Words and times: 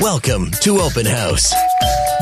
Welcome 0.00 0.52
to 0.62 0.78
Open 0.78 1.04
House, 1.04 1.50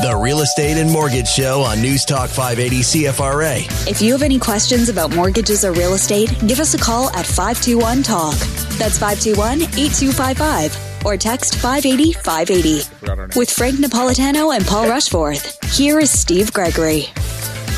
the 0.01 0.19
real 0.19 0.39
estate 0.39 0.77
and 0.77 0.89
mortgage 0.89 1.27
show 1.27 1.61
on 1.61 1.79
News 1.79 2.05
Talk 2.05 2.27
580 2.27 2.79
CFRA. 2.79 3.87
If 3.87 4.01
you 4.01 4.13
have 4.13 4.23
any 4.23 4.39
questions 4.39 4.89
about 4.89 5.13
mortgages 5.15 5.63
or 5.63 5.73
real 5.73 5.93
estate, 5.93 6.33
give 6.47 6.59
us 6.59 6.73
a 6.73 6.79
call 6.79 7.11
at 7.11 7.27
521 7.27 8.01
Talk. 8.01 8.33
That's 8.79 8.97
521 8.97 9.61
8255 9.77 11.05
or 11.05 11.17
text 11.17 11.55
580 11.59 12.13
580. 12.13 13.37
With 13.39 13.51
Frank 13.51 13.75
Napolitano 13.75 14.55
and 14.55 14.65
Paul 14.65 14.85
Rushforth, 14.85 15.63
here 15.71 15.99
is 15.99 16.09
Steve 16.09 16.51
Gregory. 16.51 17.05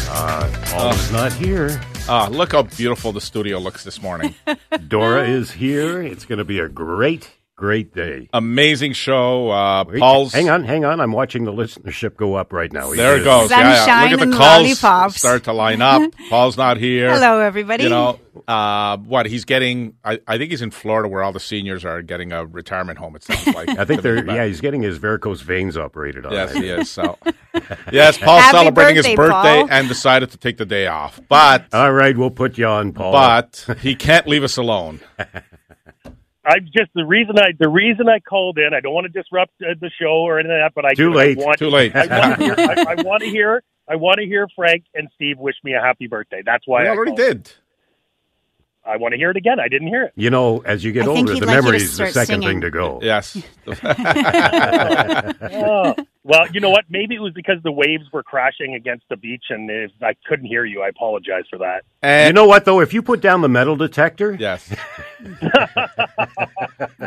Paul 0.08 0.94
is 0.94 1.12
not 1.12 1.34
here. 1.34 1.82
Ah, 2.08 2.30
look 2.32 2.54
how 2.54 2.64
beautiful 2.64 3.12
the 3.12 3.22
studio 3.22 3.58
looks 3.60 3.84
this 3.84 4.02
morning. 4.02 4.34
Dora 4.88 5.28
is 5.28 5.52
here. 5.52 6.02
It's 6.02 6.24
going 6.24 6.40
to 6.40 6.46
be 6.46 6.60
a 6.60 6.70
great, 6.70 7.30
great 7.60 7.94
day. 7.94 8.30
Amazing 8.34 8.94
show. 8.94 9.52
Uh, 9.52 9.84
Wait, 9.86 10.00
Paul's. 10.00 10.32
Hang 10.34 10.50
on, 10.50 10.64
hang 10.64 10.86
on. 10.86 11.02
I'm 11.02 11.12
watching 11.12 11.44
the 11.44 11.52
listenership 11.52 12.16
go 12.16 12.36
up 12.36 12.54
right 12.54 12.72
now. 12.72 12.94
There 12.94 13.18
it 13.18 13.26
goes. 13.26 13.52
Yeah, 13.52 13.60
yeah. 13.60 13.76
Sunshine 13.86 14.12
Look 14.12 14.20
at 14.20 14.24
and 14.24 14.34
the 14.34 14.38
calls 14.38 14.64
lollipops. 14.64 15.16
start 15.18 15.44
to 15.44 15.54
line 15.54 15.82
up. 15.82 16.12
Paul's 16.30 16.56
not 16.58 16.78
here. 16.78 17.12
Hello, 17.12 17.40
everybody. 17.42 17.84
You 17.84 17.90
know, 17.90 18.20
uh, 18.48 18.96
what 18.98 19.26
he's 19.26 19.44
getting? 19.44 19.96
I, 20.06 20.20
I 20.26 20.38
think 20.38 20.52
he's 20.52 20.62
in 20.62 20.72
Florida, 20.72 21.10
where 21.10 21.22
all 21.22 21.34
the 21.34 21.40
seniors 21.42 21.84
are 21.84 22.02
getting 22.02 22.32
a 22.32 22.46
retirement 22.46 22.98
home. 22.98 23.18
It 23.18 23.24
sounds 23.24 23.46
like. 23.56 23.68
I 23.78 23.84
think 23.84 24.04
they're, 24.04 24.26
yeah, 24.26 24.46
he's 24.46 24.62
getting 24.62 24.82
his 24.82 24.98
varicose 24.98 25.42
veins 25.42 25.78
operated 25.78 26.26
on. 26.26 26.32
Yes, 26.32 26.56
I 26.56 26.60
he 26.62 26.68
is. 26.70 26.90
So, 26.90 27.18
yes, 27.92 28.18
Paul's 28.18 28.42
Happy 28.44 28.58
celebrating 28.58 28.96
his 28.96 29.06
birthday, 29.08 29.16
birthday 29.16 29.60
Paul. 29.62 29.68
and 29.72 29.88
decided 29.90 30.32
to 30.32 30.38
take 30.38 30.58
the 30.58 30.66
day 30.66 30.88
off, 30.88 31.20
but 31.28 31.66
All 31.74 31.92
right, 31.92 32.18
we'll 32.18 32.32
put 32.32 32.58
you 32.58 32.68
on, 32.68 32.94
Paul. 32.94 33.12
but 33.12 33.66
he 33.82 33.96
can't 33.96 34.28
leave 34.28 34.44
us 34.46 34.56
alone. 34.56 35.02
I 36.50 36.60
just 36.60 36.92
the 36.96 37.06
reason 37.06 37.38
I 37.38 37.52
the 37.60 37.70
reason 37.70 38.10
I 38.10 38.20
called 38.20 38.58
in. 38.58 38.74
I 38.74 38.80
don't 38.80 38.94
want 38.94 39.06
to 39.12 39.22
disrupt 39.22 39.52
uh, 39.62 39.76
the 39.80 39.92
show 40.02 40.22
or 40.28 40.40
anything 40.40 40.58
like 40.60 40.74
that, 40.74 40.76
but 40.76 40.86
I 40.86 40.94
Too 40.96 41.12
I 41.12 41.16
late. 41.16 41.38
want, 41.38 41.60
Too 41.60 41.70
late. 41.70 41.96
I 41.96 42.08
want 42.08 42.40
to 42.40 42.44
hear. 42.46 42.56
I, 42.58 42.86
I 42.98 43.02
want 43.04 43.22
to 43.24 43.30
hear. 43.30 43.64
I 43.88 43.96
want 43.96 44.18
to 44.20 44.26
hear 44.26 44.48
Frank 44.56 44.84
and 44.96 45.10
Steve 45.16 45.38
wish 45.40 45.56
me 45.64 45.74
a 45.74 45.82
happy 45.82 46.08
birthday. 46.08 46.42
That's 46.46 46.68
why 46.68 46.84
We 46.84 46.88
I 46.90 46.92
already 46.92 47.12
called. 47.12 47.18
did. 47.18 47.52
I 48.86 48.98
want 48.98 49.12
to 49.14 49.18
hear 49.18 49.30
it 49.30 49.38
again. 49.38 49.60
I 49.60 49.68
didn't 49.68 49.90
hear 49.90 50.04
it. 50.06 50.14
you 50.16 50.30
know, 50.32 50.60
as 50.66 50.84
you 50.84 50.92
get 50.92 51.04
I 51.04 51.08
older, 51.08 51.36
the 51.36 51.46
like 51.46 51.50
you 51.50 51.62
to 51.62 51.62
memory 51.62 51.78
is 51.78 51.98
the 51.98 52.08
second 52.08 52.42
singing. 52.42 52.48
thing 52.50 52.62
to 52.62 52.72
go. 52.72 53.00
Yes. 53.04 53.38
Oh. 55.42 55.96
Well, 56.24 56.48
you 56.52 56.60
know 56.60 56.70
what? 56.70 56.84
Maybe 56.90 57.16
it 57.16 57.22
was 57.22 57.32
because 57.34 57.56
the 57.64 57.72
waves 57.72 58.04
were 58.12 58.24
crashing 58.24 58.76
against 58.76 59.06
the 59.10 59.16
beach, 59.16 59.46
and 59.50 59.70
if 59.72 59.92
I 60.02 60.16
couldn't 60.28 60.48
hear 60.48 60.66
you, 60.66 60.82
I 60.82 60.90
apologize 60.90 61.44
for 61.50 61.58
that. 61.60 61.84
And 62.02 62.28
You 62.28 62.34
know 62.34 62.46
what, 62.46 62.66
though? 62.66 62.82
If 62.82 62.94
you 62.94 63.02
put 63.02 63.22
down 63.22 63.42
the 63.42 63.48
metal 63.50 63.76
detector, 63.78 64.36
Yes. 64.38 64.70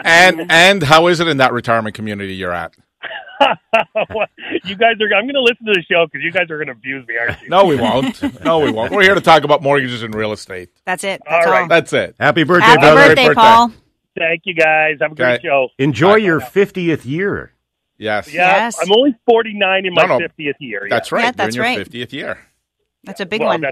and 0.04 0.50
and 0.50 0.82
how 0.82 1.06
is 1.08 1.20
it 1.20 1.28
in 1.28 1.36
that 1.38 1.52
retirement 1.52 1.94
community 1.94 2.34
you're 2.34 2.52
at? 2.52 2.74
you 4.64 4.76
guys 4.76 4.94
are. 5.00 5.14
I'm 5.16 5.24
going 5.24 5.34
to 5.34 5.42
listen 5.42 5.66
to 5.66 5.72
the 5.74 5.82
show 5.90 6.06
because 6.06 6.22
you 6.24 6.30
guys 6.30 6.50
are 6.50 6.56
going 6.56 6.66
to 6.68 6.72
abuse 6.72 7.06
me, 7.08 7.16
aren't 7.18 7.42
you? 7.42 7.48
No, 7.48 7.64
we 7.64 7.76
won't. 7.76 8.22
No, 8.44 8.60
we 8.60 8.70
won't. 8.70 8.92
We're 8.92 9.02
here 9.02 9.14
to 9.14 9.20
talk 9.20 9.42
about 9.44 9.62
mortgages 9.62 10.02
and 10.02 10.14
real 10.14 10.32
estate. 10.32 10.70
That's 10.84 11.02
it. 11.04 11.20
That's 11.28 11.46
all. 11.46 11.52
right. 11.52 11.68
That's 11.68 11.92
it. 11.92 12.14
happy 12.20 12.44
birthday, 12.44 12.66
Happy 12.66 12.80
brother. 12.80 13.08
birthday, 13.08 13.26
birthday. 13.26 13.40
Paul. 13.40 13.72
Thank 14.16 14.42
you, 14.44 14.54
guys. 14.54 14.98
Have 15.00 15.12
a 15.12 15.14
great 15.14 15.34
Okay. 15.34 15.42
show. 15.48 15.68
Enjoy 15.78 16.12
Bye. 16.12 16.16
your 16.18 16.40
50th 16.40 17.04
year. 17.04 17.52
Yes. 17.98 18.32
Yeah, 18.32 18.46
Yes. 18.64 18.78
I'm 18.82 18.90
only 18.92 19.14
49 19.26 19.86
in 19.86 19.94
my 19.94 20.02
No, 20.06 20.18
no. 20.18 20.26
50th 20.26 20.54
year. 20.60 20.86
That's 20.90 21.10
yeah. 21.10 21.14
right. 21.16 21.22
Yeah, 21.22 21.26
You're 21.26 21.32
that's 21.32 21.54
in 21.54 21.62
your 21.62 21.64
right. 21.64 21.78
50th 21.88 22.12
year. 22.12 22.38
That's 23.04 23.20
a 23.20 23.26
big 23.26 23.40
Well, 23.40 23.50
one. 23.50 23.64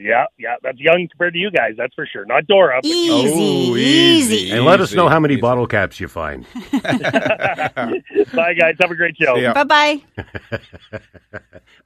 Yeah, 0.00 0.26
yeah, 0.38 0.54
that's 0.62 0.78
young 0.78 1.08
compared 1.10 1.32
to 1.32 1.40
you 1.40 1.50
guys. 1.50 1.72
That's 1.76 1.92
for 1.92 2.06
sure. 2.06 2.24
Not 2.24 2.46
Dora. 2.46 2.78
But 2.80 2.88
Easy, 2.88 3.10
Oh, 3.10 3.74
easy. 3.76 4.36
easy. 4.36 4.50
And 4.52 4.64
let 4.64 4.80
us 4.80 4.92
know 4.94 5.08
how 5.08 5.18
many 5.18 5.34
easy. 5.34 5.40
bottle 5.40 5.66
caps 5.66 5.98
you 5.98 6.06
find. 6.06 6.46
Bye, 6.72 8.54
guys. 8.54 8.76
Have 8.80 8.90
a 8.90 8.94
great 8.94 9.16
show. 9.20 9.34
Bye 9.52 9.64
bye. 9.64 10.00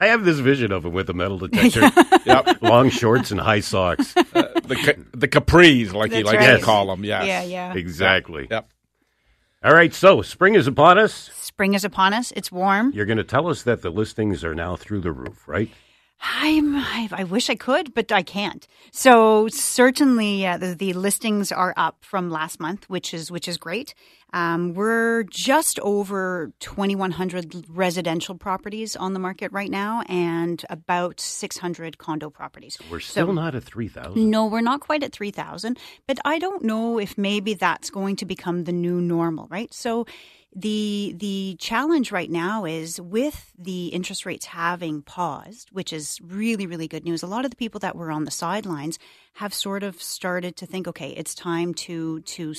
I 0.00 0.06
have 0.08 0.24
this 0.24 0.40
vision 0.40 0.72
of 0.72 0.84
him 0.84 0.92
with 0.92 1.08
a 1.08 1.14
metal 1.14 1.38
detector, 1.38 1.90
Yep. 2.26 2.60
long 2.62 2.90
shorts, 2.90 3.30
and 3.30 3.40
high 3.40 3.60
socks. 3.60 4.14
Uh, 4.16 4.22
the 4.64 4.76
ca- 4.76 5.02
the 5.14 5.28
capris, 5.28 5.94
like 5.94 6.10
he 6.12 6.18
That's 6.22 6.34
likes 6.34 6.46
right. 6.46 6.58
to 6.58 6.64
call 6.64 6.88
them. 6.88 7.04
Yes. 7.04 7.24
Yeah, 7.26 7.42
yeah. 7.44 7.74
Exactly. 7.74 8.46
Yep. 8.50 8.68
All 9.64 9.72
right, 9.72 9.94
so 9.94 10.22
spring 10.22 10.56
is 10.56 10.66
upon 10.66 10.98
us. 10.98 11.30
Spring 11.34 11.74
is 11.74 11.84
upon 11.84 12.12
us. 12.12 12.32
It's 12.34 12.50
warm. 12.50 12.90
You're 12.92 13.06
going 13.06 13.18
to 13.18 13.24
tell 13.24 13.46
us 13.46 13.62
that 13.62 13.80
the 13.80 13.90
listings 13.90 14.42
are 14.42 14.56
now 14.56 14.74
through 14.74 15.02
the 15.02 15.12
roof, 15.12 15.46
right? 15.46 15.70
I'm, 16.20 16.74
I, 16.74 17.08
I 17.12 17.24
wish 17.24 17.48
I 17.48 17.54
could, 17.54 17.94
but 17.94 18.10
I 18.10 18.22
can't. 18.22 18.66
So 18.90 19.46
certainly 19.46 20.44
uh, 20.44 20.56
the, 20.56 20.74
the 20.74 20.92
listings 20.94 21.52
are 21.52 21.74
up 21.76 21.98
from 22.00 22.28
last 22.28 22.58
month, 22.58 22.90
which 22.90 23.14
is 23.14 23.30
which 23.30 23.46
is 23.46 23.56
great. 23.56 23.94
Um, 24.32 24.72
we're 24.74 25.24
just 25.24 25.78
over 25.80 26.52
2,100 26.60 27.66
residential 27.68 28.34
properties 28.34 28.96
on 28.96 29.12
the 29.12 29.18
market 29.18 29.52
right 29.52 29.70
now, 29.70 30.02
and 30.08 30.64
about 30.70 31.20
600 31.20 31.98
condo 31.98 32.30
properties. 32.30 32.78
We're 32.90 33.00
still 33.00 33.26
So- 33.28 33.32
not 33.32 33.54
at 33.54 33.64
3,000. 33.64 34.30
No, 34.30 34.46
we're 34.46 34.62
not 34.62 34.80
quite 34.80 35.02
at 35.02 35.12
3,000, 35.12 35.78
but 36.06 36.18
I 36.24 36.38
don't 36.38 36.64
know 36.64 36.98
if 36.98 37.18
maybe 37.18 37.54
that's 37.54 37.90
going 37.90 38.16
to 38.16 38.24
become 38.24 38.64
the 38.64 38.72
new 38.72 39.00
normal, 39.00 39.48
right? 39.50 39.72
So 39.74 40.06
the 40.54 41.14
the 41.16 41.56
challenge 41.58 42.12
right 42.12 42.30
now 42.30 42.66
is 42.66 43.00
with 43.00 43.52
the 43.58 43.86
interest 43.86 44.26
rates 44.26 44.44
having 44.44 45.00
paused, 45.00 45.70
which 45.72 45.94
is 45.94 46.18
really 46.22 46.66
really 46.66 46.86
good 46.86 47.04
news. 47.04 47.22
A 47.22 47.26
lot 47.26 47.46
of 47.46 47.50
the 47.50 47.56
people 47.56 47.80
that 47.80 47.96
were 47.96 48.10
on 48.10 48.24
the 48.24 48.30
sidelines 48.30 48.98
have 49.34 49.54
sort 49.54 49.82
of 49.82 50.00
started 50.02 50.56
to 50.56 50.66
think, 50.66 50.86
okay, 50.86 51.10
it's 51.10 51.34
time 51.34 51.72
to 51.74 52.20
to 52.20 52.54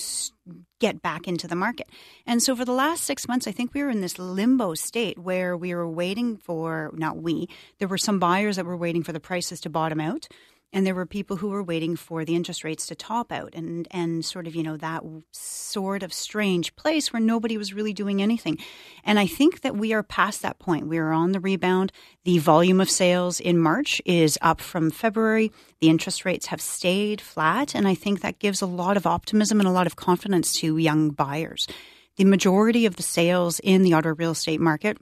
get 0.80 1.02
back 1.02 1.28
into 1.28 1.48
the 1.48 1.56
market. 1.56 1.88
And 2.26 2.42
so 2.42 2.56
for 2.56 2.66
the 2.66 2.74
last 2.74 3.04
6 3.06 3.28
months, 3.28 3.48
I 3.48 3.52
think 3.52 3.74
we 3.74 3.84
were 3.84 3.90
in 3.90 4.02
this 4.02 4.20
limbo 4.20 4.74
state 4.74 5.18
where 5.18 5.56
we 5.56 5.74
were 5.74 5.90
waiting 5.90 6.38
for 6.38 6.92
not 6.96 7.18
we, 7.18 7.48
there 7.80 7.88
were 7.88 7.98
some 7.98 8.20
buyers 8.20 8.56
that 8.56 8.66
were 8.66 8.78
waiting 8.78 9.04
for 9.04 9.14
the 9.14 9.20
prices 9.20 9.62
to 9.62 9.70
bottom 9.70 10.02
out 10.02 10.28
and 10.74 10.86
there 10.86 10.96
were 10.96 11.06
people 11.06 11.38
who 11.38 11.50
were 11.50 11.64
waiting 11.64 11.96
for 11.96 12.26
the 12.26 12.36
interest 12.36 12.64
rates 12.64 12.88
to 12.88 12.96
top 12.96 13.32
out. 13.32 13.54
And 13.54 13.88
and 13.92 14.26
sort 14.26 14.48
of 14.48 14.56
you 14.56 14.64
know 14.64 14.76
that 14.78 15.04
sort 15.32 16.04
of 16.04 16.12
strange 16.12 16.76
place 16.76 17.14
where 17.14 17.22
nobody 17.22 17.58
was 17.58 17.74
really 17.74 17.94
doing 17.94 18.22
anything. 18.22 18.58
And 19.06 19.20
i 19.20 19.28
think 19.28 19.62
that 19.62 19.76
we 19.76 19.94
are 19.94 20.04
past 20.04 20.42
that 20.42 20.60
point. 20.60 20.88
We 20.88 20.98
are 20.98 21.12
on 21.12 21.32
the 21.32 21.40
rebound. 21.40 21.92
The 22.26 22.40
volume 22.40 22.82
of 22.82 22.90
sales 22.90 23.40
in 23.40 23.60
march 23.60 24.02
is 24.06 24.38
up 24.42 24.60
from 24.60 24.90
february. 24.90 25.52
The 25.80 25.90
interest 25.90 26.26
rates 26.26 26.48
have 26.48 26.62
stayed 26.62 27.22
flat. 27.22 27.76
And 27.76 27.88
i 27.88 27.94
think 27.96 28.22
that 28.22 28.40
gives 28.40 28.62
a 28.62 28.66
lot 28.66 28.98
of 28.98 29.06
optimism 29.06 29.60
and 29.60 29.68
a 29.68 29.72
lot 29.72 29.88
of 29.88 29.96
confidence 29.96 30.54
to 30.60 30.78
young 30.78 31.12
buyers. 31.12 31.68
The 32.16 32.26
majority 32.26 32.86
of 32.86 32.96
the 32.96 33.04
sales 33.04 33.60
in 33.60 33.82
the 33.82 33.94
Ottawa 33.94 34.14
real 34.18 34.32
estate 34.32 34.62
market 34.62 34.98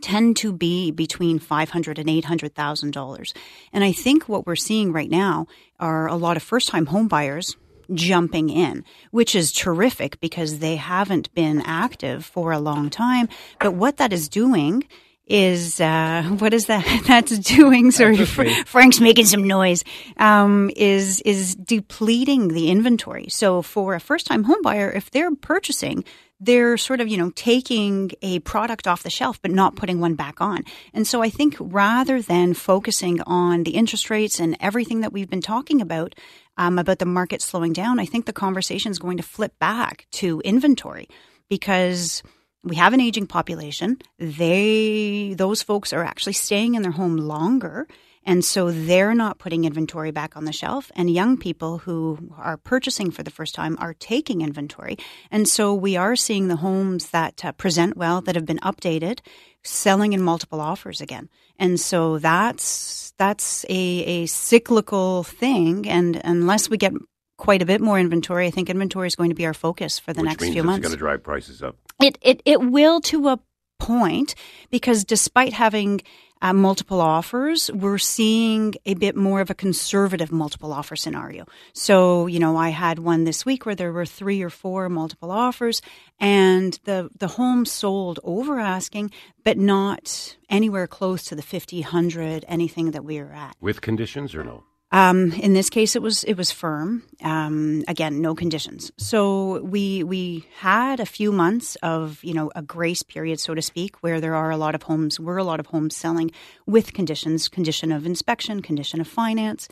tend 0.00 0.36
to 0.38 0.52
be 0.52 0.90
between 0.90 1.38
five 1.38 1.70
hundred 1.70 1.98
and 1.98 2.10
eight 2.10 2.24
hundred 2.24 2.54
thousand 2.54 2.92
dollars. 2.92 3.34
And 3.72 3.84
I 3.84 3.92
think 3.92 4.28
what 4.28 4.46
we're 4.46 4.56
seeing 4.56 4.92
right 4.92 5.10
now 5.10 5.46
are 5.78 6.06
a 6.06 6.16
lot 6.16 6.36
of 6.36 6.42
first 6.42 6.68
time 6.68 6.86
home 6.86 7.08
buyers 7.08 7.56
jumping 7.92 8.48
in, 8.48 8.84
which 9.10 9.34
is 9.34 9.52
terrific 9.52 10.20
because 10.20 10.58
they 10.58 10.76
haven't 10.76 11.32
been 11.34 11.60
active 11.62 12.24
for 12.24 12.52
a 12.52 12.58
long 12.58 12.90
time. 12.90 13.28
But 13.60 13.74
what 13.74 13.98
that 13.98 14.12
is 14.12 14.28
doing 14.28 14.84
is 15.26 15.80
uh, 15.80 16.22
what 16.38 16.52
is 16.52 16.66
that? 16.66 16.84
That's 17.06 17.38
doing 17.38 17.90
sorry 17.90 18.24
Fr- 18.24 18.48
frank's 18.66 19.00
making 19.00 19.26
some 19.26 19.46
noise. 19.46 19.84
Um, 20.16 20.70
is 20.76 21.20
is 21.22 21.54
depleting 21.54 22.48
the 22.48 22.70
inventory. 22.70 23.28
So 23.28 23.62
for 23.62 23.94
a 23.94 24.00
first 24.00 24.26
time 24.26 24.44
home 24.44 24.62
buyer 24.62 24.90
if 24.90 25.10
they're 25.10 25.34
purchasing 25.34 26.04
they're 26.40 26.76
sort 26.76 27.00
of 27.00 27.08
you 27.08 27.16
know 27.16 27.30
taking 27.34 28.10
a 28.20 28.38
product 28.40 28.86
off 28.86 29.02
the 29.02 29.10
shelf 29.10 29.40
but 29.40 29.50
not 29.50 29.76
putting 29.76 30.00
one 30.00 30.14
back 30.14 30.40
on. 30.40 30.62
And 30.92 31.06
so 31.06 31.22
i 31.22 31.30
think 31.30 31.56
rather 31.58 32.20
than 32.20 32.54
focusing 32.54 33.20
on 33.22 33.64
the 33.64 33.72
interest 33.72 34.10
rates 34.10 34.38
and 34.38 34.56
everything 34.60 35.00
that 35.00 35.12
we've 35.12 35.30
been 35.30 35.40
talking 35.40 35.80
about 35.80 36.14
um, 36.56 36.78
about 36.78 36.98
the 36.98 37.06
market 37.06 37.40
slowing 37.40 37.72
down 37.72 37.98
i 37.98 38.06
think 38.06 38.26
the 38.26 38.32
conversation 38.32 38.90
is 38.90 38.98
going 38.98 39.16
to 39.16 39.22
flip 39.22 39.58
back 39.58 40.06
to 40.10 40.40
inventory 40.44 41.08
because 41.48 42.22
we 42.64 42.76
have 42.76 42.92
an 42.92 43.00
aging 43.00 43.26
population. 43.26 43.98
They 44.18 45.34
those 45.36 45.62
folks 45.62 45.92
are 45.92 46.02
actually 46.02 46.32
staying 46.32 46.74
in 46.74 46.82
their 46.82 46.92
home 46.92 47.16
longer. 47.16 47.86
And 48.26 48.42
so 48.42 48.70
they're 48.70 49.14
not 49.14 49.38
putting 49.38 49.64
inventory 49.64 50.10
back 50.10 50.34
on 50.34 50.46
the 50.46 50.52
shelf. 50.52 50.90
And 50.96 51.10
young 51.10 51.36
people 51.36 51.78
who 51.78 52.32
are 52.38 52.56
purchasing 52.56 53.10
for 53.10 53.22
the 53.22 53.30
first 53.30 53.54
time 53.54 53.76
are 53.78 53.92
taking 53.92 54.40
inventory. 54.40 54.96
And 55.30 55.46
so 55.46 55.74
we 55.74 55.96
are 55.96 56.16
seeing 56.16 56.48
the 56.48 56.56
homes 56.56 57.10
that 57.10 57.44
uh, 57.44 57.52
present 57.52 57.98
well, 57.98 58.22
that 58.22 58.34
have 58.34 58.46
been 58.46 58.60
updated, 58.60 59.20
selling 59.62 60.14
in 60.14 60.22
multiple 60.22 60.60
offers 60.60 61.02
again. 61.02 61.28
And 61.58 61.78
so 61.78 62.18
that's 62.18 63.12
that's 63.18 63.64
a, 63.68 63.74
a 63.74 64.26
cyclical 64.26 65.24
thing. 65.24 65.86
And 65.86 66.20
unless 66.24 66.70
we 66.70 66.78
get 66.78 66.92
quite 67.36 67.60
a 67.60 67.66
bit 67.66 67.82
more 67.82 67.98
inventory, 68.00 68.46
I 68.46 68.50
think 68.50 68.70
inventory 68.70 69.06
is 69.06 69.16
going 69.16 69.30
to 69.30 69.36
be 69.36 69.44
our 69.44 69.54
focus 69.54 69.98
for 69.98 70.14
the 70.14 70.22
which 70.22 70.30
next 70.30 70.44
few 70.44 70.62
it's 70.62 70.64
months. 70.64 70.82
going 70.82 70.94
to 70.94 70.98
drive 70.98 71.22
prices 71.22 71.62
up. 71.62 71.76
It 72.04 72.18
it 72.20 72.42
it 72.44 72.60
will 72.60 73.00
to 73.12 73.28
a 73.28 73.40
point 73.78 74.34
because 74.70 75.04
despite 75.04 75.54
having 75.54 76.02
uh, 76.42 76.52
multiple 76.52 77.00
offers, 77.00 77.70
we're 77.72 77.96
seeing 77.96 78.74
a 78.84 78.92
bit 78.92 79.16
more 79.16 79.40
of 79.40 79.48
a 79.48 79.54
conservative 79.54 80.30
multiple 80.30 80.74
offer 80.74 80.96
scenario. 80.96 81.46
So, 81.72 82.26
you 82.26 82.38
know, 82.38 82.58
I 82.58 82.68
had 82.68 82.98
one 82.98 83.24
this 83.24 83.46
week 83.46 83.64
where 83.64 83.74
there 83.74 83.90
were 83.90 84.04
three 84.04 84.42
or 84.42 84.50
four 84.50 84.90
multiple 84.90 85.30
offers 85.30 85.80
and 86.20 86.78
the, 86.84 87.08
the 87.18 87.28
home 87.28 87.64
sold 87.64 88.20
over 88.22 88.60
asking, 88.60 89.10
but 89.42 89.56
not 89.56 90.36
anywhere 90.50 90.86
close 90.86 91.24
to 91.24 91.34
the 91.34 91.40
50, 91.40 91.80
100, 91.80 92.44
anything 92.46 92.90
that 92.90 93.02
we 93.02 93.18
are 93.18 93.32
at. 93.32 93.56
With 93.62 93.80
conditions 93.80 94.34
or 94.34 94.44
no? 94.44 94.64
Um, 94.94 95.32
in 95.32 95.54
this 95.54 95.70
case, 95.70 95.96
it 95.96 96.02
was 96.02 96.22
it 96.22 96.34
was 96.34 96.52
firm. 96.52 97.02
Um, 97.20 97.82
again, 97.88 98.20
no 98.20 98.32
conditions. 98.36 98.92
So 98.96 99.60
we 99.64 100.04
we 100.04 100.46
had 100.58 101.00
a 101.00 101.04
few 101.04 101.32
months 101.32 101.76
of 101.82 102.22
you 102.22 102.32
know 102.32 102.52
a 102.54 102.62
grace 102.62 103.02
period, 103.02 103.40
so 103.40 103.54
to 103.56 103.60
speak, 103.60 103.96
where 104.04 104.20
there 104.20 104.36
are 104.36 104.52
a 104.52 104.56
lot 104.56 104.76
of 104.76 104.84
homes 104.84 105.18
were 105.18 105.36
a 105.36 105.42
lot 105.42 105.58
of 105.58 105.66
homes 105.66 105.96
selling 105.96 106.30
with 106.64 106.92
conditions, 106.92 107.48
condition 107.48 107.90
of 107.90 108.06
inspection, 108.06 108.62
condition 108.62 109.00
of 109.00 109.08
finance, 109.08 109.66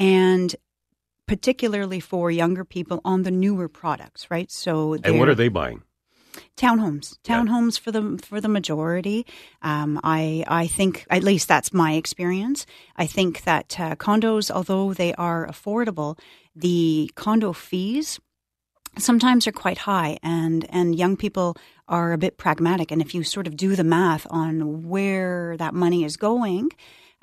and 0.00 0.56
particularly 1.28 2.00
for 2.00 2.32
younger 2.32 2.64
people 2.64 3.00
on 3.04 3.22
the 3.22 3.30
newer 3.30 3.68
products, 3.68 4.28
right? 4.28 4.50
So 4.50 4.94
And 5.04 5.20
what 5.20 5.28
are 5.28 5.36
they 5.36 5.50
buying? 5.50 5.82
Townhomes 6.56 7.18
townhomes 7.24 7.78
for 7.78 7.90
the 7.90 8.18
for 8.22 8.40
the 8.40 8.48
majority. 8.48 9.26
Um, 9.62 10.00
i 10.04 10.44
i 10.46 10.66
think 10.66 11.06
at 11.10 11.24
least 11.24 11.48
that's 11.48 11.72
my 11.72 11.94
experience. 11.94 12.66
I 12.96 13.06
think 13.06 13.42
that 13.42 13.78
uh, 13.78 13.96
condos 13.96 14.50
although 14.50 14.94
they 14.94 15.14
are 15.14 15.46
affordable 15.46 16.18
the 16.54 17.10
condo 17.16 17.52
fees 17.52 18.20
sometimes 18.98 19.46
are 19.46 19.52
quite 19.52 19.78
high 19.78 20.18
and 20.22 20.66
and 20.70 20.96
young 20.96 21.16
people 21.16 21.56
are 21.88 22.12
a 22.12 22.18
bit 22.18 22.38
pragmatic. 22.38 22.90
And 22.90 23.02
if 23.02 23.14
you 23.14 23.24
sort 23.24 23.46
of 23.46 23.56
do 23.56 23.76
the 23.76 23.84
math 23.84 24.26
on 24.30 24.88
where 24.88 25.56
that 25.58 25.74
money 25.74 26.04
is 26.04 26.16
going 26.16 26.70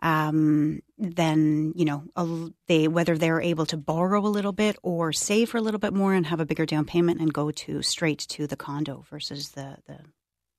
um, 0.02 0.82
then 0.98 1.74
you 1.76 1.86
know 1.86 2.04
a, 2.16 2.50
they 2.68 2.88
whether 2.88 3.18
they're 3.18 3.42
able 3.42 3.66
to 3.68 3.78
borrow 3.78 4.26
a 4.26 4.28
little 4.28 4.52
bit 4.52 4.78
or 4.82 5.14
save 5.14 5.50
for 5.50 5.58
a 5.58 5.62
little 5.62 5.80
bit 5.80 5.94
more 5.94 6.14
and 6.14 6.26
have 6.26 6.40
a 6.40 6.46
bigger 6.46 6.66
down 6.66 6.86
payment 6.86 7.20
and 7.20 7.34
go 7.34 7.52
to 7.52 7.82
straight 7.82 8.20
to 8.20 8.48
the 8.48 8.56
condo 8.56 9.06
versus 9.10 9.50
the 9.50 9.78
the 9.88 10.00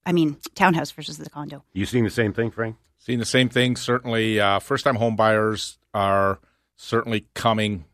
I 0.07 0.13
mean 0.13 0.37
townhouse 0.55 0.91
versus 0.91 1.19
the 1.19 1.31
condo. 1.31 1.65
You 1.73 1.87
seeing 1.87 2.05
the 2.05 2.11
same 2.11 2.33
thing, 2.33 2.51
Frank? 2.51 2.77
Seeing 2.99 3.19
the 3.19 3.25
same 3.25 3.49
thing. 3.49 3.77
Certainly, 3.77 4.39
uh, 4.39 4.61
first-time 4.61 4.97
home 4.97 5.17
buyers 5.17 5.79
are 5.93 6.39
certainly 6.77 7.27
coming 7.35 7.85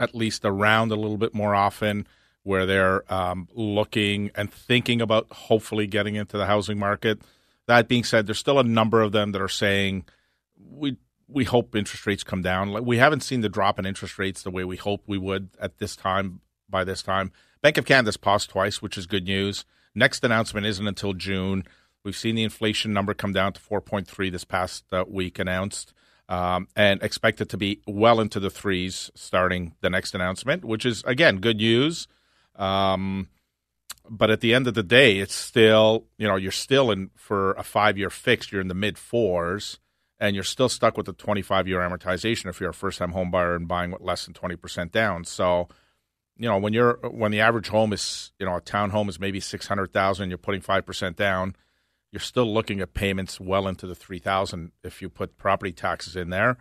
at 0.00 0.14
least 0.14 0.44
around 0.44 0.92
a 0.92 0.96
little 0.96 1.18
bit 1.18 1.34
more 1.34 1.54
often, 1.54 2.06
where 2.42 2.64
they're 2.64 3.12
um, 3.12 3.48
looking 3.54 4.30
and 4.34 4.52
thinking 4.52 5.00
about 5.00 5.26
hopefully 5.30 5.86
getting 5.86 6.14
into 6.14 6.38
the 6.38 6.46
housing 6.46 6.78
market. 6.78 7.20
That 7.66 7.88
being 7.88 8.04
said, 8.04 8.26
there's 8.26 8.38
still 8.38 8.58
a 8.58 8.64
number 8.64 9.02
of 9.02 9.12
them 9.12 9.32
that 9.32 9.42
are 9.42 9.48
saying 9.48 10.04
we 10.58 10.96
we 11.28 11.44
hope 11.44 11.74
interest 11.74 12.06
rates 12.06 12.24
come 12.24 12.42
down. 12.42 12.70
Like 12.70 12.84
we 12.84 12.98
haven't 12.98 13.22
seen 13.22 13.40
the 13.40 13.48
drop 13.48 13.78
in 13.78 13.86
interest 13.86 14.18
rates 14.18 14.42
the 14.42 14.50
way 14.50 14.64
we 14.64 14.76
hoped 14.76 15.08
we 15.08 15.18
would 15.18 15.50
at 15.60 15.78
this 15.78 15.96
time. 15.96 16.40
By 16.68 16.82
this 16.82 17.00
time, 17.00 17.30
Bank 17.62 17.78
of 17.78 17.84
Canada's 17.84 18.16
paused 18.16 18.50
twice, 18.50 18.82
which 18.82 18.98
is 18.98 19.06
good 19.06 19.24
news. 19.24 19.64
Next 19.94 20.24
announcement 20.24 20.66
isn't 20.66 20.86
until 20.86 21.12
June. 21.12 21.64
We've 22.04 22.16
seen 22.16 22.34
the 22.34 22.42
inflation 22.42 22.92
number 22.92 23.14
come 23.14 23.32
down 23.32 23.52
to 23.52 23.60
4.3 23.60 24.32
this 24.32 24.44
past 24.44 24.84
uh, 24.92 25.04
week 25.08 25.38
announced, 25.38 25.92
um, 26.28 26.66
and 26.74 27.00
expect 27.02 27.40
it 27.40 27.48
to 27.50 27.56
be 27.56 27.80
well 27.86 28.20
into 28.20 28.40
the 28.40 28.50
threes 28.50 29.12
starting 29.14 29.74
the 29.80 29.90
next 29.90 30.14
announcement, 30.14 30.64
which 30.64 30.84
is 30.84 31.04
again 31.04 31.38
good 31.38 31.58
news. 31.58 32.08
Um, 32.56 33.28
but 34.08 34.30
at 34.30 34.40
the 34.40 34.54
end 34.54 34.66
of 34.66 34.74
the 34.74 34.82
day, 34.82 35.18
it's 35.18 35.34
still 35.34 36.06
you 36.18 36.26
know 36.26 36.36
you're 36.36 36.52
still 36.52 36.90
in 36.90 37.10
for 37.14 37.52
a 37.52 37.62
five 37.62 37.96
year 37.96 38.10
fixed. 38.10 38.50
You're 38.50 38.60
in 38.60 38.68
the 38.68 38.74
mid 38.74 38.98
fours 38.98 39.78
and 40.18 40.34
you're 40.34 40.44
still 40.44 40.68
stuck 40.68 40.96
with 40.96 41.06
the 41.06 41.12
25 41.12 41.68
year 41.68 41.80
amortization 41.80 42.46
if 42.46 42.60
you're 42.60 42.70
a 42.70 42.74
first 42.74 42.98
time 42.98 43.12
home 43.12 43.30
buyer 43.30 43.54
and 43.54 43.68
buying 43.68 43.90
with 43.90 44.00
less 44.00 44.24
than 44.24 44.34
20% 44.34 44.90
down. 44.90 45.24
So, 45.24 45.68
you 46.36 46.48
know, 46.48 46.58
when 46.58 46.72
you're 46.72 46.98
when 47.10 47.32
the 47.32 47.40
average 47.40 47.68
home 47.68 47.92
is, 47.92 48.32
you 48.38 48.46
know, 48.46 48.56
a 48.56 48.60
town 48.60 48.90
home 48.90 49.08
is 49.08 49.20
maybe 49.20 49.40
600,000, 49.40 50.28
you're 50.28 50.38
putting 50.38 50.60
5% 50.60 51.16
down, 51.16 51.56
you're 52.12 52.20
still 52.20 52.52
looking 52.52 52.80
at 52.80 52.94
payments 52.94 53.40
well 53.40 53.68
into 53.68 53.86
the 53.86 53.94
3,000 53.94 54.72
if 54.82 55.02
you 55.02 55.08
put 55.08 55.38
property 55.38 55.72
taxes 55.72 56.16
in 56.16 56.30
there. 56.30 56.56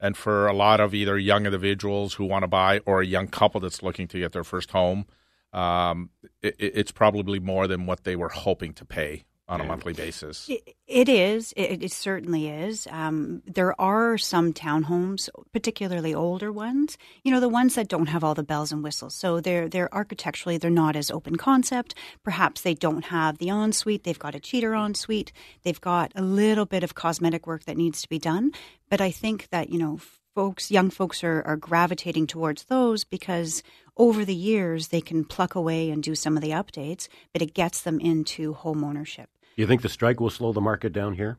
And 0.00 0.16
for 0.16 0.46
a 0.46 0.52
lot 0.52 0.80
of 0.80 0.94
either 0.94 1.18
young 1.18 1.46
individuals 1.46 2.14
who 2.14 2.24
want 2.24 2.42
to 2.42 2.48
buy 2.48 2.80
or 2.84 3.00
a 3.00 3.06
young 3.06 3.28
couple 3.28 3.60
that's 3.60 3.82
looking 3.82 4.08
to 4.08 4.18
get 4.18 4.32
their 4.32 4.44
first 4.44 4.72
home, 4.72 5.06
um, 5.52 6.10
it, 6.42 6.56
it's 6.58 6.90
probably 6.90 7.38
more 7.38 7.66
than 7.66 7.86
what 7.86 8.04
they 8.04 8.16
were 8.16 8.28
hoping 8.28 8.74
to 8.74 8.84
pay 8.84 9.24
on 9.46 9.60
a 9.60 9.64
monthly 9.64 9.92
basis. 9.92 10.48
It, 10.48 10.74
it 10.86 11.08
is. 11.08 11.52
It, 11.56 11.82
it, 11.82 11.92
certainly 11.92 12.48
is. 12.48 12.88
Um, 12.90 13.42
there 13.46 13.78
are 13.80 14.16
some 14.16 14.52
townhomes, 14.54 15.28
particularly 15.52 16.14
older 16.14 16.50
ones. 16.50 16.96
You 17.22 17.32
know, 17.32 17.40
the 17.40 17.48
ones 17.48 17.74
that 17.74 17.88
don't 17.88 18.06
have 18.06 18.24
all 18.24 18.34
the 18.34 18.42
bells 18.42 18.72
and 18.72 18.82
whistles. 18.82 19.14
So 19.14 19.40
they're 19.40 19.68
they're 19.68 19.92
architecturally 19.94 20.56
they're 20.56 20.70
not 20.70 20.96
as 20.96 21.10
open 21.10 21.36
concept. 21.36 21.94
Perhaps 22.22 22.62
they 22.62 22.74
don't 22.74 23.04
have 23.06 23.38
the 23.38 23.48
ensuite. 23.48 24.04
They've 24.04 24.18
got 24.18 24.34
a 24.34 24.40
cheater 24.40 24.74
ensuite. 24.74 25.32
They've 25.62 25.80
got 25.80 26.12
a 26.14 26.22
little 26.22 26.66
bit 26.66 26.82
of 26.82 26.94
cosmetic 26.94 27.46
work 27.46 27.64
that 27.64 27.76
needs 27.76 28.00
to 28.02 28.08
be 28.08 28.18
done. 28.18 28.52
But 28.88 29.00
I 29.00 29.10
think 29.10 29.48
that 29.50 29.68
you 29.68 29.78
know 29.78 30.00
folks, 30.34 30.70
young 30.70 30.90
folks 30.90 31.22
are, 31.22 31.42
are 31.42 31.56
gravitating 31.56 32.26
towards 32.26 32.64
those 32.64 33.04
because 33.04 33.62
over 33.96 34.24
the 34.24 34.34
years 34.34 34.88
they 34.88 35.00
can 35.00 35.24
pluck 35.24 35.54
away 35.54 35.90
and 35.90 36.02
do 36.02 36.14
some 36.14 36.36
of 36.36 36.42
the 36.42 36.50
updates, 36.50 37.08
but 37.32 37.42
it 37.42 37.54
gets 37.54 37.82
them 37.82 38.00
into 38.00 38.54
home 38.54 38.82
ownership. 38.82 39.28
You 39.56 39.66
think 39.66 39.82
the 39.82 39.88
strike 39.88 40.20
will 40.20 40.30
slow 40.30 40.52
the 40.52 40.60
market 40.60 40.92
down 40.92 41.14
here? 41.14 41.38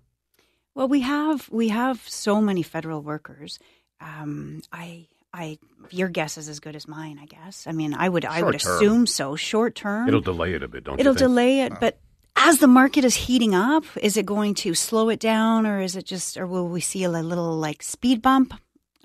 Well, 0.74 0.88
we 0.88 1.02
have 1.02 1.50
we 1.50 1.70
have 1.70 2.02
so 2.08 2.42
many 2.42 2.62
federal 2.62 3.02
workers. 3.02 3.60
Um, 4.02 4.62
I 4.72 5.08
I 5.34 5.58
your 5.90 6.10
guess 6.10 6.38
is 6.38 6.50
as 6.50 6.60
good 6.60 6.76
as 6.76 6.88
mine. 6.88 7.20
I 7.22 7.26
guess. 7.26 7.66
I 7.68 7.72
mean, 7.72 7.94
I 7.94 8.10
would 8.10 8.24
Short 8.24 8.36
I 8.36 8.42
would 8.44 8.60
term. 8.60 8.76
assume 8.76 9.08
so. 9.08 9.36
Short 9.36 9.76
term, 9.76 10.08
it'll 10.08 10.22
delay 10.22 10.54
it 10.54 10.64
a 10.64 10.68
bit. 10.68 10.84
Don't 10.84 11.00
it'll 11.00 11.14
delay 11.14 11.62
it, 11.62 11.74
but 11.80 12.00
as 12.36 12.60
the 12.60 12.68
market 12.68 13.06
is 13.06 13.16
heating 13.16 13.56
up, 13.56 13.86
is 14.02 14.18
it 14.18 14.26
going 14.26 14.54
to 14.56 14.74
slow 14.74 15.10
it 15.10 15.20
down, 15.20 15.66
or 15.66 15.80
is 15.80 15.96
it 15.96 16.06
just, 16.06 16.38
or 16.38 16.46
will 16.46 16.68
we 16.68 16.82
see 16.82 17.04
a 17.04 17.10
little 17.10 17.56
like 17.56 17.82
speed 17.82 18.22
bump? 18.22 18.54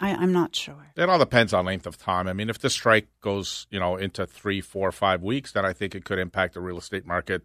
I, 0.00 0.10
am 0.10 0.32
not 0.32 0.56
sure. 0.56 0.92
It 0.96 1.08
all 1.08 1.18
depends 1.18 1.52
on 1.52 1.66
length 1.66 1.86
of 1.86 1.98
time. 1.98 2.26
I 2.26 2.32
mean, 2.32 2.48
if 2.48 2.58
the 2.58 2.70
strike 2.70 3.08
goes, 3.20 3.66
you 3.70 3.78
know, 3.78 3.96
into 3.96 4.26
three, 4.26 4.62
four, 4.62 4.90
five 4.92 5.22
weeks, 5.22 5.52
then 5.52 5.64
I 5.66 5.74
think 5.74 5.94
it 5.94 6.04
could 6.04 6.18
impact 6.18 6.54
the 6.54 6.60
real 6.60 6.78
estate 6.78 7.06
market 7.06 7.42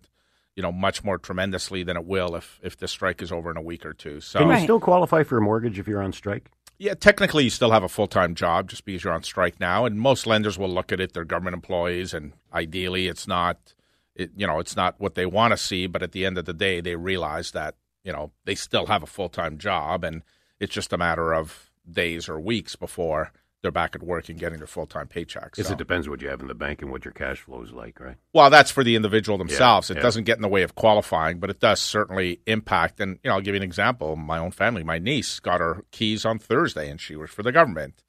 you 0.56 0.64
know, 0.64 0.72
much 0.72 1.04
more 1.04 1.18
tremendously 1.18 1.84
than 1.84 1.98
it 1.98 2.06
will 2.06 2.36
if 2.36 2.60
if 2.64 2.78
the 2.78 2.88
strike 2.88 3.22
is 3.22 3.32
over 3.32 3.52
in 3.52 3.58
a 3.58 3.62
week 3.62 3.86
or 3.86 3.94
two. 3.94 4.22
So 4.22 4.40
can 4.40 4.50
you 4.50 4.64
still 4.64 4.80
qualify 4.80 5.24
for 5.24 5.38
a 5.38 5.42
mortgage 5.42 5.80
if 5.80 5.88
you're 5.88 6.02
on 6.02 6.14
strike? 6.14 6.50
Yeah, 6.78 6.94
technically 6.94 7.46
you 7.46 7.50
still 7.50 7.72
have 7.72 7.84
a 7.84 7.90
full 7.90 8.08
time 8.08 8.36
job 8.36 8.70
just 8.70 8.86
because 8.86 9.04
you're 9.04 9.14
on 9.14 9.24
strike 9.24 9.60
now, 9.60 9.86
and 9.86 10.00
most 10.00 10.28
lenders 10.28 10.58
will 10.58 10.70
look 10.70 10.92
at 10.92 11.00
it. 11.00 11.14
They're 11.14 11.26
government 11.26 11.54
employees, 11.54 12.14
and 12.14 12.34
ideally, 12.54 13.08
it's 13.08 13.28
not, 13.28 13.74
it, 14.16 14.32
you 14.36 14.46
know, 14.46 14.60
it's 14.60 14.76
not 14.76 14.96
what 14.98 15.16
they 15.16 15.26
want 15.26 15.52
to 15.52 15.58
see. 15.58 15.88
But 15.88 16.04
at 16.04 16.12
the 16.12 16.26
end 16.26 16.38
of 16.38 16.46
the 16.46 16.54
day, 16.54 16.82
they 16.82 16.96
realize 16.96 17.52
that 17.52 17.76
you 18.04 18.12
know 18.12 18.32
they 18.46 18.56
still 18.56 18.88
have 18.88 19.04
a 19.04 19.08
full 19.08 19.30
time 19.30 19.58
job, 19.58 20.04
and 20.04 20.22
it's 20.60 20.74
just 20.74 20.94
a 20.94 20.98
matter 20.98 21.34
of 21.34 21.72
days 21.90 22.28
or 22.28 22.40
weeks 22.40 22.76
before 22.76 23.32
they're 23.66 23.72
back 23.72 23.96
at 23.96 24.04
work 24.04 24.30
and 24.30 24.38
getting 24.38 24.60
their 24.60 24.68
full 24.68 24.86
time 24.86 25.08
paychecks. 25.08 25.56
So. 25.56 25.72
it 25.72 25.78
depends 25.80 26.08
what 26.08 26.22
you 26.22 26.30
have 26.30 26.40
in 26.40 26.48
the 26.48 26.54
bank 26.54 26.84
and 26.84 26.92
what 26.92 27.04
your 27.04 27.14
cash 27.14 27.40
flow 27.40 27.64
is 27.64 27.72
like, 27.72 28.00
right? 28.00 28.16
Well, 28.32 28.52
that's 28.52 28.70
for 28.70 28.84
the 28.84 28.96
individual 28.96 29.40
themselves. 29.40 29.90
Yeah, 29.90 29.96
it 29.96 29.98
yeah. 29.98 30.04
doesn't 30.04 30.26
get 30.26 30.38
in 30.38 30.44
the 30.44 30.48
way 30.48 30.62
of 30.62 30.76
qualifying, 30.76 31.40
but 31.40 31.50
it 31.50 31.60
does 31.60 31.80
certainly 31.80 32.42
impact. 32.46 33.00
And 33.00 33.18
you 33.24 33.30
know, 33.30 33.36
I'll 33.36 33.42
give 33.42 33.56
you 33.56 33.62
an 33.62 33.64
example. 33.64 34.16
My 34.16 34.38
own 34.38 34.52
family, 34.52 34.84
my 34.84 35.00
niece 35.00 35.40
got 35.40 35.62
her 35.62 35.84
keys 35.90 36.26
on 36.26 36.38
Thursday, 36.38 36.90
and 36.92 37.02
she 37.02 37.16
works 37.16 37.34
for 37.34 37.42
the 37.42 37.52
government. 37.52 38.04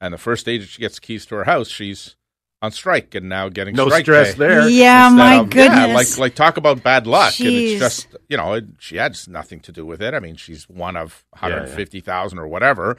And 0.00 0.14
the 0.14 0.18
first 0.18 0.46
day 0.46 0.56
that 0.56 0.68
she 0.68 0.80
gets 0.80 0.98
keys 0.98 1.26
to 1.26 1.34
her 1.34 1.44
house, 1.44 1.68
she's 1.68 2.16
on 2.62 2.72
strike 2.72 3.14
and 3.14 3.28
now 3.28 3.50
getting 3.50 3.74
no 3.74 3.88
strike 3.88 4.04
stress 4.04 4.32
pay. 4.32 4.38
there. 4.38 4.68
Yeah, 4.68 5.10
my 5.10 5.40
of, 5.40 5.50
goodness. 5.50 5.88
Yeah, 5.88 5.94
like 5.94 6.18
like 6.18 6.34
talk 6.34 6.56
about 6.56 6.82
bad 6.82 7.06
luck. 7.06 7.34
Jeez. 7.34 7.46
And 7.46 7.56
it's 7.56 7.80
just 7.80 8.16
you 8.30 8.38
know 8.38 8.54
it, 8.54 8.64
she 8.78 8.96
has 8.96 9.28
nothing 9.28 9.60
to 9.60 9.72
do 9.72 9.84
with 9.84 10.00
it. 10.00 10.14
I 10.14 10.20
mean, 10.20 10.36
she's 10.36 10.68
one 10.70 10.96
of 10.96 11.24
150,000 11.30 12.38
yeah, 12.38 12.42
or 12.42 12.48
whatever. 12.48 12.96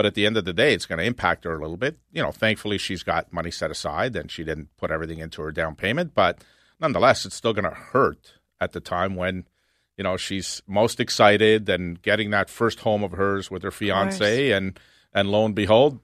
But 0.00 0.06
at 0.06 0.14
the 0.14 0.24
end 0.24 0.38
of 0.38 0.46
the 0.46 0.54
day, 0.54 0.72
it's 0.72 0.86
going 0.86 0.98
to 0.98 1.04
impact 1.04 1.44
her 1.44 1.54
a 1.54 1.60
little 1.60 1.76
bit. 1.76 1.98
You 2.10 2.22
know, 2.22 2.32
thankfully 2.32 2.78
she's 2.78 3.02
got 3.02 3.30
money 3.34 3.50
set 3.50 3.70
aside 3.70 4.16
and 4.16 4.30
she 4.30 4.44
didn't 4.44 4.74
put 4.78 4.90
everything 4.90 5.18
into 5.18 5.42
her 5.42 5.52
down 5.52 5.74
payment. 5.74 6.14
But 6.14 6.42
nonetheless, 6.80 7.26
it's 7.26 7.36
still 7.36 7.52
going 7.52 7.68
to 7.68 7.76
hurt 7.76 8.32
at 8.62 8.72
the 8.72 8.80
time 8.80 9.14
when 9.14 9.44
you 9.98 10.04
know 10.04 10.16
she's 10.16 10.62
most 10.66 11.00
excited 11.00 11.68
and 11.68 12.00
getting 12.00 12.30
that 12.30 12.48
first 12.48 12.80
home 12.80 13.04
of 13.04 13.12
hers 13.12 13.50
with 13.50 13.62
her 13.62 13.70
fiance, 13.70 14.52
and 14.52 14.80
and 15.12 15.28
lo 15.28 15.44
and 15.44 15.54
behold, 15.54 16.00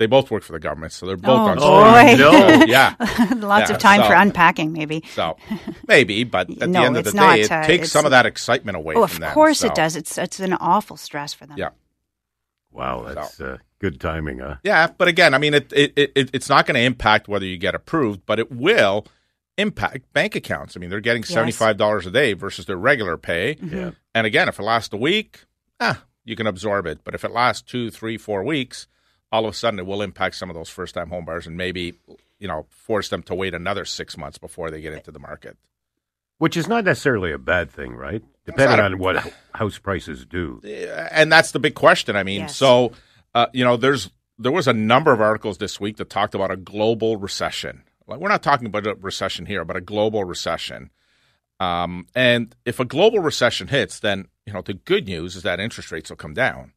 they 0.00 0.06
both 0.06 0.28
work 0.28 0.42
for 0.42 0.52
the 0.52 0.58
government, 0.58 0.92
so 0.92 1.06
they're 1.06 1.16
both 1.16 1.38
oh, 1.38 1.46
on 1.46 1.60
strike. 1.60 2.18
no. 2.18 2.32
So, 2.62 2.66
yeah, 2.66 2.96
lots 3.36 3.70
yeah. 3.70 3.76
of 3.76 3.80
time 3.80 4.00
so, 4.00 4.08
for 4.08 4.14
unpacking, 4.14 4.72
maybe. 4.72 5.04
So 5.14 5.36
maybe, 5.86 6.24
but 6.24 6.50
at 6.50 6.68
no, 6.68 6.80
the 6.80 6.86
end 6.86 6.96
of 6.96 7.04
the 7.04 7.12
day, 7.12 7.16
not, 7.16 7.38
it 7.38 7.52
uh, 7.52 7.64
takes 7.64 7.92
some 7.92 8.06
of 8.06 8.10
that 8.10 8.26
excitement 8.26 8.76
away. 8.76 8.96
Oh, 8.96 9.06
from 9.06 9.18
of 9.18 9.20
them, 9.20 9.34
course 9.34 9.60
so. 9.60 9.68
it 9.68 9.76
does. 9.76 9.94
It's 9.94 10.18
it's 10.18 10.40
an 10.40 10.54
awful 10.54 10.96
stress 10.96 11.32
for 11.32 11.46
them. 11.46 11.58
Yeah. 11.58 11.68
Wow, 12.76 13.04
that's 13.04 13.36
so. 13.36 13.52
uh, 13.52 13.56
good 13.78 14.00
timing, 14.00 14.40
huh? 14.40 14.56
Yeah, 14.62 14.88
but 14.96 15.08
again, 15.08 15.32
I 15.32 15.38
mean, 15.38 15.54
it, 15.54 15.72
it, 15.72 15.92
it 15.96 16.30
it's 16.32 16.48
not 16.48 16.66
going 16.66 16.74
to 16.74 16.82
impact 16.82 17.26
whether 17.26 17.46
you 17.46 17.56
get 17.56 17.74
approved, 17.74 18.26
but 18.26 18.38
it 18.38 18.52
will 18.52 19.06
impact 19.56 20.12
bank 20.12 20.36
accounts. 20.36 20.76
I 20.76 20.80
mean, 20.80 20.90
they're 20.90 21.00
getting 21.00 21.24
seventy 21.24 21.52
five 21.52 21.76
dollars 21.78 22.04
yes. 22.04 22.10
a 22.10 22.12
day 22.12 22.32
versus 22.34 22.66
their 22.66 22.76
regular 22.76 23.16
pay. 23.16 23.54
Mm-hmm. 23.54 23.76
Yeah. 23.76 23.90
And 24.14 24.26
again, 24.26 24.48
if 24.48 24.58
it 24.58 24.62
lasts 24.62 24.92
a 24.92 24.98
week, 24.98 25.44
ah, 25.80 26.02
you 26.24 26.36
can 26.36 26.46
absorb 26.46 26.86
it. 26.86 27.00
But 27.02 27.14
if 27.14 27.24
it 27.24 27.30
lasts 27.30 27.62
two, 27.62 27.90
three, 27.90 28.18
four 28.18 28.44
weeks, 28.44 28.86
all 29.32 29.46
of 29.46 29.54
a 29.54 29.56
sudden 29.56 29.78
it 29.78 29.86
will 29.86 30.02
impact 30.02 30.36
some 30.36 30.50
of 30.50 30.56
those 30.56 30.68
first 30.68 30.94
time 30.94 31.10
homebuyers 31.10 31.46
and 31.46 31.56
maybe 31.56 31.94
you 32.38 32.48
know 32.48 32.66
force 32.70 33.08
them 33.08 33.22
to 33.24 33.34
wait 33.34 33.54
another 33.54 33.84
six 33.84 34.16
months 34.16 34.38
before 34.38 34.70
they 34.70 34.80
get 34.80 34.92
into 34.92 35.10
the 35.10 35.18
market. 35.18 35.56
Which 36.38 36.56
is 36.56 36.68
not 36.68 36.84
necessarily 36.84 37.32
a 37.32 37.38
bad 37.38 37.70
thing, 37.70 37.94
right? 37.94 38.22
Depending 38.44 38.78
a- 38.78 38.82
on 38.82 38.98
what 38.98 39.16
house 39.54 39.78
prices 39.78 40.24
do. 40.26 40.60
and 41.10 41.32
that's 41.32 41.52
the 41.52 41.58
big 41.58 41.74
question. 41.74 42.14
I 42.16 42.22
mean, 42.22 42.42
Yes. 42.42 42.56
so 42.56 42.92
uh, 43.34 43.46
you 43.52 43.64
know, 43.64 43.76
there's 43.76 44.10
there 44.38 44.52
was 44.52 44.68
a 44.68 44.72
number 44.72 45.12
of 45.12 45.20
articles 45.20 45.58
this 45.58 45.80
week 45.80 45.96
that 45.96 46.10
talked 46.10 46.34
about 46.34 46.50
a 46.50 46.56
global 46.56 47.16
recession. 47.16 47.82
Like 48.06 48.20
we're 48.20 48.28
not 48.28 48.42
talking 48.42 48.66
about 48.66 48.86
a 48.86 48.94
recession 48.94 49.46
here, 49.46 49.64
but 49.64 49.76
a 49.76 49.80
global 49.80 50.24
recession. 50.24 50.90
Um, 51.58 52.06
and 52.14 52.54
if 52.66 52.78
a 52.80 52.84
global 52.84 53.20
recession 53.20 53.68
hits, 53.68 53.98
then 54.00 54.28
you 54.44 54.52
know 54.52 54.62
the 54.62 54.74
good 54.74 55.06
news 55.06 55.36
is 55.36 55.42
that 55.42 55.58
interest 55.58 55.90
rates 55.90 56.10
will 56.10 56.16
come 56.16 56.34
down. 56.34 56.72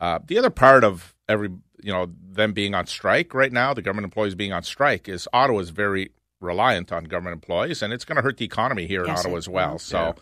Uh, 0.00 0.18
the 0.26 0.38
other 0.38 0.50
part 0.50 0.84
of 0.84 1.14
every 1.28 1.50
you 1.82 1.92
know 1.92 2.10
them 2.22 2.52
being 2.54 2.74
on 2.74 2.86
strike 2.86 3.34
right 3.34 3.52
now, 3.52 3.74
the 3.74 3.82
government 3.82 4.04
employees 4.06 4.34
being 4.34 4.52
on 4.54 4.62
strike, 4.62 5.08
is 5.08 5.28
Ottawa 5.32 5.58
is 5.60 5.70
very 5.70 6.10
reliant 6.46 6.92
on 6.92 7.04
government 7.04 7.34
employees, 7.34 7.82
and 7.82 7.92
it's 7.92 8.04
going 8.04 8.16
to 8.16 8.22
hurt 8.22 8.38
the 8.38 8.44
economy 8.44 8.86
here 8.86 9.04
in 9.04 9.10
Ottawa 9.10 9.36
as 9.36 9.48
well. 9.48 9.72
will. 9.72 9.78
So 9.78 10.14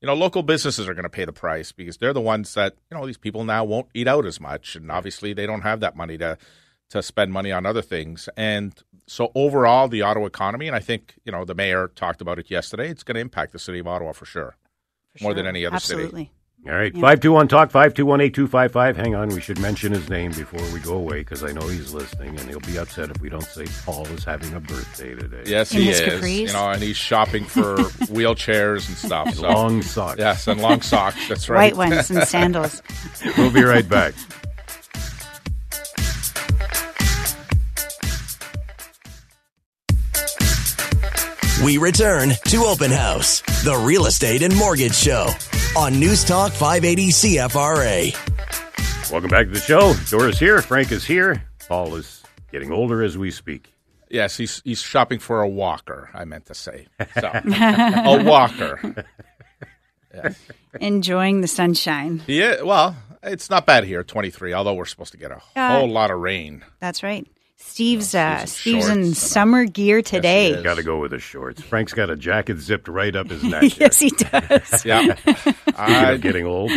you 0.00 0.06
know, 0.06 0.14
local 0.14 0.42
businesses 0.42 0.88
are 0.88 0.94
going 0.94 1.04
to 1.04 1.08
pay 1.08 1.24
the 1.24 1.32
price 1.32 1.72
because 1.72 1.96
they're 1.96 2.12
the 2.12 2.20
ones 2.20 2.54
that 2.54 2.76
you 2.90 2.96
know 2.96 3.06
these 3.06 3.18
people 3.18 3.44
now 3.44 3.64
won't 3.64 3.88
eat 3.94 4.06
out 4.06 4.26
as 4.26 4.40
much, 4.40 4.76
and 4.76 4.90
obviously 4.90 5.32
they 5.32 5.46
don't 5.46 5.62
have 5.62 5.80
that 5.80 5.96
money 5.96 6.18
to 6.18 6.38
to 6.90 7.02
spend 7.02 7.32
money 7.32 7.52
on 7.52 7.66
other 7.66 7.82
things. 7.82 8.28
And 8.36 8.74
so 9.06 9.30
overall, 9.34 9.88
the 9.88 10.02
Ottawa 10.02 10.26
economy, 10.26 10.66
and 10.66 10.76
I 10.76 10.80
think 10.80 11.14
you 11.24 11.32
know 11.32 11.44
the 11.44 11.54
mayor 11.54 11.88
talked 11.88 12.20
about 12.20 12.38
it 12.38 12.50
yesterday, 12.50 12.90
it's 12.90 13.02
going 13.02 13.16
to 13.16 13.20
impact 13.20 13.52
the 13.52 13.58
city 13.58 13.78
of 13.78 13.86
Ottawa 13.86 14.12
for 14.12 14.24
sure. 14.24 14.56
For 15.16 15.24
More 15.24 15.30
sure. 15.30 15.36
than 15.36 15.46
any 15.46 15.66
other 15.66 15.80
city. 15.80 16.02
Absolutely. 16.02 16.30
All 16.68 16.74
right, 16.74 16.92
Yeah. 16.94 17.00
521 17.00 17.48
Talk, 17.48 17.70
521 17.70 18.20
8255. 18.20 18.96
Hang 18.98 19.14
on, 19.14 19.28
we 19.30 19.40
should 19.40 19.58
mention 19.58 19.90
his 19.92 20.10
name 20.10 20.32
before 20.32 20.60
we 20.74 20.80
go 20.80 20.96
away 20.96 21.20
because 21.20 21.42
I 21.42 21.50
know 21.52 21.66
he's 21.66 21.94
listening 21.94 22.38
and 22.38 22.46
he'll 22.46 22.60
be 22.60 22.76
upset 22.78 23.08
if 23.10 23.18
we 23.22 23.30
don't 23.30 23.42
say 23.44 23.64
Paul 23.86 24.06
is 24.08 24.22
having 24.22 24.52
a 24.52 24.60
birthday 24.60 25.14
today. 25.14 25.44
Yes, 25.46 25.72
In 25.72 25.80
he 25.80 25.86
his 25.86 26.00
is. 26.00 26.20
capris? 26.20 26.38
You 26.48 26.52
know, 26.52 26.68
and 26.68 26.82
he's 26.82 26.96
shopping 26.98 27.44
for 27.44 27.76
wheelchairs 28.12 28.86
and 28.86 28.98
stuff. 28.98 29.34
So 29.34 29.48
Long 29.48 29.80
socks. 29.80 30.16
yes, 30.18 30.46
and 30.46 30.60
long 30.60 30.82
socks. 30.82 31.26
That's 31.26 31.48
right. 31.48 31.74
White 31.74 31.90
ones 31.90 32.10
and 32.10 32.22
sandals. 32.28 32.82
We'll 33.38 33.50
be 33.50 33.62
right 33.64 33.88
back. 33.88 34.12
We 41.64 41.76
return 41.78 42.30
to 42.48 42.56
Open 42.64 42.90
House, 42.92 43.40
the 43.64 43.76
real 43.84 44.06
estate 44.06 44.42
and 44.42 44.56
mortgage 44.56 44.94
show 44.94 45.28
on 45.76 45.98
News 45.98 46.24
Talk 46.24 46.52
580 46.52 47.08
CFRA. 47.08 49.10
Welcome 49.10 49.30
back 49.30 49.46
to 49.46 49.52
the 49.52 49.60
show. 49.60 49.94
Dora's 50.10 50.38
here. 50.38 50.60
Frank 50.62 50.92
is 50.92 51.04
here. 51.04 51.42
Paul 51.68 51.94
is 51.96 52.22
getting 52.52 52.72
older 52.72 53.02
as 53.02 53.16
we 53.16 53.30
speak. 53.30 53.72
Yes, 54.10 54.36
he's 54.36 54.62
he's 54.64 54.80
shopping 54.80 55.18
for 55.18 55.42
a 55.42 55.48
walker. 55.48 56.08
I 56.14 56.24
meant 56.24 56.46
to 56.46 56.54
say 56.54 56.86
so. 57.20 57.30
a 57.34 58.22
walker. 58.24 59.04
Enjoying 60.80 61.42
the 61.42 61.48
sunshine. 61.48 62.22
Yeah. 62.26 62.62
Well, 62.62 62.96
it's 63.22 63.50
not 63.50 63.66
bad 63.66 63.84
here. 63.84 64.02
Twenty 64.02 64.30
three. 64.30 64.54
Although 64.54 64.74
we're 64.74 64.86
supposed 64.86 65.12
to 65.12 65.18
get 65.18 65.30
a 65.30 65.40
Uh, 65.56 65.78
whole 65.80 65.90
lot 65.90 66.10
of 66.10 66.20
rain. 66.20 66.64
That's 66.80 67.02
right. 67.02 67.26
Steve's 67.60 68.14
uh, 68.14 68.46
Steve's 68.46 68.88
in 68.88 68.98
in 68.98 69.04
shorts 69.06 69.18
summer 69.20 69.64
gear 69.64 70.00
today. 70.00 70.52
is. 70.52 70.62
Got 70.62 70.76
to 70.76 70.82
go 70.84 70.98
with 71.00 71.10
the 71.10 71.18
shorts. 71.18 71.60
Frank's 71.60 71.92
got 71.92 72.08
a 72.08 72.16
jacket 72.16 72.58
zipped 72.58 72.86
right 72.88 73.14
up 73.16 73.28
his 73.30 73.42
neck. 73.44 73.78
yes, 73.78 73.98
he 73.98 74.10
does. 74.10 74.84
Yeah. 74.84 75.16
I, 75.76 76.12
of 76.12 76.20
getting 76.20 76.46
old. 76.46 76.70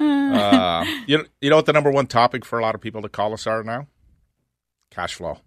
uh, 0.00 0.84
you 1.06 1.18
know, 1.18 1.24
you 1.40 1.50
know 1.50 1.56
what 1.56 1.66
the 1.66 1.72
number 1.72 1.90
one 1.90 2.06
topic 2.06 2.44
for 2.44 2.58
a 2.58 2.62
lot 2.62 2.74
of 2.74 2.80
people 2.80 3.02
to 3.02 3.08
call 3.08 3.32
us 3.32 3.46
are 3.46 3.62
now? 3.64 3.86
Cash 4.90 5.14
flow. 5.14 5.38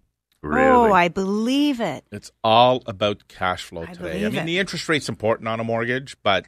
really? 0.42 0.68
Oh, 0.90 0.92
I 0.92 1.08
believe 1.08 1.80
it. 1.80 2.04
It's 2.12 2.30
all 2.44 2.82
about 2.86 3.28
cash 3.28 3.64
flow 3.64 3.82
I 3.82 3.92
today. 3.94 4.26
I 4.26 4.28
mean, 4.28 4.40
it. 4.42 4.46
the 4.46 4.58
interest 4.58 4.88
rate's 4.88 5.08
important 5.08 5.48
on 5.48 5.58
a 5.60 5.64
mortgage, 5.64 6.16
but 6.22 6.46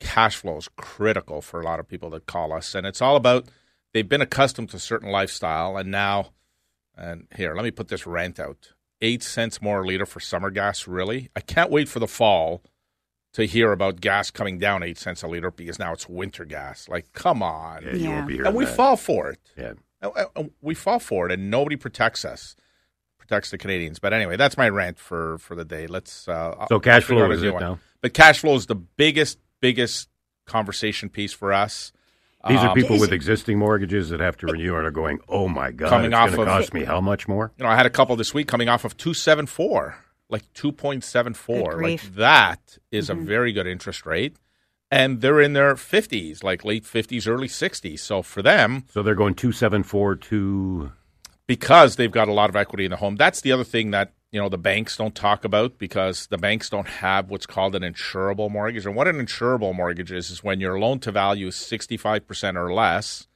cash 0.00 0.36
flow 0.36 0.56
is 0.56 0.68
critical 0.76 1.40
for 1.42 1.60
a 1.60 1.64
lot 1.64 1.78
of 1.78 1.86
people 1.88 2.08
that 2.10 2.26
call 2.26 2.52
us. 2.54 2.74
And 2.74 2.86
it's 2.86 3.02
all 3.02 3.16
about 3.16 3.48
they've 3.92 4.08
been 4.08 4.20
accustomed 4.22 4.70
to 4.70 4.76
a 4.76 4.80
certain 4.80 5.10
lifestyle, 5.10 5.76
and 5.76 5.90
now, 5.90 6.30
and 6.96 7.26
here, 7.36 7.54
let 7.54 7.64
me 7.64 7.70
put 7.70 7.88
this 7.88 8.06
rant 8.06 8.38
out 8.40 8.72
eight 9.00 9.22
cents 9.22 9.62
more 9.62 9.82
a 9.82 9.86
liter 9.86 10.06
for 10.06 10.18
summer 10.20 10.50
gas, 10.50 10.86
really? 10.88 11.30
I 11.36 11.40
can't 11.40 11.70
wait 11.70 11.88
for 11.88 12.00
the 12.00 12.08
fall 12.08 12.62
to 13.34 13.44
hear 13.44 13.70
about 13.72 14.00
gas 14.00 14.30
coming 14.30 14.58
down 14.58 14.82
eight 14.82 14.98
cents 14.98 15.22
a 15.22 15.28
liter 15.28 15.50
because 15.50 15.78
now 15.78 15.92
it's 15.92 16.08
winter 16.08 16.44
gas. 16.44 16.88
Like, 16.88 17.12
come 17.12 17.42
on. 17.42 17.82
yeah, 17.84 17.92
you 17.92 17.98
Yeah. 18.00 18.08
won't 18.16 18.26
be 18.26 18.32
hearing 18.34 18.46
And 18.48 18.56
we 18.56 18.64
that. 18.64 18.74
fall 18.74 18.96
for 18.96 19.30
it. 19.30 19.38
Yeah. 19.56 19.74
We 20.60 20.74
fall 20.74 20.98
for 20.98 21.26
it, 21.26 21.32
and 21.32 21.50
nobody 21.50 21.76
protects 21.76 22.24
us, 22.24 22.56
protects 23.18 23.50
the 23.50 23.58
Canadians. 23.58 23.98
But 23.98 24.12
anyway, 24.12 24.36
that's 24.36 24.56
my 24.56 24.68
rant 24.68 24.98
for 24.98 25.38
for 25.38 25.54
the 25.56 25.64
day. 25.64 25.86
Let's. 25.88 26.26
Uh, 26.28 26.66
So 26.68 26.78
cash 26.80 27.04
flow 27.04 27.30
is 27.30 27.42
it 27.42 27.54
now? 27.58 27.78
But 28.00 28.14
cash 28.14 28.40
flow 28.40 28.54
is 28.54 28.66
the 28.66 28.76
biggest, 28.76 29.38
biggest 29.60 30.08
conversation 30.46 31.08
piece 31.08 31.32
for 31.32 31.52
us. 31.52 31.92
These 32.46 32.58
are 32.60 32.68
Um, 32.68 32.74
people 32.76 32.94
is 32.96 33.00
with 33.00 33.12
existing 33.12 33.58
mortgages 33.58 34.10
that 34.10 34.20
have 34.20 34.36
to 34.38 34.46
renew 34.46 34.76
and 34.76 34.86
are 34.86 34.90
going, 34.92 35.18
oh 35.28 35.48
my 35.48 35.72
God, 35.72 35.88
Coming 35.90 36.12
it's 36.12 36.14
off 36.14 36.30
going 36.34 36.46
to 36.46 36.52
of- 36.54 36.60
cost 36.60 36.72
me 36.74 36.84
how 36.84 37.00
much 37.00 37.26
more? 37.26 37.52
You 37.58 37.64
know, 37.64 37.70
I 37.70 37.76
had 37.76 37.86
a 37.86 37.90
couple 37.90 38.14
this 38.16 38.32
week 38.32 38.46
coming 38.46 38.68
off 38.68 38.84
of 38.84 38.96
two 38.96 39.12
seven 39.12 39.46
four, 39.46 39.96
like 40.28 40.44
two 40.54 40.70
point 40.72 41.02
seven 41.04 41.34
four. 41.34 41.72
Like 41.72 41.74
grief. 41.76 42.04
Mm-hmm. 42.06 42.20
that 42.20 42.78
is 42.92 43.10
a 43.10 43.14
very 43.14 43.52
good 43.52 43.66
interest 43.66 44.06
rate, 44.06 44.36
and 44.90 45.20
they're 45.20 45.40
in 45.40 45.52
their 45.54 45.74
fifties, 45.76 46.44
like 46.44 46.64
late 46.64 46.86
fifties, 46.86 47.26
early 47.26 47.48
sixties. 47.48 48.02
So 48.02 48.22
for 48.22 48.40
them, 48.42 48.84
So 48.92 49.02
they're 49.02 49.14
going 49.16 49.34
274 49.34 50.16
to. 50.16 50.92
because 51.48 51.96
they've 51.96 52.12
got 52.12 52.28
a 52.28 52.32
lot 52.32 52.50
of 52.50 52.56
equity 52.56 52.84
in 52.84 52.90
the 52.92 52.96
home. 52.98 53.16
That's 53.16 53.40
the 53.40 53.50
other 53.52 53.64
thing 53.64 53.90
that 53.90 54.12
you 54.30 54.40
know 54.40 54.48
the 54.48 54.58
banks 54.58 54.96
don't 54.96 55.14
talk 55.14 55.44
about 55.44 55.78
because 55.78 56.26
the 56.26 56.38
banks 56.38 56.68
don't 56.68 56.88
have 56.88 57.30
what's 57.30 57.46
called 57.46 57.74
an 57.74 57.82
insurable 57.82 58.50
mortgage. 58.50 58.86
And 58.86 58.94
what 58.94 59.08
an 59.08 59.16
insurable 59.16 59.74
mortgage 59.74 60.12
is 60.12 60.30
is 60.30 60.44
when 60.44 60.60
your 60.60 60.78
loan 60.78 60.98
to 61.00 61.12
value 61.12 61.46
is 61.48 61.56
sixty 61.56 61.96
five 61.96 62.26
percent 62.26 62.56
or 62.56 62.72
less. 62.72 63.26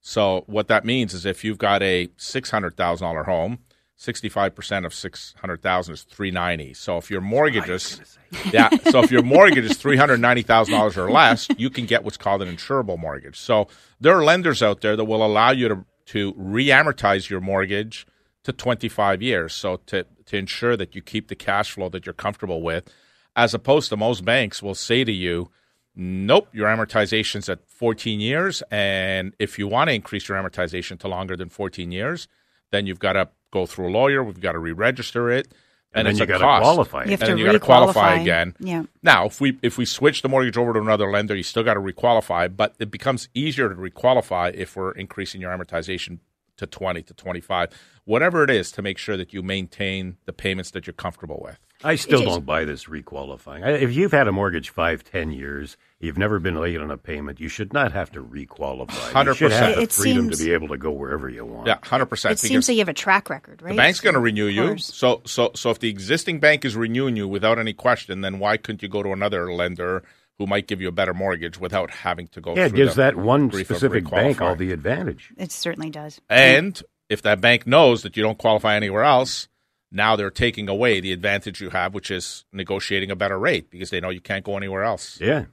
So 0.00 0.44
what 0.46 0.68
that 0.68 0.84
means 0.84 1.14
is 1.14 1.24
if 1.24 1.44
you've 1.44 1.58
got 1.58 1.82
a 1.82 2.08
six 2.16 2.50
hundred 2.50 2.76
thousand 2.76 3.06
dollar 3.06 3.24
home, 3.24 3.60
sixty 3.96 4.28
five 4.28 4.54
percent 4.54 4.84
of 4.84 4.92
six 4.92 5.34
hundred 5.40 5.62
thousand 5.62 5.94
is 5.94 6.02
three 6.02 6.30
ninety. 6.30 6.74
So 6.74 6.98
if 6.98 7.10
your 7.10 7.22
mortgage 7.22 7.70
is 7.70 8.18
yeah, 8.52 8.68
so 8.90 9.02
if 9.02 9.10
your 9.10 9.22
mortgage 9.22 9.64
is 9.64 9.78
three 9.78 9.96
hundred 9.96 10.20
ninety 10.20 10.42
thousand 10.42 10.74
dollars 10.74 10.98
or 10.98 11.10
less, 11.10 11.48
you 11.56 11.70
can 11.70 11.86
get 11.86 12.04
what's 12.04 12.18
called 12.18 12.42
an 12.42 12.54
insurable 12.54 12.98
mortgage. 12.98 13.38
So 13.40 13.68
there 13.98 14.14
are 14.14 14.22
lenders 14.22 14.62
out 14.62 14.82
there 14.82 14.94
that 14.94 15.04
will 15.04 15.24
allow 15.24 15.52
you 15.52 15.68
to 15.68 15.84
to 16.06 16.34
re-amortize 16.36 17.30
your 17.30 17.40
mortgage 17.40 18.06
to 18.44 18.52
twenty 18.52 18.88
five 18.88 19.20
years. 19.22 19.52
So 19.54 19.80
to 19.86 20.06
to 20.26 20.36
ensure 20.36 20.76
that 20.76 20.94
you 20.94 21.02
keep 21.02 21.28
the 21.28 21.34
cash 21.34 21.72
flow 21.72 21.88
that 21.90 22.06
you're 22.06 22.12
comfortable 22.12 22.62
with, 22.62 22.88
as 23.36 23.52
opposed 23.54 23.88
to 23.90 23.96
most 23.96 24.24
banks 24.24 24.62
will 24.62 24.74
say 24.74 25.04
to 25.04 25.12
you, 25.12 25.50
Nope, 25.96 26.48
your 26.52 26.66
amortization's 26.66 27.48
at 27.48 27.60
14 27.68 28.18
years. 28.18 28.62
And 28.70 29.32
if 29.38 29.58
you 29.58 29.68
want 29.68 29.90
to 29.90 29.94
increase 29.94 30.28
your 30.28 30.36
amortization 30.36 30.98
to 31.00 31.08
longer 31.08 31.36
than 31.36 31.48
14 31.48 31.92
years, 31.92 32.26
then 32.72 32.86
you've 32.86 32.98
got 32.98 33.12
to 33.12 33.28
go 33.52 33.64
through 33.64 33.88
a 33.88 33.92
lawyer. 33.92 34.24
We've 34.24 34.40
got 34.40 34.52
to 34.52 34.58
re 34.58 34.72
register 34.72 35.30
it. 35.30 35.52
And, 35.96 36.06
then 36.06 36.12
it's 36.12 36.18
you 36.18 36.24
a 36.24 36.26
got 36.26 36.38
to 36.38 36.44
cost. 36.44 36.62
qualify. 36.62 37.04
You 37.04 37.10
have. 37.12 37.20
And 37.20 37.20
to 37.20 37.26
then 37.26 37.38
you 37.38 37.44
gotta 37.44 37.60
qualify 37.60 38.14
again. 38.16 38.56
Yeah. 38.58 38.82
Now, 39.04 39.26
if 39.26 39.40
we 39.40 39.56
if 39.62 39.78
we 39.78 39.84
switch 39.84 40.22
the 40.22 40.28
mortgage 40.28 40.56
over 40.56 40.72
to 40.72 40.80
another 40.80 41.08
lender, 41.08 41.36
you 41.36 41.44
still 41.44 41.62
got 41.62 41.74
to 41.74 41.80
requalify, 41.80 42.54
but 42.54 42.74
it 42.80 42.90
becomes 42.90 43.28
easier 43.32 43.68
to 43.68 43.76
requalify 43.76 44.52
if 44.52 44.74
we're 44.74 44.90
increasing 44.90 45.40
your 45.40 45.56
amortization 45.56 46.18
to 46.56 46.66
20 46.66 47.02
to 47.02 47.14
25, 47.14 47.70
whatever 48.04 48.44
it 48.44 48.50
is 48.50 48.70
to 48.72 48.82
make 48.82 48.98
sure 48.98 49.16
that 49.16 49.32
you 49.32 49.42
maintain 49.42 50.16
the 50.24 50.32
payments 50.32 50.70
that 50.72 50.86
you're 50.86 50.94
comfortable 50.94 51.40
with. 51.44 51.58
I 51.82 51.96
still 51.96 52.20
It 52.20 52.26
is- 52.28 52.28
don't 52.34 52.46
buy 52.46 52.64
this 52.64 52.84
requalifying. 52.84 53.64
I- 53.64 53.72
If 53.72 53.94
you've 53.94 54.12
had 54.12 54.28
a 54.28 54.32
mortgage 54.32 54.70
five, 54.70 55.04
ten 55.04 55.32
years, 55.32 55.76
you've 55.98 56.16
never 56.16 56.38
been 56.38 56.54
late 56.58 56.80
on 56.80 56.90
a 56.90 56.96
payment, 56.96 57.40
you 57.40 57.48
should 57.48 57.72
not 57.72 57.92
have 57.92 58.10
to 58.12 58.22
requalify. 58.22 58.88
You 59.26 59.34
should 59.34 59.50
100%. 59.50 59.52
have 59.52 59.76
the 59.76 59.82
It 59.82 59.92
freedom 59.92 60.24
seems- 60.26 60.38
to 60.38 60.44
be 60.44 60.52
able 60.52 60.68
to 60.68 60.78
go 60.78 60.90
wherever 60.92 61.28
you 61.28 61.44
want. 61.44 61.66
Yeah, 61.66 61.78
100%. 61.82 62.32
It 62.32 62.38
seems 62.38 62.68
like 62.68 62.76
you 62.76 62.80
have 62.80 62.88
a 62.88 62.94
track 62.94 63.28
record, 63.28 63.60
right? 63.60 63.70
The 63.72 63.76
bank's 63.76 64.00
going 64.00 64.14
to 64.14 64.20
renew 64.20 64.46
you. 64.46 64.78
So, 64.78 65.20
so, 65.26 65.50
so 65.54 65.70
if 65.70 65.78
the 65.80 65.88
existing 65.88 66.40
bank 66.40 66.64
is 66.64 66.76
renewing 66.76 67.16
you 67.16 67.28
without 67.28 67.58
any 67.58 67.72
question, 67.74 68.20
then 68.22 68.38
why 68.38 68.56
couldn't 68.56 68.82
you 68.82 68.88
go 68.88 69.02
to 69.02 69.10
another 69.12 69.52
lender 69.52 70.04
who 70.38 70.46
might 70.46 70.66
give 70.66 70.80
you 70.80 70.88
a 70.88 70.92
better 70.92 71.14
mortgage 71.14 71.58
without 71.58 71.90
having 71.90 72.26
to 72.28 72.40
go? 72.40 72.54
Yeah, 72.54 72.66
it 72.66 72.68
through 72.70 72.76
gives 72.78 72.94
the 72.96 73.02
that 73.02 73.16
one 73.16 73.48
grief 73.48 73.70
of 73.70 73.76
specific 73.76 74.08
bank 74.10 74.40
all 74.40 74.56
the 74.56 74.72
advantage. 74.72 75.32
It 75.36 75.52
certainly 75.52 75.90
does. 75.90 76.20
And 76.28 76.80
if 77.08 77.22
that 77.22 77.40
bank 77.40 77.66
knows 77.66 78.02
that 78.02 78.16
you 78.16 78.22
don't 78.22 78.38
qualify 78.38 78.76
anywhere 78.76 79.04
else, 79.04 79.48
now 79.92 80.16
they're 80.16 80.30
taking 80.30 80.68
away 80.68 81.00
the 81.00 81.12
advantage 81.12 81.60
you 81.60 81.70
have, 81.70 81.94
which 81.94 82.10
is 82.10 82.44
negotiating 82.52 83.10
a 83.12 83.16
better 83.16 83.38
rate 83.38 83.70
because 83.70 83.90
they 83.90 84.00
know 84.00 84.10
you 84.10 84.20
can't 84.20 84.44
go 84.44 84.56
anywhere 84.56 84.82
else. 84.82 85.20
Yeah. 85.20 85.44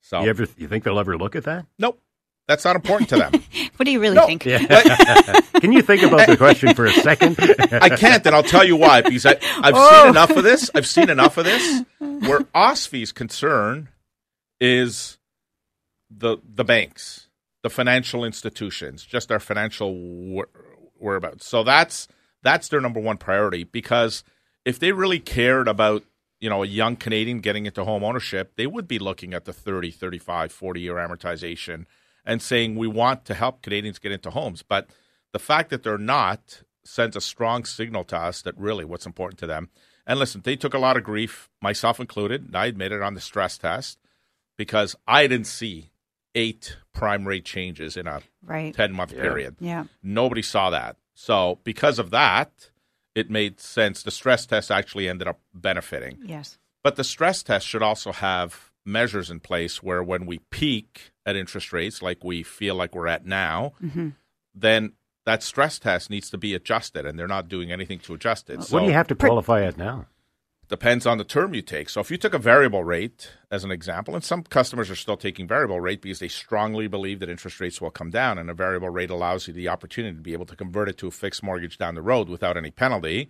So, 0.00 0.20
You 0.22 0.30
ever 0.30 0.46
you 0.56 0.66
think 0.68 0.84
they'll 0.84 0.98
ever 0.98 1.16
look 1.16 1.36
at 1.36 1.44
that? 1.44 1.66
nope, 1.78 2.00
that's 2.48 2.64
not 2.64 2.74
important 2.76 3.08
to 3.10 3.16
them. 3.16 3.32
What 3.76 3.86
do 3.86 3.90
you 3.90 3.98
really 4.00 4.14
No. 4.14 4.26
think? 4.26 4.42
Can 5.60 5.72
you 5.72 5.82
think 5.82 6.02
about 6.02 6.28
the 6.28 6.36
question 6.36 6.74
for 6.74 6.84
a 6.86 6.92
second? 6.92 7.36
I 7.72 7.88
can't, 7.96 8.24
and 8.24 8.34
I'll 8.34 8.42
tell 8.44 8.62
you 8.64 8.76
why. 8.76 9.00
Because 9.02 9.26
I, 9.26 9.32
I've 9.58 9.74
Oh. 9.76 10.00
seen 10.02 10.10
enough 10.10 10.30
of 10.30 10.44
this. 10.44 10.70
I've 10.74 10.86
seen 10.86 11.10
enough 11.10 11.38
of 11.38 11.44
this 11.44 11.82
where 11.98 12.40
OSFI's 12.54 13.10
concern 13.10 13.88
is 14.64 15.18
the 16.10 16.38
the 16.42 16.64
banks, 16.64 17.28
the 17.62 17.68
financial 17.68 18.24
institutions, 18.24 19.04
just 19.04 19.30
our 19.30 19.38
financial 19.38 20.42
whereabouts. 20.98 21.46
So 21.46 21.62
that's 21.62 22.08
that's 22.42 22.68
their 22.68 22.80
number 22.80 23.00
one 23.00 23.18
priority 23.18 23.64
because 23.64 24.24
if 24.64 24.78
they 24.78 24.92
really 24.92 25.20
cared 25.20 25.68
about 25.68 26.02
you 26.40 26.48
know 26.48 26.62
a 26.62 26.66
young 26.66 26.96
Canadian 26.96 27.40
getting 27.40 27.66
into 27.66 27.84
home 27.84 28.02
ownership, 28.02 28.54
they 28.56 28.66
would 28.66 28.88
be 28.88 28.98
looking 28.98 29.34
at 29.34 29.44
the 29.44 29.52
30, 29.52 29.90
35, 29.90 30.50
40 30.50 30.80
year 30.80 30.94
amortization 30.94 31.84
and 32.24 32.40
saying 32.40 32.74
we 32.74 32.88
want 32.88 33.26
to 33.26 33.34
help 33.34 33.60
Canadians 33.60 33.98
get 33.98 34.12
into 34.12 34.30
homes. 34.30 34.62
But 34.62 34.88
the 35.34 35.38
fact 35.38 35.68
that 35.70 35.82
they're 35.82 35.98
not 35.98 36.62
sends 36.84 37.16
a 37.16 37.20
strong 37.20 37.66
signal 37.66 38.04
to 38.04 38.16
us 38.16 38.40
that 38.42 38.56
really 38.56 38.84
what's 38.84 39.06
important 39.06 39.38
to 39.40 39.46
them. 39.46 39.68
And 40.06 40.18
listen, 40.18 40.40
they 40.42 40.56
took 40.56 40.74
a 40.74 40.78
lot 40.78 40.96
of 40.96 41.04
grief, 41.04 41.50
myself 41.60 41.98
included. 42.00 42.54
I 42.54 42.66
admit 42.66 42.92
it 42.92 43.02
on 43.02 43.14
the 43.14 43.20
stress 43.20 43.58
test 43.58 43.98
because 44.56 44.96
I 45.06 45.26
didn't 45.26 45.46
see 45.46 45.90
eight 46.34 46.76
prime 46.92 47.26
rate 47.26 47.44
changes 47.44 47.96
in 47.96 48.06
a 48.06 48.20
right. 48.42 48.74
10 48.74 48.92
month 48.92 49.12
yeah. 49.12 49.22
period. 49.22 49.56
Yeah. 49.60 49.84
Nobody 50.02 50.42
saw 50.42 50.70
that. 50.70 50.96
So, 51.14 51.60
because 51.64 51.98
of 51.98 52.10
that, 52.10 52.70
it 53.14 53.30
made 53.30 53.60
sense. 53.60 54.02
The 54.02 54.10
stress 54.10 54.46
test 54.46 54.70
actually 54.70 55.08
ended 55.08 55.28
up 55.28 55.40
benefiting. 55.54 56.18
Yes. 56.24 56.58
But 56.82 56.96
the 56.96 57.04
stress 57.04 57.42
test 57.42 57.66
should 57.66 57.82
also 57.82 58.12
have 58.12 58.72
measures 58.84 59.30
in 59.30 59.40
place 59.40 59.82
where 59.82 60.02
when 60.02 60.26
we 60.26 60.38
peak 60.50 61.12
at 61.24 61.36
interest 61.36 61.72
rates 61.72 62.02
like 62.02 62.22
we 62.22 62.42
feel 62.42 62.74
like 62.74 62.94
we're 62.94 63.06
at 63.06 63.24
now, 63.24 63.72
mm-hmm. 63.82 64.10
then 64.54 64.92
that 65.24 65.42
stress 65.42 65.78
test 65.78 66.10
needs 66.10 66.28
to 66.30 66.38
be 66.38 66.54
adjusted, 66.54 67.06
and 67.06 67.18
they're 67.18 67.26
not 67.26 67.48
doing 67.48 67.72
anything 67.72 67.98
to 68.00 68.14
adjust 68.14 68.50
it. 68.50 68.58
What 68.58 68.66
so, 68.66 68.80
do 68.80 68.86
you 68.86 68.92
have 68.92 69.06
to 69.08 69.14
qualify 69.14 69.62
at 69.62 69.78
now? 69.78 70.06
Depends 70.68 71.04
on 71.04 71.18
the 71.18 71.24
term 71.24 71.52
you 71.52 71.60
take. 71.60 71.90
So 71.90 72.00
if 72.00 72.10
you 72.10 72.16
took 72.16 72.32
a 72.32 72.38
variable 72.38 72.84
rate 72.84 73.30
as 73.50 73.64
an 73.64 73.70
example, 73.70 74.14
and 74.14 74.24
some 74.24 74.42
customers 74.42 74.90
are 74.90 74.96
still 74.96 75.16
taking 75.16 75.46
variable 75.46 75.80
rate 75.80 76.00
because 76.00 76.20
they 76.20 76.28
strongly 76.28 76.88
believe 76.88 77.20
that 77.20 77.28
interest 77.28 77.60
rates 77.60 77.80
will 77.80 77.90
come 77.90 78.10
down, 78.10 78.38
and 78.38 78.48
a 78.48 78.54
variable 78.54 78.88
rate 78.88 79.10
allows 79.10 79.46
you 79.46 79.52
the 79.52 79.68
opportunity 79.68 80.16
to 80.16 80.22
be 80.22 80.32
able 80.32 80.46
to 80.46 80.56
convert 80.56 80.88
it 80.88 80.96
to 80.98 81.06
a 81.06 81.10
fixed 81.10 81.42
mortgage 81.42 81.76
down 81.76 81.94
the 81.94 82.02
road 82.02 82.28
without 82.28 82.56
any 82.56 82.70
penalty. 82.70 83.28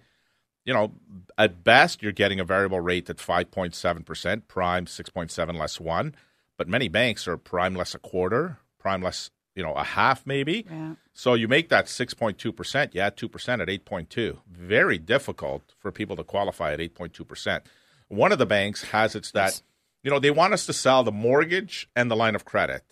You 0.64 0.74
know, 0.74 0.92
at 1.36 1.64
best 1.64 2.02
you're 2.02 2.12
getting 2.12 2.38
a 2.38 2.44
variable 2.44 2.80
rate 2.80 3.10
at 3.10 3.16
5.7%, 3.16 4.48
prime 4.48 4.86
6.7 4.86 5.58
less 5.58 5.80
1, 5.80 6.14
but 6.56 6.68
many 6.68 6.88
banks 6.88 7.26
are 7.26 7.36
prime 7.36 7.74
less 7.74 7.94
a 7.94 7.98
quarter, 7.98 8.58
prime 8.78 9.02
less 9.02 9.30
you 9.54 9.62
know, 9.62 9.72
a 9.74 9.84
half 9.84 10.26
maybe. 10.26 10.66
Yeah. 10.68 10.94
So 11.12 11.34
you 11.34 11.48
make 11.48 11.68
that 11.68 11.86
6.2%, 11.86 12.90
yeah, 12.92 13.10
2% 13.10 13.62
at 13.62 13.68
8.2. 13.68 14.38
Very 14.50 14.98
difficult 14.98 15.74
for 15.78 15.92
people 15.92 16.16
to 16.16 16.24
qualify 16.24 16.72
at 16.72 16.80
8.2%. 16.80 17.60
One 18.08 18.32
of 18.32 18.38
the 18.38 18.46
banks 18.46 18.84
has 18.84 19.14
it's 19.14 19.30
that, 19.32 19.62
you 20.02 20.10
know, 20.10 20.18
they 20.18 20.30
want 20.30 20.54
us 20.54 20.66
to 20.66 20.72
sell 20.72 21.04
the 21.04 21.12
mortgage 21.12 21.88
and 21.94 22.10
the 22.10 22.16
line 22.16 22.34
of 22.34 22.44
credit. 22.44 22.84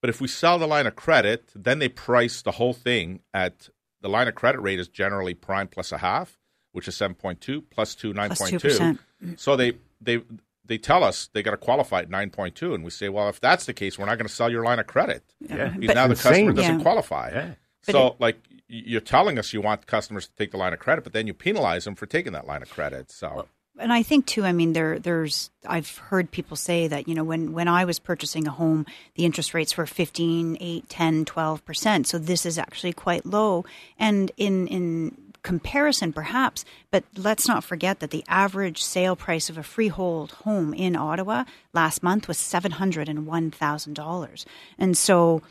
But 0.00 0.10
if 0.10 0.20
we 0.20 0.26
sell 0.28 0.58
the 0.58 0.66
line 0.66 0.86
of 0.88 0.96
credit, 0.96 1.50
then 1.54 1.78
they 1.78 1.88
price 1.88 2.42
the 2.42 2.52
whole 2.52 2.74
thing 2.74 3.20
at 3.32 3.68
the 4.00 4.08
line 4.08 4.26
of 4.26 4.34
credit 4.34 4.60
rate 4.60 4.80
is 4.80 4.88
generally 4.88 5.34
prime 5.34 5.68
plus 5.68 5.92
a 5.92 5.98
half, 5.98 6.38
which 6.72 6.88
is 6.88 6.96
7.2 6.96 7.62
plus 7.70 7.94
2 7.94 8.12
9.2. 8.12 8.98
So 9.38 9.54
they 9.54 9.74
they 10.00 10.22
they 10.64 10.78
tell 10.78 11.02
us 11.04 11.28
they 11.32 11.42
got 11.42 11.52
to 11.52 11.56
qualify 11.56 12.00
at 12.00 12.10
9.2 12.10 12.74
and 12.74 12.84
we 12.84 12.90
say 12.90 13.08
well 13.08 13.28
if 13.28 13.40
that's 13.40 13.66
the 13.66 13.74
case 13.74 13.98
we're 13.98 14.06
not 14.06 14.18
going 14.18 14.26
to 14.26 14.32
sell 14.32 14.50
your 14.50 14.64
line 14.64 14.78
of 14.78 14.86
credit 14.86 15.22
yeah. 15.40 15.74
now 15.78 16.06
the 16.06 16.14
customer 16.14 16.52
doesn't 16.52 16.78
yeah. 16.78 16.82
qualify 16.82 17.30
yeah. 17.32 17.54
so 17.82 18.08
it, 18.08 18.20
like 18.20 18.38
you're 18.68 19.00
telling 19.00 19.38
us 19.38 19.52
you 19.52 19.60
want 19.60 19.86
customers 19.86 20.26
to 20.26 20.34
take 20.36 20.50
the 20.50 20.56
line 20.56 20.72
of 20.72 20.78
credit 20.78 21.04
but 21.04 21.12
then 21.12 21.26
you 21.26 21.34
penalize 21.34 21.84
them 21.84 21.94
for 21.94 22.06
taking 22.06 22.32
that 22.32 22.46
line 22.46 22.62
of 22.62 22.70
credit 22.70 23.10
so 23.10 23.46
and 23.78 23.92
I 23.92 24.02
think 24.02 24.26
too. 24.26 24.44
I 24.44 24.52
mean, 24.52 24.74
there, 24.74 24.98
there's. 24.98 25.50
I've 25.66 25.96
heard 25.96 26.30
people 26.30 26.56
say 26.56 26.88
that 26.88 27.08
you 27.08 27.14
know 27.14 27.24
when 27.24 27.52
when 27.52 27.68
I 27.68 27.84
was 27.84 27.98
purchasing 27.98 28.46
a 28.46 28.50
home, 28.50 28.84
the 29.14 29.24
interest 29.24 29.54
rates 29.54 29.76
were 29.76 29.86
15, 29.86 30.58
8, 30.60 30.88
10, 30.88 31.24
12 31.24 31.64
percent. 31.64 32.06
So 32.06 32.18
this 32.18 32.44
is 32.44 32.58
actually 32.58 32.92
quite 32.92 33.24
low. 33.24 33.64
And 33.98 34.30
in 34.36 34.68
in 34.68 35.16
comparison, 35.42 36.12
perhaps, 36.12 36.64
but 36.90 37.04
let's 37.16 37.48
not 37.48 37.64
forget 37.64 38.00
that 38.00 38.10
the 38.10 38.24
average 38.28 38.82
sale 38.82 39.16
price 39.16 39.48
of 39.50 39.58
a 39.58 39.62
freehold 39.62 40.32
home 40.32 40.72
in 40.74 40.96
Ottawa 40.96 41.44
last 41.72 42.02
month 42.02 42.28
was 42.28 42.38
$701,000. 42.38 44.44
And 44.78 44.96
so 44.96 45.42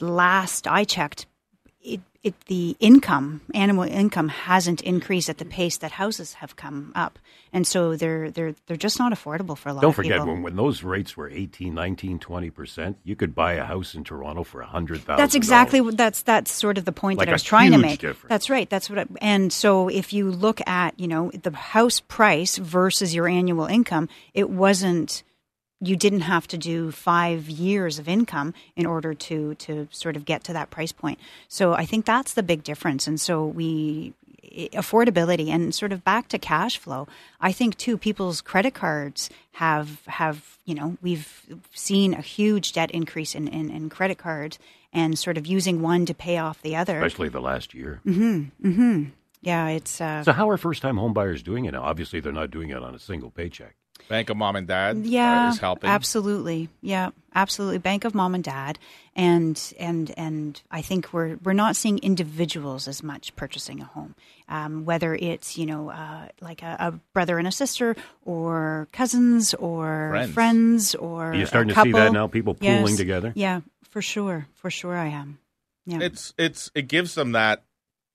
last 0.00 0.66
I 0.66 0.84
checked, 0.84 1.26
it, 1.86 2.00
it, 2.24 2.34
the 2.46 2.76
income, 2.80 3.40
animal 3.54 3.84
income, 3.84 4.28
hasn't 4.28 4.80
increased 4.80 5.28
at 5.30 5.38
the 5.38 5.44
pace 5.44 5.76
that 5.78 5.92
houses 5.92 6.34
have 6.34 6.56
come 6.56 6.90
up, 6.96 7.20
and 7.52 7.64
so 7.64 7.94
they're 7.94 8.30
they're 8.32 8.54
they're 8.66 8.76
just 8.76 8.98
not 8.98 9.12
affordable 9.12 9.56
for 9.56 9.68
a 9.68 9.72
lot. 9.72 9.78
Of 9.78 9.82
people. 9.82 9.88
Don't 9.88 9.92
forget 9.92 10.18
people. 10.18 10.32
when 10.34 10.42
when 10.42 10.56
those 10.56 10.82
rates 10.82 11.16
were 11.16 11.30
18, 11.30 11.72
19, 11.72 12.18
20 12.18 12.50
percent, 12.50 12.98
you 13.04 13.14
could 13.14 13.34
buy 13.34 13.52
a 13.52 13.64
house 13.64 13.94
in 13.94 14.02
Toronto 14.02 14.42
for 14.42 14.60
a 14.60 14.66
hundred 14.66 15.02
thousand. 15.02 15.18
That's 15.18 15.36
exactly 15.36 15.80
what 15.80 15.96
that's 15.96 16.22
that's 16.22 16.50
sort 16.50 16.76
of 16.76 16.84
the 16.84 16.92
point 16.92 17.18
like 17.18 17.26
that 17.26 17.32
I 17.32 17.34
was 17.34 17.44
trying 17.44 17.70
to 17.70 17.78
make. 17.78 18.00
Difference. 18.00 18.28
That's 18.28 18.50
right. 18.50 18.68
That's 18.68 18.90
what. 18.90 18.98
I, 18.98 19.06
and 19.20 19.52
so 19.52 19.88
if 19.88 20.12
you 20.12 20.30
look 20.32 20.60
at 20.66 20.98
you 20.98 21.06
know 21.06 21.30
the 21.30 21.52
house 21.52 22.00
price 22.00 22.56
versus 22.56 23.14
your 23.14 23.28
annual 23.28 23.66
income, 23.66 24.08
it 24.34 24.50
wasn't 24.50 25.22
you 25.80 25.96
didn't 25.96 26.20
have 26.20 26.46
to 26.48 26.58
do 26.58 26.90
five 26.90 27.48
years 27.48 27.98
of 27.98 28.08
income 28.08 28.54
in 28.76 28.86
order 28.86 29.14
to 29.14 29.54
to 29.56 29.88
sort 29.90 30.16
of 30.16 30.24
get 30.24 30.44
to 30.44 30.52
that 30.52 30.70
price 30.70 30.92
point. 30.92 31.18
So 31.48 31.74
I 31.74 31.84
think 31.84 32.04
that's 32.04 32.34
the 32.34 32.42
big 32.42 32.62
difference. 32.62 33.06
And 33.06 33.20
so 33.20 33.44
we 33.44 34.14
affordability 34.72 35.48
and 35.48 35.74
sort 35.74 35.92
of 35.92 36.02
back 36.04 36.28
to 36.28 36.38
cash 36.38 36.78
flow. 36.78 37.06
I 37.40 37.52
think 37.52 37.76
too 37.76 37.98
people's 37.98 38.40
credit 38.40 38.74
cards 38.74 39.28
have 39.52 40.04
have 40.06 40.58
you 40.64 40.74
know 40.74 40.96
we've 41.02 41.42
seen 41.72 42.14
a 42.14 42.22
huge 42.22 42.72
debt 42.72 42.90
increase 42.90 43.34
in, 43.34 43.48
in, 43.48 43.70
in 43.70 43.90
credit 43.90 44.18
cards 44.18 44.58
and 44.92 45.18
sort 45.18 45.36
of 45.36 45.46
using 45.46 45.82
one 45.82 46.06
to 46.06 46.14
pay 46.14 46.38
off 46.38 46.62
the 46.62 46.76
other, 46.76 46.96
especially 46.96 47.28
the 47.28 47.40
last 47.40 47.74
year. 47.74 48.00
Mm-hmm. 48.06 48.68
Mm-hmm. 48.68 49.04
Yeah, 49.42 49.68
it's. 49.68 50.00
Uh, 50.00 50.24
so 50.24 50.32
how 50.32 50.48
are 50.48 50.56
first 50.56 50.82
time 50.82 50.96
homebuyers 50.96 51.42
doing 51.42 51.66
it? 51.66 51.72
Now? 51.72 51.82
Obviously, 51.82 52.20
they're 52.20 52.32
not 52.32 52.50
doing 52.50 52.70
it 52.70 52.82
on 52.82 52.94
a 52.94 52.98
single 52.98 53.30
paycheck. 53.30 53.76
Bank 54.08 54.30
of 54.30 54.36
Mom 54.36 54.56
and 54.56 54.66
Dad 54.66 55.04
yeah, 55.04 55.50
is 55.50 55.58
helping. 55.58 55.90
Absolutely. 55.90 56.68
Yeah, 56.80 57.10
absolutely. 57.34 57.78
Bank 57.78 58.04
of 58.04 58.14
Mom 58.14 58.34
and 58.34 58.44
Dad. 58.44 58.78
And 59.14 59.60
and 59.78 60.12
and 60.16 60.60
I 60.70 60.82
think 60.82 61.12
we're 61.12 61.36
we're 61.42 61.54
not 61.54 61.76
seeing 61.76 61.98
individuals 61.98 62.86
as 62.86 63.02
much 63.02 63.34
purchasing 63.36 63.80
a 63.80 63.84
home. 63.84 64.14
Um, 64.48 64.84
whether 64.84 65.14
it's, 65.14 65.58
you 65.58 65.66
know, 65.66 65.90
uh, 65.90 66.28
like 66.40 66.62
a, 66.62 66.76
a, 66.78 66.92
brother 67.12 67.36
and 67.38 67.48
a 67.48 67.52
sister 67.52 67.96
or 68.24 68.86
cousins 68.92 69.54
or 69.54 70.10
friends, 70.10 70.32
friends 70.32 70.94
or 70.94 71.32
Are 71.32 71.34
you 71.34 71.46
starting 71.46 71.74
to 71.74 71.82
see 71.82 71.90
that 71.90 72.12
now, 72.12 72.28
people 72.28 72.54
pooling 72.54 72.86
yes. 72.86 72.96
together? 72.96 73.32
Yeah, 73.34 73.62
for 73.90 74.00
sure. 74.00 74.46
For 74.54 74.70
sure 74.70 74.96
I 74.96 75.08
am. 75.08 75.38
Yeah. 75.86 75.98
It's 76.00 76.34
it's 76.36 76.70
it 76.74 76.88
gives 76.88 77.14
them 77.14 77.32
that 77.32 77.64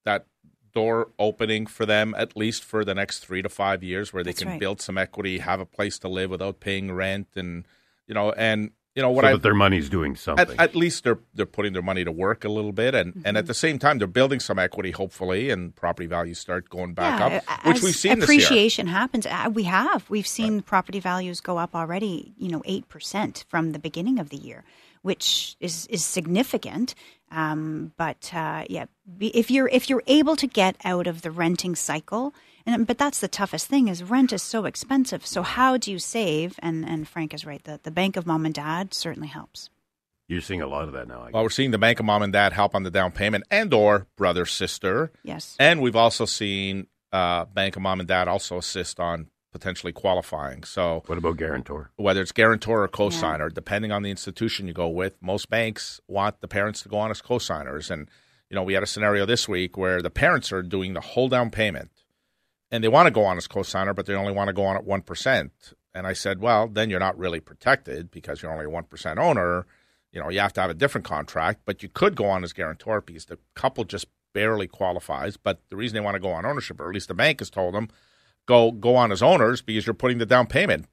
that 0.05 0.25
door 0.73 1.09
opening 1.19 1.65
for 1.65 1.85
them 1.85 2.15
at 2.17 2.35
least 2.35 2.63
for 2.63 2.83
the 2.85 2.95
next 2.95 3.19
three 3.19 3.41
to 3.41 3.49
five 3.49 3.83
years 3.83 4.13
where 4.13 4.23
they 4.23 4.31
That's 4.31 4.39
can 4.39 4.49
right. 4.49 4.59
build 4.59 4.81
some 4.81 4.97
equity 4.97 5.39
have 5.39 5.59
a 5.59 5.65
place 5.65 5.99
to 5.99 6.07
live 6.07 6.29
without 6.29 6.59
paying 6.59 6.91
rent 6.91 7.27
and 7.35 7.65
you 8.07 8.13
know 8.13 8.31
and 8.31 8.71
you 8.95 9.01
know 9.01 9.09
what 9.09 9.23
so 9.23 9.29
I 9.29 9.31
that 9.33 9.41
their 9.41 9.53
money's 9.53 9.89
doing 9.89 10.17
something. 10.17 10.51
At, 10.51 10.59
at, 10.59 10.75
least 10.75 11.05
they're 11.05 11.19
they're 11.33 11.45
putting 11.45 11.71
their 11.71 11.81
money 11.81 12.03
to 12.03 12.11
work 12.11 12.43
a 12.43 12.49
little 12.49 12.73
bit, 12.73 12.93
and, 12.93 13.13
mm-hmm. 13.13 13.21
and 13.25 13.37
at 13.37 13.47
the 13.47 13.53
same 13.53 13.79
time 13.79 13.99
they're 13.99 14.07
building 14.07 14.41
some 14.41 14.59
equity, 14.59 14.91
hopefully, 14.91 15.49
and 15.49 15.73
property 15.75 16.07
values 16.07 16.39
start 16.39 16.69
going 16.69 16.93
back 16.93 17.19
yeah, 17.19 17.41
up, 17.47 17.65
which 17.65 17.81
we've 17.81 17.95
seen. 17.95 18.21
Appreciation 18.21 18.87
happens. 18.87 19.25
We 19.53 19.63
have 19.63 20.09
we've 20.09 20.27
seen 20.27 20.55
right. 20.55 20.65
property 20.65 20.99
values 20.99 21.39
go 21.39 21.57
up 21.57 21.73
already. 21.73 22.33
You 22.37 22.49
know, 22.49 22.61
eight 22.65 22.89
percent 22.89 23.45
from 23.47 23.71
the 23.71 23.79
beginning 23.79 24.19
of 24.19 24.29
the 24.29 24.37
year, 24.37 24.65
which 25.01 25.55
is 25.59 25.87
is 25.87 26.03
significant. 26.03 26.95
Um, 27.31 27.93
but 27.97 28.31
uh, 28.33 28.65
yeah, 28.69 28.85
if 29.19 29.49
you're 29.49 29.69
if 29.69 29.89
you're 29.89 30.03
able 30.07 30.35
to 30.35 30.47
get 30.47 30.75
out 30.83 31.07
of 31.07 31.21
the 31.21 31.31
renting 31.31 31.75
cycle 31.75 32.33
and 32.65 32.85
but 32.85 32.97
that's 32.97 33.19
the 33.19 33.27
toughest 33.27 33.67
thing 33.67 33.87
is 33.87 34.03
rent 34.03 34.33
is 34.33 34.43
so 34.43 34.65
expensive. 34.65 35.25
So 35.25 35.41
how 35.41 35.77
do 35.77 35.91
you 35.91 35.99
save? 35.99 36.59
And 36.59 36.87
and 36.87 37.07
Frank 37.07 37.33
is 37.33 37.45
right. 37.45 37.63
The 37.63 37.79
the 37.81 37.91
bank 37.91 38.17
of 38.17 38.25
mom 38.25 38.45
and 38.45 38.53
dad 38.53 38.93
certainly 38.93 39.27
helps. 39.27 39.69
You're 40.27 40.41
seeing 40.41 40.61
a 40.61 40.67
lot 40.67 40.83
of 40.83 40.93
that 40.93 41.09
now. 41.09 41.27
well, 41.33 41.43
we're 41.43 41.49
seeing 41.49 41.71
the 41.71 41.77
bank 41.77 41.99
of 41.99 42.05
mom 42.05 42.21
and 42.21 42.31
dad 42.31 42.53
help 42.53 42.73
on 42.73 42.83
the 42.83 42.91
down 42.91 43.11
payment 43.11 43.43
and 43.51 43.73
or 43.73 44.07
brother 44.15 44.45
sister. 44.45 45.11
Yes. 45.23 45.57
And 45.59 45.81
we've 45.81 45.95
also 45.95 46.23
seen 46.23 46.87
uh, 47.11 47.45
bank 47.45 47.75
of 47.75 47.81
mom 47.81 47.99
and 47.99 48.07
dad 48.07 48.29
also 48.29 48.57
assist 48.57 48.99
on 48.99 49.27
potentially 49.51 49.91
qualifying. 49.91 50.63
So 50.63 51.03
what 51.07 51.17
about 51.17 51.37
guarantor? 51.37 51.91
Whether 51.97 52.21
it's 52.21 52.31
guarantor 52.31 52.83
or 52.83 52.87
cosigner, 52.87 53.49
yeah. 53.49 53.53
depending 53.53 53.91
on 53.91 54.01
the 54.01 54.09
institution 54.09 54.67
you 54.67 54.73
go 54.73 54.87
with, 54.87 55.13
most 55.21 55.49
banks 55.49 55.99
want 56.07 56.41
the 56.41 56.47
parents 56.47 56.81
to 56.83 56.89
go 56.89 56.97
on 56.97 57.11
as 57.11 57.21
cosigners. 57.21 57.91
And 57.91 58.09
you 58.49 58.55
know, 58.55 58.63
we 58.63 58.73
had 58.73 58.83
a 58.83 58.87
scenario 58.87 59.25
this 59.25 59.47
week 59.47 59.77
where 59.77 60.01
the 60.01 60.09
parents 60.09 60.51
are 60.51 60.61
doing 60.61 60.93
the 60.93 61.01
whole 61.01 61.29
down 61.29 61.51
payment 61.51 61.91
and 62.71 62.83
they 62.83 62.87
want 62.87 63.07
to 63.07 63.11
go 63.11 63.23
on 63.25 63.37
as 63.37 63.47
cosigner, 63.47 63.95
but 63.95 64.05
they 64.05 64.13
only 64.13 64.33
want 64.33 64.47
to 64.47 64.53
go 64.53 64.63
on 64.63 64.77
at 64.77 64.85
1%. 64.85 65.49
And 65.93 66.07
I 66.07 66.13
said, 66.13 66.39
well, 66.39 66.67
then 66.67 66.89
you're 66.89 66.99
not 66.99 67.17
really 67.17 67.41
protected 67.41 68.11
because 68.11 68.41
you're 68.41 68.51
only 68.51 68.65
a 68.65 68.69
1% 68.69 69.17
owner. 69.17 69.65
You 70.13 70.21
know, 70.21 70.29
you 70.29 70.39
have 70.39 70.53
to 70.53 70.61
have 70.61 70.69
a 70.69 70.73
different 70.73 71.05
contract, 71.05 71.61
but 71.65 71.83
you 71.83 71.89
could 71.89 72.15
go 72.15 72.25
on 72.25 72.43
as 72.43 72.53
guarantor 72.53 73.01
because 73.01 73.25
the 73.25 73.37
couple 73.55 73.83
just 73.83 74.07
barely 74.33 74.67
qualifies. 74.67 75.35
But 75.35 75.61
the 75.69 75.75
reason 75.75 75.95
they 75.95 76.01
want 76.01 76.15
to 76.15 76.21
go 76.21 76.31
on 76.31 76.45
ownership, 76.45 76.79
or 76.79 76.87
at 76.87 76.93
least 76.93 77.09
the 77.09 77.13
bank 77.13 77.39
has 77.39 77.49
told 77.49 77.73
them, 77.73 77.89
go 78.45 78.71
go 78.71 78.95
on 78.95 79.11
as 79.11 79.21
owners 79.21 79.61
because 79.61 79.85
you're 79.85 79.93
putting 79.93 80.17
the 80.17 80.25
down 80.25 80.47
payment, 80.47 80.85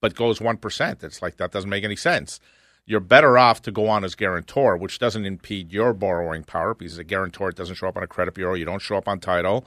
but 0.00 0.14
goes 0.14 0.38
1%. 0.38 1.04
It's 1.04 1.22
like 1.22 1.36
that 1.36 1.52
doesn't 1.52 1.70
make 1.70 1.84
any 1.84 1.96
sense. 1.96 2.40
you're 2.86 3.00
better 3.00 3.38
off 3.38 3.62
to 3.62 3.72
go 3.72 3.88
on 3.88 4.04
as 4.04 4.14
guarantor, 4.14 4.76
which 4.76 4.98
doesn't 4.98 5.24
impede 5.24 5.72
your 5.72 5.94
borrowing 5.94 6.44
power 6.44 6.74
because 6.74 6.98
a 6.98 7.04
guarantor 7.04 7.50
doesn't 7.50 7.76
show 7.76 7.88
up 7.88 7.96
on 7.96 8.02
a 8.02 8.06
credit 8.06 8.34
bureau, 8.34 8.54
you 8.54 8.64
don't 8.64 8.82
show 8.82 8.96
up 8.96 9.08
on 9.08 9.18
title, 9.18 9.66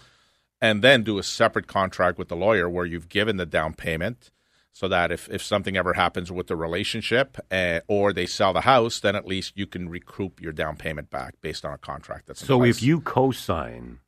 and 0.62 0.84
then 0.84 1.04
do 1.04 1.18
a 1.18 1.24
separate 1.24 1.68
contract 1.68 2.18
with 2.18 2.28
the 2.28 2.36
lawyer 2.36 2.70
where 2.70 2.86
you've 2.86 3.10
given 3.10 3.38
the 3.38 3.46
down 3.46 3.74
payment 3.74 4.32
so 4.72 4.88
that 4.88 5.12
if, 5.12 5.28
if 5.30 5.42
something 5.42 5.76
ever 5.76 5.94
happens 5.94 6.32
with 6.32 6.46
the 6.46 6.56
relationship 6.56 7.38
uh, 7.50 7.80
or 7.88 8.14
they 8.14 8.28
sell 8.28 8.54
the 8.54 8.62
house, 8.62 9.00
then 9.00 9.16
at 9.16 9.26
least 9.26 9.54
you 9.58 9.66
can 9.66 9.90
recoup 9.90 10.40
your 10.40 10.54
down 10.54 10.78
payment 10.78 11.10
back 11.10 11.34
based 11.42 11.66
on 11.66 11.74
a 11.74 11.78
contract 11.80 12.28
that's 12.28 12.46
so 12.46 12.64
if 12.64 12.84
you 12.84 13.02
co-sign 13.02 14.00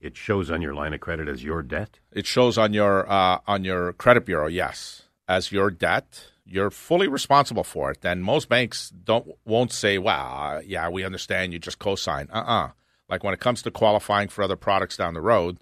it 0.00 0.16
shows 0.16 0.50
on 0.50 0.62
your 0.62 0.74
line 0.74 0.94
of 0.94 1.00
credit 1.00 1.28
as 1.28 1.42
your 1.42 1.62
debt 1.62 1.98
it 2.12 2.26
shows 2.26 2.58
on 2.58 2.72
your 2.72 3.10
uh, 3.10 3.38
on 3.46 3.64
your 3.64 3.92
credit 3.94 4.24
bureau 4.24 4.46
yes 4.46 5.02
as 5.28 5.52
your 5.52 5.70
debt 5.70 6.30
you're 6.44 6.70
fully 6.70 7.08
responsible 7.08 7.64
for 7.64 7.90
it 7.90 8.00
then 8.00 8.22
most 8.22 8.48
banks 8.48 8.90
don't 8.90 9.26
won't 9.44 9.72
say 9.72 9.98
well 9.98 10.34
uh, 10.34 10.60
yeah 10.64 10.88
we 10.88 11.04
understand 11.04 11.52
you 11.52 11.58
just 11.58 11.78
co-sign 11.78 12.28
uh-uh 12.32 12.70
like 13.08 13.24
when 13.24 13.34
it 13.34 13.40
comes 13.40 13.62
to 13.62 13.70
qualifying 13.70 14.28
for 14.28 14.42
other 14.42 14.56
products 14.56 14.96
down 14.96 15.14
the 15.14 15.20
road 15.20 15.58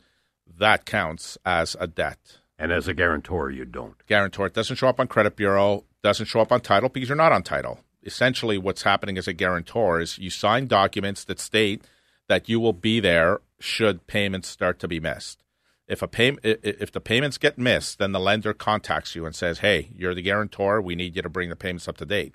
that 0.59 0.85
counts 0.85 1.39
as 1.45 1.77
a 1.81 1.87
debt 1.87 2.39
and 2.59 2.73
as 2.73 2.89
a 2.89 2.95
guarantor, 2.95 3.51
you 3.51 3.65
don't. 3.65 3.95
Guarantor. 4.07 4.47
It 4.47 4.55
doesn't 4.55 4.77
show 4.77 4.89
up 4.89 4.99
on 4.99 5.09
credit 5.09 5.37
bureau, 5.37 5.85
doesn't 6.03 6.27
show 6.27 6.41
up 6.41 6.53
on 6.53 6.61
title 6.61 6.89
because 6.89 7.09
you're 7.09 7.17
not 7.17 7.33
on 7.33 7.43
title. 7.43 7.81
Essentially, 8.03 8.57
what's 8.57 8.83
happening 8.83 9.19
as 9.19 9.29
a 9.29 9.33
guarantor 9.33 10.01
is 10.01 10.19
you 10.19 10.31
sign 10.31 10.67
documents 10.67 11.25
that 11.25 11.41
state 11.41 11.83
that 12.29 12.49
you 12.49 12.59
will 12.61 12.73
be 12.73 13.01
there 13.01 13.41
should 13.59 14.07
payments 14.07 14.49
start 14.49 14.79
to 14.81 14.89
be 14.89 15.01
missed. 15.01 15.43
If 15.89 16.03
a 16.03 16.09
pay, 16.09 16.37
if 16.43 16.91
the 16.91 17.01
payments 17.01 17.39
get 17.39 17.59
missed, 17.59 17.99
then 17.99 18.13
the 18.13 18.21
lender 18.21 18.53
contacts 18.53 19.15
you 19.15 19.25
and 19.25 19.35
says, 19.35 19.61
"Hey, 19.61 19.91
you're 19.95 20.15
the 20.15 20.23
guarantor. 20.23 20.81
We 20.81 20.97
need 20.97 21.15
you 21.15 21.23
to 21.23 21.29
bring 21.29 21.49
the 21.49 21.57
payments 21.57 21.87
up 21.87 21.97
to 21.99 22.07
date." 22.07 22.35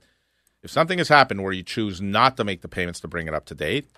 If 0.63 0.71
something 0.71 0.99
has 0.99 1.09
happened 1.09 1.43
where 1.43 1.51
you 1.51 1.63
choose 1.63 2.01
not 2.01 2.37
to 2.37 2.43
make 2.43 2.61
the 2.61 2.67
payments 2.67 2.99
to 3.01 3.07
bring 3.07 3.27
it 3.27 3.33
up 3.33 3.45
to 3.45 3.55
date, 3.55 3.89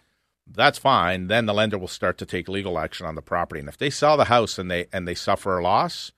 that's 0.48 0.80
fine. 0.80 1.28
Then 1.28 1.46
the 1.46 1.54
lender 1.54 1.78
will 1.78 1.88
start 1.88 2.18
to 2.20 2.26
take 2.26 2.48
legal 2.48 2.80
action 2.80 3.06
on 3.06 3.16
the 3.16 3.22
property. 3.22 3.60
And 3.60 3.70
if 3.70 3.78
they 3.78 3.90
sell 3.90 4.18
the 4.18 4.26
house 4.26 4.58
and 4.58 4.72
they 4.72 4.88
and 4.92 5.08
they 5.08 5.16
suffer 5.16 5.60
a 5.60 5.64
loss, 5.64 6.12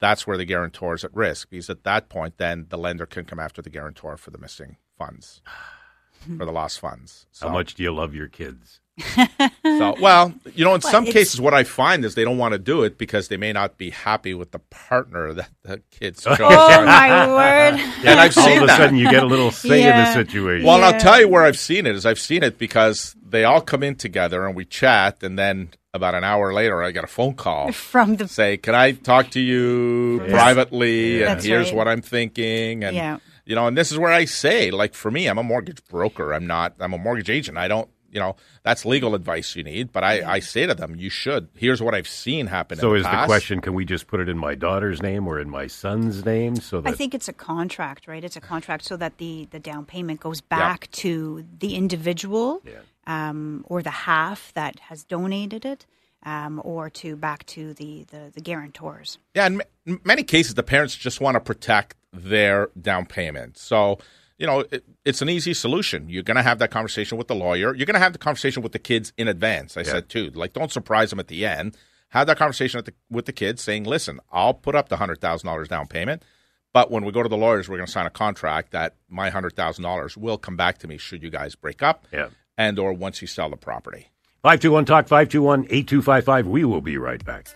that's 0.00 0.26
where 0.26 0.36
the 0.36 0.44
guarantor 0.44 0.94
is 0.94 1.04
at 1.04 1.14
risk 1.14 1.50
because 1.50 1.70
at 1.70 1.84
that 1.84 2.08
point, 2.08 2.38
then 2.38 2.66
the 2.70 2.78
lender 2.78 3.06
can 3.06 3.24
come 3.24 3.38
after 3.38 3.62
the 3.62 3.70
guarantor 3.70 4.16
for 4.16 4.30
the 4.30 4.38
missing 4.38 4.76
funds, 4.98 5.42
for 6.38 6.44
the 6.44 6.52
lost 6.52 6.80
funds. 6.80 7.26
So, 7.30 7.48
How 7.48 7.54
much 7.54 7.74
do 7.74 7.82
you 7.82 7.92
love 7.92 8.14
your 8.14 8.28
kids? 8.28 8.80
so, 9.62 9.94
well, 10.00 10.34
you 10.54 10.64
know, 10.64 10.74
in 10.74 10.80
some 10.80 11.04
cases, 11.04 11.40
what 11.40 11.54
I 11.54 11.64
find 11.64 12.04
is 12.04 12.14
they 12.14 12.24
don't 12.24 12.38
want 12.38 12.52
to 12.52 12.58
do 12.58 12.82
it 12.82 12.98
because 12.98 13.28
they 13.28 13.36
may 13.36 13.52
not 13.52 13.78
be 13.78 13.90
happy 13.90 14.34
with 14.34 14.50
the 14.52 14.58
partner 14.58 15.32
that 15.34 15.48
the 15.62 15.82
kids 15.90 16.22
chose. 16.24 16.38
Oh, 16.40 16.46
oh 16.48 16.84
my 16.86 17.26
word! 17.28 17.80
and 18.04 18.20
I've 18.20 18.34
seen 18.34 18.58
all 18.58 18.62
of 18.62 18.66
that. 18.68 18.80
a 18.80 18.82
sudden 18.84 18.96
you 18.96 19.10
get 19.10 19.22
a 19.22 19.26
little 19.26 19.50
say 19.68 19.80
Yeah. 19.82 19.90
in 19.98 20.04
the 20.04 20.12
situation. 20.24 20.66
Well, 20.66 20.76
and 20.76 20.82
Yeah. 20.82 20.88
I'll 20.96 21.00
tell 21.00 21.20
you 21.20 21.28
where 21.28 21.42
I've 21.44 21.58
seen 21.58 21.86
it 21.86 21.94
is 21.94 22.04
I've 22.06 22.18
seen 22.20 22.42
it 22.42 22.58
because 22.58 23.14
they 23.24 23.44
all 23.44 23.60
come 23.60 23.82
in 23.82 23.94
together 23.96 24.46
and 24.46 24.54
we 24.56 24.64
chat, 24.64 25.22
and 25.22 25.38
then 25.38 25.70
about 25.92 26.14
an 26.14 26.22
hour 26.24 26.52
later, 26.52 26.82
I 26.82 26.90
get 26.92 27.02
a 27.04 27.08
phone 27.08 27.34
call 27.34 27.72
From 27.72 28.16
the 28.16 28.28
say, 28.28 28.56
"Can 28.56 28.74
I 28.74 28.92
talk 28.92 29.30
to 29.30 29.40
you 29.40 30.20
Yes. 30.22 30.30
privately?" 30.30 31.22
And 31.22 31.30
That's 31.32 31.44
here's 31.44 31.68
right. 31.68 31.76
what 31.76 31.88
I'm 31.88 32.00
thinking, 32.02 32.84
and 32.84 32.94
Yeah. 32.96 33.18
you 33.44 33.54
know, 33.54 33.66
and 33.66 33.76
this 33.76 33.90
is 33.90 33.98
where 33.98 34.12
I 34.12 34.24
say, 34.24 34.70
like 34.70 34.94
for 34.94 35.10
me, 35.10 35.26
I'm 35.26 35.38
a 35.38 35.42
mortgage 35.42 35.82
broker. 35.88 36.32
I'm 36.32 36.46
not. 36.46 36.74
I'm 36.80 36.92
a 36.92 36.98
mortgage 36.98 37.30
agent. 37.30 37.58
I 37.58 37.68
don't. 37.68 37.88
You 38.10 38.20
know, 38.20 38.36
that's 38.62 38.84
legal 38.84 39.14
advice 39.14 39.54
you 39.54 39.62
need, 39.62 39.92
but 39.92 40.02
I, 40.04 40.34
I 40.34 40.40
say 40.40 40.66
to 40.66 40.74
them, 40.74 40.96
you 40.96 41.10
should. 41.10 41.48
Here's 41.54 41.80
what 41.80 41.94
I've 41.94 42.08
seen 42.08 42.46
happen. 42.48 42.78
so 42.78 42.90
in 42.92 42.98
is 42.98 43.02
the, 43.04 43.10
the 43.10 43.26
question: 43.26 43.60
Can 43.60 43.74
we 43.74 43.84
just 43.84 44.06
put 44.08 44.20
it 44.20 44.28
in 44.28 44.36
my 44.38 44.54
daughter's 44.54 45.00
name 45.00 45.26
or 45.28 45.38
in 45.38 45.48
my 45.48 45.66
son's 45.66 46.24
name? 46.24 46.56
So 46.56 46.80
that 46.80 46.90
I 46.90 46.92
think 46.96 47.14
it's 47.14 47.28
a 47.28 47.32
contract, 47.32 48.08
right? 48.08 48.22
It's 48.24 48.36
a 48.36 48.40
contract 48.40 48.84
so 48.84 48.96
that 48.96 49.18
the, 49.18 49.46
the 49.50 49.58
down 49.60 49.84
payment 49.86 50.20
goes 50.20 50.40
back 50.40 50.90
to 50.92 51.44
the 51.58 51.74
individual 51.76 52.62
Yeah. 52.64 52.80
um, 53.06 53.64
or 53.68 53.82
the 53.82 53.90
half 53.90 54.52
that 54.54 54.80
has 54.80 55.04
donated 55.04 55.64
it 55.64 55.86
um, 56.24 56.60
or 56.64 56.90
to 56.90 57.16
back 57.16 57.46
to 57.46 57.74
the, 57.74 58.04
the, 58.10 58.30
the 58.34 58.40
guarantors. 58.40 59.18
Yeah, 59.34 59.46
in 59.46 59.56
ma- 59.86 59.96
many 60.04 60.22
cases, 60.22 60.54
the 60.54 60.62
parents 60.62 60.94
just 60.96 61.20
want 61.20 61.36
to 61.36 61.40
protect 61.40 61.96
their 62.12 62.68
down 62.80 63.06
payment. 63.06 63.56
So, 63.56 63.98
you 64.40 64.46
know, 64.46 64.64
it, 64.72 64.84
it's 65.04 65.20
an 65.22 65.28
easy 65.28 65.52
solution. 65.54 66.08
You're 66.08 66.22
going 66.24 66.38
to 66.38 66.42
have 66.42 66.58
that 66.58 66.70
conversation 66.70 67.18
with 67.18 67.28
the 67.28 67.34
lawyer. 67.34 67.74
You're 67.74 67.86
going 67.86 67.94
to 67.94 68.00
have 68.00 68.14
the 68.14 68.18
conversation 68.18 68.62
with 68.62 68.72
the 68.72 68.78
kids 68.78 69.12
in 69.18 69.28
advance. 69.28 69.76
I 69.76 69.82
said 69.84 70.08
too, 70.08 70.30
like 70.34 70.54
don't 70.54 70.72
surprise 70.72 71.10
them 71.10 71.20
at 71.20 71.28
the 71.28 71.44
end. 71.46 71.76
Have 72.08 72.26
that 72.26 72.38
conversation 72.38 72.78
with 72.78 72.86
the, 72.86 72.94
with 73.08 73.26
the 73.26 73.32
kids, 73.32 73.62
saying, 73.62 73.84
"Listen, 73.84 74.18
I'll 74.32 74.54
put 74.54 74.74
up 74.74 74.88
the 74.88 74.96
hundred 74.96 75.20
thousand 75.20 75.46
dollars 75.46 75.68
down 75.68 75.86
payment, 75.86 76.24
but 76.72 76.90
when 76.90 77.04
we 77.04 77.12
go 77.12 77.22
to 77.22 77.28
the 77.28 77.36
lawyers, 77.36 77.68
we're 77.68 77.76
going 77.76 77.86
to 77.86 77.92
sign 77.92 78.06
a 78.06 78.10
contract 78.10 78.72
that 78.72 78.96
my 79.08 79.30
hundred 79.30 79.54
thousand 79.54 79.84
dollars 79.84 80.16
will 80.16 80.38
come 80.38 80.56
back 80.56 80.78
to 80.78 80.88
me 80.88 80.96
should 80.98 81.22
you 81.22 81.30
guys 81.30 81.54
break 81.54 81.82
up, 81.82 82.06
Yeah. 82.12 82.30
and 82.58 82.78
or 82.80 82.92
once 82.92 83.20
you 83.22 83.28
sell 83.28 83.48
the 83.50 83.56
property." 83.56 84.08
521 84.42 84.86
Talk 84.86 85.06
521 85.06 85.66
8255. 85.70 86.46
We 86.48 86.64
will 86.64 86.80
be 86.80 86.96
right 86.96 87.22
back. 87.24 87.46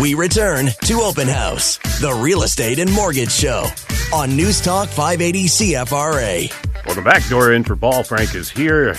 We 0.00 0.12
return 0.12 0.68
to 0.82 1.00
Open 1.00 1.26
House, 1.26 1.78
the 2.00 2.12
real 2.12 2.42
estate 2.42 2.78
and 2.78 2.92
mortgage 2.92 3.32
show 3.32 3.66
on 4.12 4.36
News 4.36 4.60
Talk 4.60 4.90
580 4.90 5.46
CFRA. 5.46 6.84
Welcome 6.84 7.02
back. 7.04 7.26
Dora 7.28 7.56
in 7.56 7.64
for 7.64 7.76
Paul. 7.76 8.02
Frank 8.02 8.34
is 8.34 8.50
here. 8.50 8.94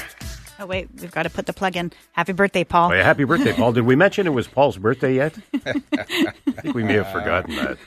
Oh, 0.60 0.66
wait, 0.66 0.90
we've 1.00 1.12
got 1.12 1.24
to 1.24 1.30
put 1.30 1.46
the 1.46 1.54
plug 1.54 1.78
in. 1.78 1.92
Happy 2.14 2.34
birthday, 2.34 2.64
Paul. 2.64 2.90
Oh, 2.90 2.96
yeah, 2.96 3.04
happy 3.04 3.26
birthday, 3.26 3.54
Paul. 3.54 3.74
Did 3.74 3.86
we 3.86 3.96
mention 3.96 4.26
it 4.26 4.32
was 4.32 4.48
Paul's 4.48 4.78
birthday 4.78 5.14
yet? 5.14 5.38
I 5.54 5.74
think 6.62 6.74
we 6.74 6.84
may 6.84 6.94
have 6.94 7.12
forgotten 7.12 7.56
that. 7.56 7.78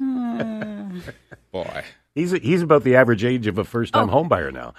Boy, 1.50 1.84
He's 2.14 2.32
he's 2.32 2.62
about 2.62 2.82
the 2.82 2.96
average 2.96 3.24
age 3.24 3.46
of 3.46 3.58
a 3.58 3.64
first 3.64 3.92
time 3.92 4.08
home 4.08 4.28
oh. 4.30 4.34
homebuyer 4.34 4.52
now. 4.52 4.74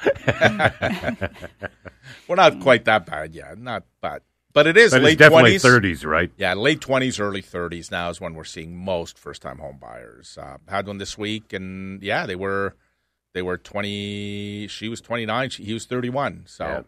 we're 2.28 2.36
not 2.36 2.60
quite 2.60 2.86
that 2.86 3.06
bad 3.06 3.34
yet, 3.34 3.58
not 3.58 3.84
bad, 4.02 4.22
but 4.54 4.68
it 4.68 4.78
is 4.78 4.92
But 4.92 5.02
late 5.02 5.14
it's 5.14 5.20
definitely 5.20 5.56
20s. 5.56 5.82
30s, 6.02 6.06
right? 6.06 6.32
Yeah, 6.38 6.54
late 6.54 6.82
twenties, 6.82 7.20
early 7.20 7.42
thirties 7.42 7.92
now 7.92 8.10
is 8.10 8.20
when 8.22 8.34
we're 8.34 8.44
seeing 8.44 8.76
most 8.76 9.18
first-time 9.18 9.60
home 9.60 9.78
buyers. 9.82 10.38
Uh, 10.42 10.58
had 10.68 10.88
one 10.88 10.98
this 10.98 11.18
week, 11.18 11.54
and 11.54 12.02
yeah, 12.02 12.26
they 12.26 12.36
were 12.36 12.76
they 13.34 13.42
were 13.42 13.58
twenty. 13.58 14.68
She 14.68 14.90
was 14.90 15.02
twenty-nine. 15.02 15.50
She, 15.50 15.64
he 15.64 15.74
was 15.74 15.86
thirty-one. 15.86 16.44
So 16.48 16.66
Yeah. 16.66 16.82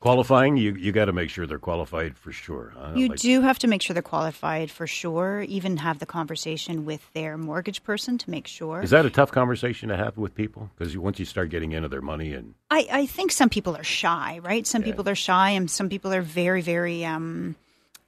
Qualifying, 0.00 0.56
you 0.56 0.74
you 0.74 0.92
got 0.92 1.06
to 1.06 1.12
make 1.12 1.28
sure 1.28 1.44
they're 1.44 1.58
qualified 1.58 2.16
for 2.16 2.30
sure. 2.30 2.72
huh? 2.76 2.92
You 2.94 3.08
Like- 3.08 3.18
do 3.18 3.40
have 3.40 3.58
to 3.58 3.66
make 3.66 3.82
sure 3.82 3.94
they're 3.94 4.02
qualified 4.02 4.70
for 4.70 4.86
sure. 4.86 5.42
Even 5.48 5.76
have 5.78 5.98
the 5.98 6.06
conversation 6.06 6.84
with 6.84 7.12
their 7.14 7.36
mortgage 7.36 7.82
person 7.82 8.16
to 8.18 8.30
make 8.30 8.46
sure. 8.46 8.80
Is 8.80 8.90
that 8.90 9.04
a 9.06 9.10
tough 9.10 9.32
conversation 9.32 9.88
to 9.88 9.96
have 9.96 10.16
with 10.16 10.36
people? 10.36 10.70
Because 10.78 10.96
once 10.96 11.18
you 11.18 11.24
start 11.24 11.50
getting 11.50 11.72
into 11.72 11.88
their 11.88 12.00
money 12.00 12.32
and 12.32 12.54
I, 12.70 12.86
I 12.92 13.06
think 13.06 13.32
some 13.32 13.48
people 13.48 13.76
are 13.76 13.82
shy, 13.82 14.38
right? 14.40 14.64
Some 14.68 14.84
people 14.84 15.08
are 15.08 15.16
shy, 15.16 15.50
and 15.50 15.68
some 15.68 15.88
people 15.88 16.12
are 16.14 16.22
very, 16.22 16.62
very 16.62 17.04
um, 17.04 17.56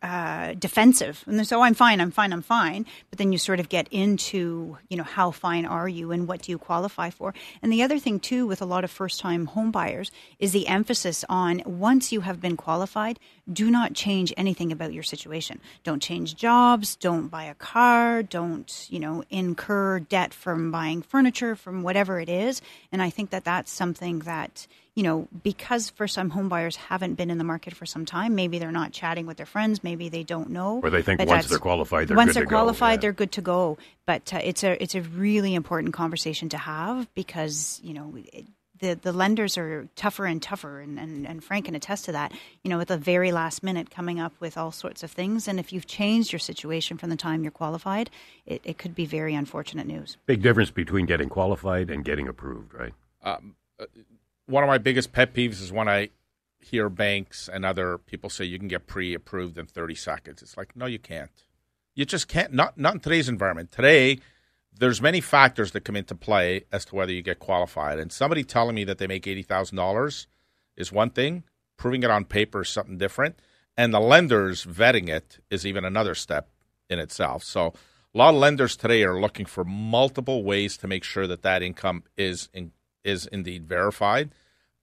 uh, 0.03 0.55
defensive. 0.55 1.23
And 1.27 1.47
so 1.47 1.61
I'm 1.61 1.75
fine, 1.75 2.01
I'm 2.01 2.11
fine, 2.11 2.33
I'm 2.33 2.43
fine. 2.43 2.87
But 3.11 3.19
then 3.19 3.33
you 3.33 3.39
sort 3.39 3.61
of 3.61 3.69
get 3.69 3.87
into, 3.91 4.79
you 4.89 4.97
know, 4.97 5.03
how 5.03 5.31
fine 5.31 5.67
are 5.67 5.89
you 5.89 6.11
and 6.11 6.27
what 6.27 6.43
do 6.43 6.53
you 6.53 6.59
qualify 6.59 7.11
for? 7.11 7.35
And 7.63 7.71
the 7.71 7.83
other 7.83 7.99
thing, 7.99 8.19
too, 8.19 8.47
with 8.47 8.63
a 8.63 8.67
lot 8.67 8.83
of 8.83 8.91
first 8.91 9.21
time 9.21 9.47
home 9.47 9.71
buyers 9.71 10.11
is 10.39 10.53
the 10.53 10.69
emphasis 10.69 11.25
on 11.29 11.63
once 11.67 12.13
you 12.13 12.23
have 12.23 12.41
been 12.41 12.57
qualified, 12.57 13.19
do 13.53 13.71
not 13.71 13.95
change 13.95 14.33
anything 14.37 14.73
about 14.73 14.93
your 14.95 15.03
situation. 15.03 15.61
Don't 15.85 16.03
change 16.03 16.35
jobs, 16.35 16.97
don't 16.97 17.29
buy 17.29 17.45
a 17.45 17.55
car, 17.55 18.23
don't, 18.23 18.87
you 18.89 19.01
know, 19.01 19.25
incur 19.29 20.01
debt 20.01 20.33
from 20.33 20.71
buying 20.71 21.03
furniture, 21.03 21.55
from 21.57 21.83
whatever 21.83 22.21
it 22.21 22.29
is. 22.29 22.63
And 22.91 23.03
I 23.03 23.11
think 23.11 23.31
that 23.31 23.45
that's 23.45 23.71
something 23.71 24.21
that, 24.21 24.67
you 24.95 25.03
know, 25.03 25.29
because 25.43 25.91
first 25.91 26.15
time 26.15 26.31
home 26.31 26.49
buyers 26.49 26.77
haven't 26.77 27.15
been 27.15 27.31
in 27.31 27.39
the 27.39 27.45
market 27.45 27.75
for 27.75 27.87
some 27.87 28.05
time, 28.05 28.35
maybe 28.35 28.59
they're 28.59 28.73
not 28.73 28.93
chatting 28.93 29.27
with 29.27 29.37
their 29.37 29.47
friends, 29.47 29.85
maybe 29.85 30.09
they 30.09 30.23
don't 30.23 30.51
know. 30.51 30.81
Or 30.83 30.91
they 30.91 31.03
think 31.03 31.19
But 31.19 31.29
once 31.29 31.49
they're 31.49 31.59
qualified, 31.59 32.09
they're 32.09 32.17
once 32.17 32.31
good 32.31 32.37
they're 32.37 32.45
to 32.45 32.51
go, 32.51 32.57
qualified, 32.57 32.99
yeah. 32.99 33.01
they're 33.01 33.13
good 33.13 33.33
to 33.33 33.41
go. 33.41 33.79
But 34.07 34.33
uh, 34.35 34.41
it's 34.43 34.65
a 34.65 34.83
it's 34.83 34.95
a 34.95 35.03
really 35.03 35.55
important 35.55 35.95
conversation 35.95 36.49
to 36.51 36.59
have 36.59 37.13
because 37.15 37.81
you 37.83 37.95
know 37.95 38.15
it, 38.33 38.47
the 38.81 38.99
the 39.01 39.13
lenders 39.13 39.57
are 39.57 39.89
tougher 39.95 40.27
and 40.27 40.43
tougher, 40.43 40.81
and, 40.81 40.99
and 40.99 41.27
and 41.27 41.45
Frank 41.45 41.67
can 41.67 41.75
attest 41.75 42.07
to 42.07 42.13
that. 42.13 42.33
You 42.65 42.71
know, 42.71 42.81
at 42.81 42.89
the 42.89 42.97
very 42.97 43.31
last 43.31 43.63
minute, 43.63 43.91
coming 43.91 44.19
up 44.19 44.33
with 44.41 44.59
all 44.59 44.73
sorts 44.73 45.03
of 45.03 45.11
things, 45.11 45.47
and 45.47 45.61
if 45.61 45.73
you've 45.73 45.87
changed 45.87 46.33
your 46.33 46.41
situation 46.41 46.97
from 46.99 47.11
the 47.11 47.17
time 47.17 47.43
you're 47.43 47.53
qualified, 47.53 48.11
it, 48.47 48.61
it 48.65 48.79
could 48.79 48.95
be 48.95 49.07
very 49.07 49.35
unfortunate 49.35 49.87
news. 49.87 50.17
big 50.27 50.43
difference 50.43 50.71
between 50.71 51.07
getting 51.07 51.29
qualified 51.29 51.91
and 51.91 52.05
getting 52.05 52.27
approved, 52.27 52.75
right? 52.75 52.95
One 54.51 54.65
of 54.65 54.69
my 54.69 54.79
biggest 54.79 55.13
pet 55.13 55.33
peeves 55.35 55.63
is 55.63 55.73
when 55.73 55.89
I 55.89 56.11
hear 56.59 56.89
banks 56.91 57.49
and 57.53 57.65
other 57.65 57.99
people 57.99 58.29
say 58.29 58.45
you 58.45 58.59
can 58.59 58.69
get 58.69 58.87
pre-approved 58.87 59.57
in 59.57 59.67
30 59.67 59.95
seconds. 59.95 60.43
It's 60.43 60.57
like, 60.57 60.77
no, 60.77 60.87
you 60.87 60.99
can't. 60.99 61.31
You 61.95 62.05
just 62.05 62.29
can't. 62.29 62.53
Not 62.53 62.79
not 62.79 62.95
in 62.95 63.01
today's 63.01 63.29
environment. 63.29 63.71
Today, 63.73 64.19
there's 64.73 65.03
many 65.03 65.21
factors 65.21 65.73
that 65.73 65.85
come 65.85 65.97
into 65.97 66.15
play 66.15 66.65
as 66.73 66.85
to 66.87 66.95
whether 66.95 67.13
you 67.13 67.23
get 67.23 67.39
qualified. 67.39 67.99
And 67.99 68.13
somebody 68.13 68.45
telling 68.45 68.75
me 68.75 68.85
that 68.85 68.99
they 68.99 69.07
make 69.07 69.27
eighty 69.27 69.43
thousand 69.43 69.77
dollars 69.77 70.27
is 70.77 70.93
one 70.93 71.11
thing. 71.11 71.45
proving 71.77 72.03
it 72.03 72.11
on 72.11 72.25
paper 72.27 72.61
is 72.63 72.69
something 72.69 72.99
different, 72.99 73.41
and 73.77 73.93
the 73.93 74.01
lenders 74.01 74.65
vetting 74.67 75.09
it 75.09 75.39
is 75.51 75.67
even 75.67 75.85
another 75.85 76.15
step 76.15 76.51
in 76.89 76.99
itself. 76.99 77.43
So 77.43 77.73
a 78.15 78.19
lot 78.19 78.35
of 78.35 78.41
lenders 78.41 78.77
today 78.77 79.03
are 79.03 79.21
looking 79.21 79.47
for 79.47 79.65
multiple 79.65 80.45
ways 80.45 80.77
to 80.79 80.87
make 80.87 81.05
sure 81.05 81.27
that 81.27 81.43
that 81.43 81.63
income 81.63 82.05
is 82.17 82.49
in, 82.53 82.73
is 83.05 83.27
indeed 83.27 83.67
verified, 83.67 84.31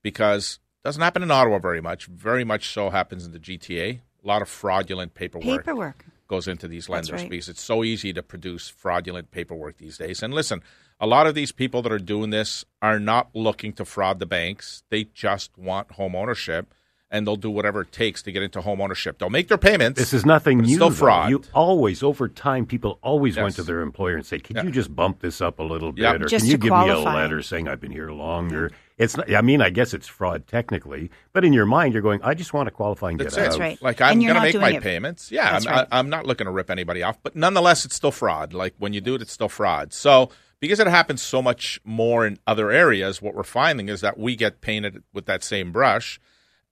because 0.02 0.58
it 0.84 0.88
doesn't 0.88 1.02
happen 1.02 1.22
in 1.22 1.30
Ottawa 1.30 1.58
very 1.58 1.80
much. 1.80 2.06
Very 2.06 2.44
much 2.44 2.68
so 2.68 2.90
happens 2.90 3.26
in 3.26 3.32
the 3.32 3.38
GTA. 3.38 4.00
A 4.24 4.26
lot 4.26 4.42
of 4.42 4.48
fraudulent 4.48 5.14
paperwork. 5.14 5.64
Paperwork 5.64 6.04
goes 6.28 6.46
into 6.46 6.68
these 6.68 6.88
lenders 6.88 7.22
right. 7.22 7.30
because 7.30 7.48
it's 7.48 7.62
so 7.62 7.82
easy 7.82 8.12
to 8.12 8.22
produce 8.22 8.68
fraudulent 8.68 9.30
paperwork 9.30 9.78
these 9.78 9.96
days. 9.96 10.22
And 10.22 10.34
listen, 10.34 10.62
a 11.00 11.06
lot 11.06 11.26
of 11.26 11.34
these 11.34 11.52
people 11.52 11.82
that 11.82 11.92
are 11.92 11.98
doing 11.98 12.30
this 12.30 12.64
are 12.82 13.00
not 13.00 13.30
looking 13.34 13.72
to 13.74 13.84
fraud 13.84 14.18
the 14.18 14.26
banks. 14.26 14.82
They 14.90 15.04
just 15.04 15.56
want 15.56 15.92
home 15.92 16.14
ownership 16.14 16.74
and 17.10 17.26
they'll 17.26 17.36
do 17.36 17.50
whatever 17.50 17.80
it 17.82 17.92
takes 17.92 18.22
to 18.22 18.32
get 18.32 18.42
into 18.42 18.60
home 18.60 18.80
ownership. 18.80 19.18
They'll 19.18 19.30
make 19.30 19.48
their 19.48 19.56
payments. 19.58 19.98
This 19.98 20.12
is 20.12 20.26
nothing 20.26 20.58
new. 20.58 20.74
Still 20.74 20.90
fraud. 20.90 21.30
You 21.30 21.42
always, 21.54 22.02
over 22.02 22.28
time, 22.28 22.66
people 22.66 22.98
always 23.02 23.36
Yes. 23.36 23.42
went 23.42 23.54
to 23.56 23.62
their 23.62 23.80
employer 23.80 24.16
and 24.16 24.26
said, 24.26 24.44
"Can 24.44 24.56
Yeah. 24.56 24.64
you 24.64 24.70
just 24.70 24.94
bump 24.94 25.20
this 25.20 25.40
up 25.40 25.58
a 25.58 25.62
little 25.62 25.92
bit, 25.92 26.02
Yeah. 26.02 26.12
or 26.14 26.18
Just 26.26 26.44
can 26.44 26.50
you 26.50 26.58
to 26.58 26.62
give 26.62 26.72
me 26.72 26.88
a 26.90 26.98
letter 26.98 27.40
saying 27.42 27.66
I've 27.68 27.80
been 27.80 27.92
here 27.92 28.10
longer?" 28.10 28.70
It's. 28.98 29.16
Not, 29.16 29.32
I 29.32 29.40
mean, 29.42 29.62
I 29.62 29.70
guess 29.70 29.94
it's 29.94 30.08
fraud 30.08 30.46
technically, 30.48 31.10
but 31.32 31.44
in 31.44 31.52
your 31.52 31.66
mind, 31.66 31.92
you're 31.94 32.02
going, 32.02 32.20
"I 32.22 32.34
just 32.34 32.52
want 32.52 32.66
to 32.66 32.70
qualify 32.72 33.10
and 33.10 33.20
That's 33.20 33.34
get 33.36 33.40
it. 33.40 33.44
out." 33.44 33.50
That's 33.50 33.60
right. 33.60 33.82
Like 33.82 34.00
I'm 34.00 34.20
going 34.20 34.34
to 34.34 34.40
make 34.40 34.54
my 34.60 34.72
it- 34.72 34.82
payments. 34.82 35.30
Yeah, 35.30 35.56
I'm, 35.56 35.62
right. 35.62 35.86
I, 35.90 35.98
I'm 35.98 36.10
not 36.10 36.26
looking 36.26 36.44
to 36.46 36.50
rip 36.50 36.68
anybody 36.70 37.02
off, 37.02 37.16
but 37.22 37.34
nonetheless, 37.36 37.84
it's 37.84 37.94
still 37.94 38.10
fraud. 38.10 38.52
Like 38.52 38.74
when 38.78 38.92
you 38.92 39.00
do 39.00 39.14
it, 39.14 39.22
it's 39.22 39.32
still 39.32 39.48
fraud. 39.48 39.92
So 39.94 40.30
because 40.60 40.80
it 40.80 40.88
happens 40.88 41.22
so 41.22 41.40
much 41.40 41.80
more 41.84 42.26
in 42.26 42.38
other 42.46 42.72
areas, 42.72 43.22
what 43.22 43.34
we're 43.34 43.44
finding 43.44 43.88
is 43.88 44.00
that 44.00 44.18
we 44.18 44.34
get 44.34 44.60
painted 44.60 45.04
with 45.14 45.26
that 45.26 45.44
same 45.44 45.70
brush. 45.70 46.18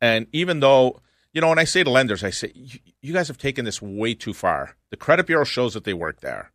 And 0.00 0.26
even 0.32 0.60
though 0.60 1.00
you 1.36 1.42
know, 1.42 1.50
when 1.50 1.58
I 1.58 1.64
say 1.64 1.84
to 1.84 1.90
lenders, 1.90 2.24
I 2.24 2.30
say 2.30 2.50
you, 2.54 2.80
you 3.02 3.12
guys 3.12 3.28
have 3.28 3.36
taken 3.36 3.66
this 3.66 3.82
way 3.82 4.14
too 4.14 4.32
far. 4.32 4.74
The 4.88 4.96
credit 4.96 5.26
bureau 5.26 5.44
shows 5.44 5.74
that 5.74 5.84
they 5.84 5.92
work 5.92 6.20
there. 6.20 6.50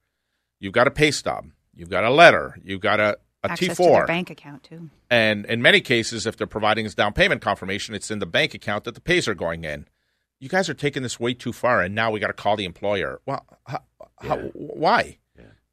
You've 0.59 0.73
got 0.73 0.87
a 0.87 0.91
pay 0.91 1.11
stub. 1.11 1.51
You've 1.75 1.91
got 1.91 2.03
a 2.03 2.09
letter. 2.09 2.57
You've 2.63 2.81
got 2.81 2.99
a 2.99 3.19
a 3.43 3.51
access 3.51 3.69
T4. 3.69 3.75
to 3.77 3.83
their 3.83 4.05
bank 4.07 4.29
account 4.31 4.63
too. 4.63 4.89
And 5.09 5.45
in 5.45 5.61
many 5.61 5.81
cases, 5.81 6.25
if 6.25 6.35
they're 6.35 6.47
providing 6.47 6.87
us 6.87 6.95
down 6.95 7.13
payment 7.13 7.41
confirmation, 7.41 7.93
it's 7.93 8.09
in 8.09 8.17
the 8.17 8.25
bank 8.25 8.55
account 8.55 8.83
that 8.85 8.95
the 8.95 9.01
pays 9.01 9.27
are 9.27 9.35
going 9.35 9.65
in. 9.65 9.87
You 10.39 10.49
guys 10.49 10.67
are 10.67 10.73
taking 10.73 11.03
this 11.03 11.19
way 11.19 11.35
too 11.35 11.53
far, 11.53 11.81
and 11.81 11.93
now 11.93 12.09
we 12.09 12.19
got 12.19 12.27
to 12.27 12.33
call 12.33 12.55
the 12.55 12.65
employer. 12.65 13.21
Well, 13.27 13.45
how, 13.67 13.83
how, 14.19 14.37
why? 14.53 15.19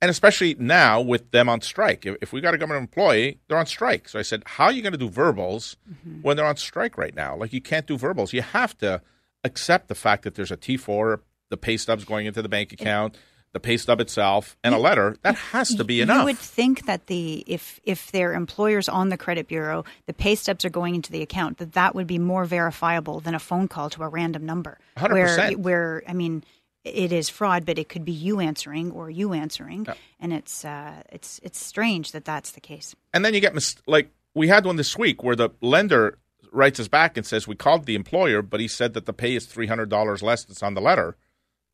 And 0.00 0.11
especially 0.11 0.54
now 0.58 1.00
with 1.00 1.32
them 1.32 1.48
on 1.48 1.61
strike. 1.61 2.06
If, 2.06 2.16
if 2.20 2.32
we 2.32 2.40
got 2.40 2.54
a 2.54 2.58
government 2.58 2.82
employee, 2.82 3.40
they're 3.48 3.58
on 3.58 3.66
strike. 3.66 4.08
So 4.08 4.18
I 4.18 4.22
said, 4.22 4.42
how 4.46 4.66
are 4.66 4.72
you 4.72 4.80
going 4.82 4.92
to 4.92 4.98
do 4.98 5.08
verbals 5.08 5.76
mm-hmm. 5.90 6.22
when 6.22 6.37
they're 6.37 6.46
on 6.46 6.56
strike 6.56 6.96
right 6.96 7.14
now? 7.14 7.37
Like 7.37 7.52
you 7.52 7.61
can't 7.61 7.87
do 7.87 7.98
verbals. 7.98 8.32
You 8.32 8.42
have 8.42 8.78
to 8.78 9.02
accept 9.44 9.88
the 9.88 9.94
fact 9.94 10.22
that 10.22 10.34
there's 10.34 10.52
a 10.52 10.56
T4, 10.56 11.20
the 11.50 11.56
pay 11.56 11.76
stub's 11.76 12.04
going 12.04 12.26
into 12.26 12.42
the 12.42 12.48
bank 12.48 12.72
account, 12.72 13.16
the 13.52 13.61
pay 13.61 13.76
stub 13.76 14.00
itself, 14.00 14.56
and 14.62 14.74
a 14.74 14.78
letter. 14.78 15.16
That 15.22 15.37
has 15.37 15.74
to 15.74 15.84
be 15.84 15.94
You 15.94 16.02
enough. 16.02 16.24
would 16.24 16.38
think 16.38 16.87
that 16.87 17.06
the 17.06 17.42
if 17.46 17.80
if 17.82 18.12
their 18.12 18.34
employers 18.34 18.88
on 18.88 19.08
the 19.08 19.16
credit 19.16 19.48
bureau, 19.48 19.84
the 20.06 20.12
pay 20.12 20.34
stubs 20.34 20.64
are 20.64 20.70
going 20.70 20.94
into 20.94 21.11
the 21.11 21.22
account, 21.22 21.58
that 21.58 21.72
that 21.72 21.94
would 21.94 22.06
be 22.06 22.18
more 22.18 22.44
verifiable 22.44 23.20
than 23.20 23.34
a 23.34 23.38
phone 23.38 23.66
call 23.66 23.88
to 23.90 24.02
a 24.02 24.08
random 24.08 24.44
number. 24.44 24.78
100%. 24.98 25.12
Where 25.12 25.52
where 25.58 26.02
I 26.06 26.12
mean, 26.12 26.44
it 26.88 27.12
is 27.12 27.29
fraud, 27.29 27.64
but 27.66 27.79
it 27.79 27.88
could 27.88 28.05
be 28.05 28.12
you 28.12 28.40
answering 28.40 28.90
or 28.92 29.11
you 29.11 29.33
answering, 29.33 29.87
and 30.20 30.33
it's 30.33 30.64
uh, 30.64 31.03
it's 31.11 31.40
it's 31.42 31.64
strange 31.64 32.12
that 32.12 32.24
that's 32.24 32.53
the 32.53 32.61
case. 32.61 32.94
And 33.14 33.24
then 33.24 33.35
you 33.35 33.40
get 33.40 33.55
mis- 33.55 33.77
like 33.87 34.11
we 34.35 34.48
had 34.48 34.64
one 34.64 34.77
this 34.77 34.96
week 34.96 35.22
where 35.22 35.37
the 35.37 35.51
lender 35.61 36.18
writes 36.53 36.81
us 36.81 36.88
back 36.88 37.16
and 37.16 37.27
says 37.27 37.46
we 37.46 37.55
called 37.57 37.85
the 37.87 37.94
employer, 37.94 38.40
but 38.42 38.61
he 38.61 38.68
said 38.68 38.94
that 38.94 39.07
the 39.07 39.12
pay 39.12 39.35
is 39.35 39.46
three 39.46 39.66
hundred 39.66 39.88
dollars 39.88 40.22
less 40.22 40.44
that's 40.44 40.62
on 40.62 40.74
the 40.74 40.81
letter. 40.81 41.16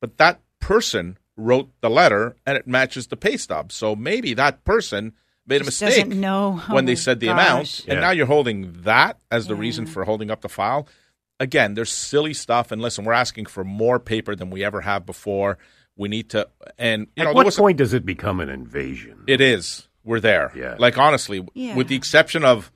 But 0.00 0.16
that 0.18 0.40
person 0.60 1.18
wrote 1.36 1.68
the 1.80 1.90
letter 1.90 2.36
and 2.46 2.56
it 2.56 2.66
matches 2.66 3.08
the 3.08 3.16
pay 3.16 3.36
stub. 3.36 3.72
So 3.72 3.96
maybe 3.96 4.34
that 4.34 4.64
person 4.64 5.12
made 5.46 5.60
a 5.60 5.64
Just 5.64 5.82
mistake 5.82 6.04
doesn't 6.06 6.20
know. 6.20 6.62
when 6.68 6.84
Oh, 6.84 6.86
they 6.86 6.94
said 6.94 7.20
the 7.20 7.26
gosh. 7.26 7.34
amount, 7.36 7.84
and 7.88 8.00
now 8.00 8.10
you're 8.10 8.26
holding 8.26 8.72
that 8.82 9.18
as 9.30 9.46
the 9.46 9.54
reason 9.54 9.84
for 9.86 10.04
holding 10.04 10.30
up 10.30 10.40
the 10.42 10.48
file. 10.48 10.86
Again, 11.40 11.74
there's 11.74 11.90
silly 11.92 12.32
stuff, 12.34 12.70
and 12.70 12.80
listen, 12.80 13.04
we're 13.04 13.12
asking 13.12 13.46
for 13.46 13.64
more 13.64 13.98
paper 13.98 14.36
than 14.36 14.50
we 14.50 14.64
ever 14.64 14.80
have 14.80 15.04
before. 15.04 15.58
We 15.96 16.08
need 16.08 16.30
to, 16.30 16.48
and 16.78 17.08
you 17.16 17.22
At 17.22 17.24
know, 17.24 17.32
what 17.32 17.46
was 17.46 17.56
point 17.56 17.78
does 17.78 17.92
it 17.92 18.04
become 18.06 18.40
an 18.40 18.48
invasion? 18.48 19.24
it 19.26 19.40
is. 19.40 19.88
We're 20.04 20.20
there. 20.20 20.52
Yeah. 20.54 20.76
Like 20.78 20.98
honestly, 20.98 21.46
Yeah. 21.54 21.74
with 21.76 21.88
the 21.88 21.96
exception 21.96 22.44
of 22.44 22.70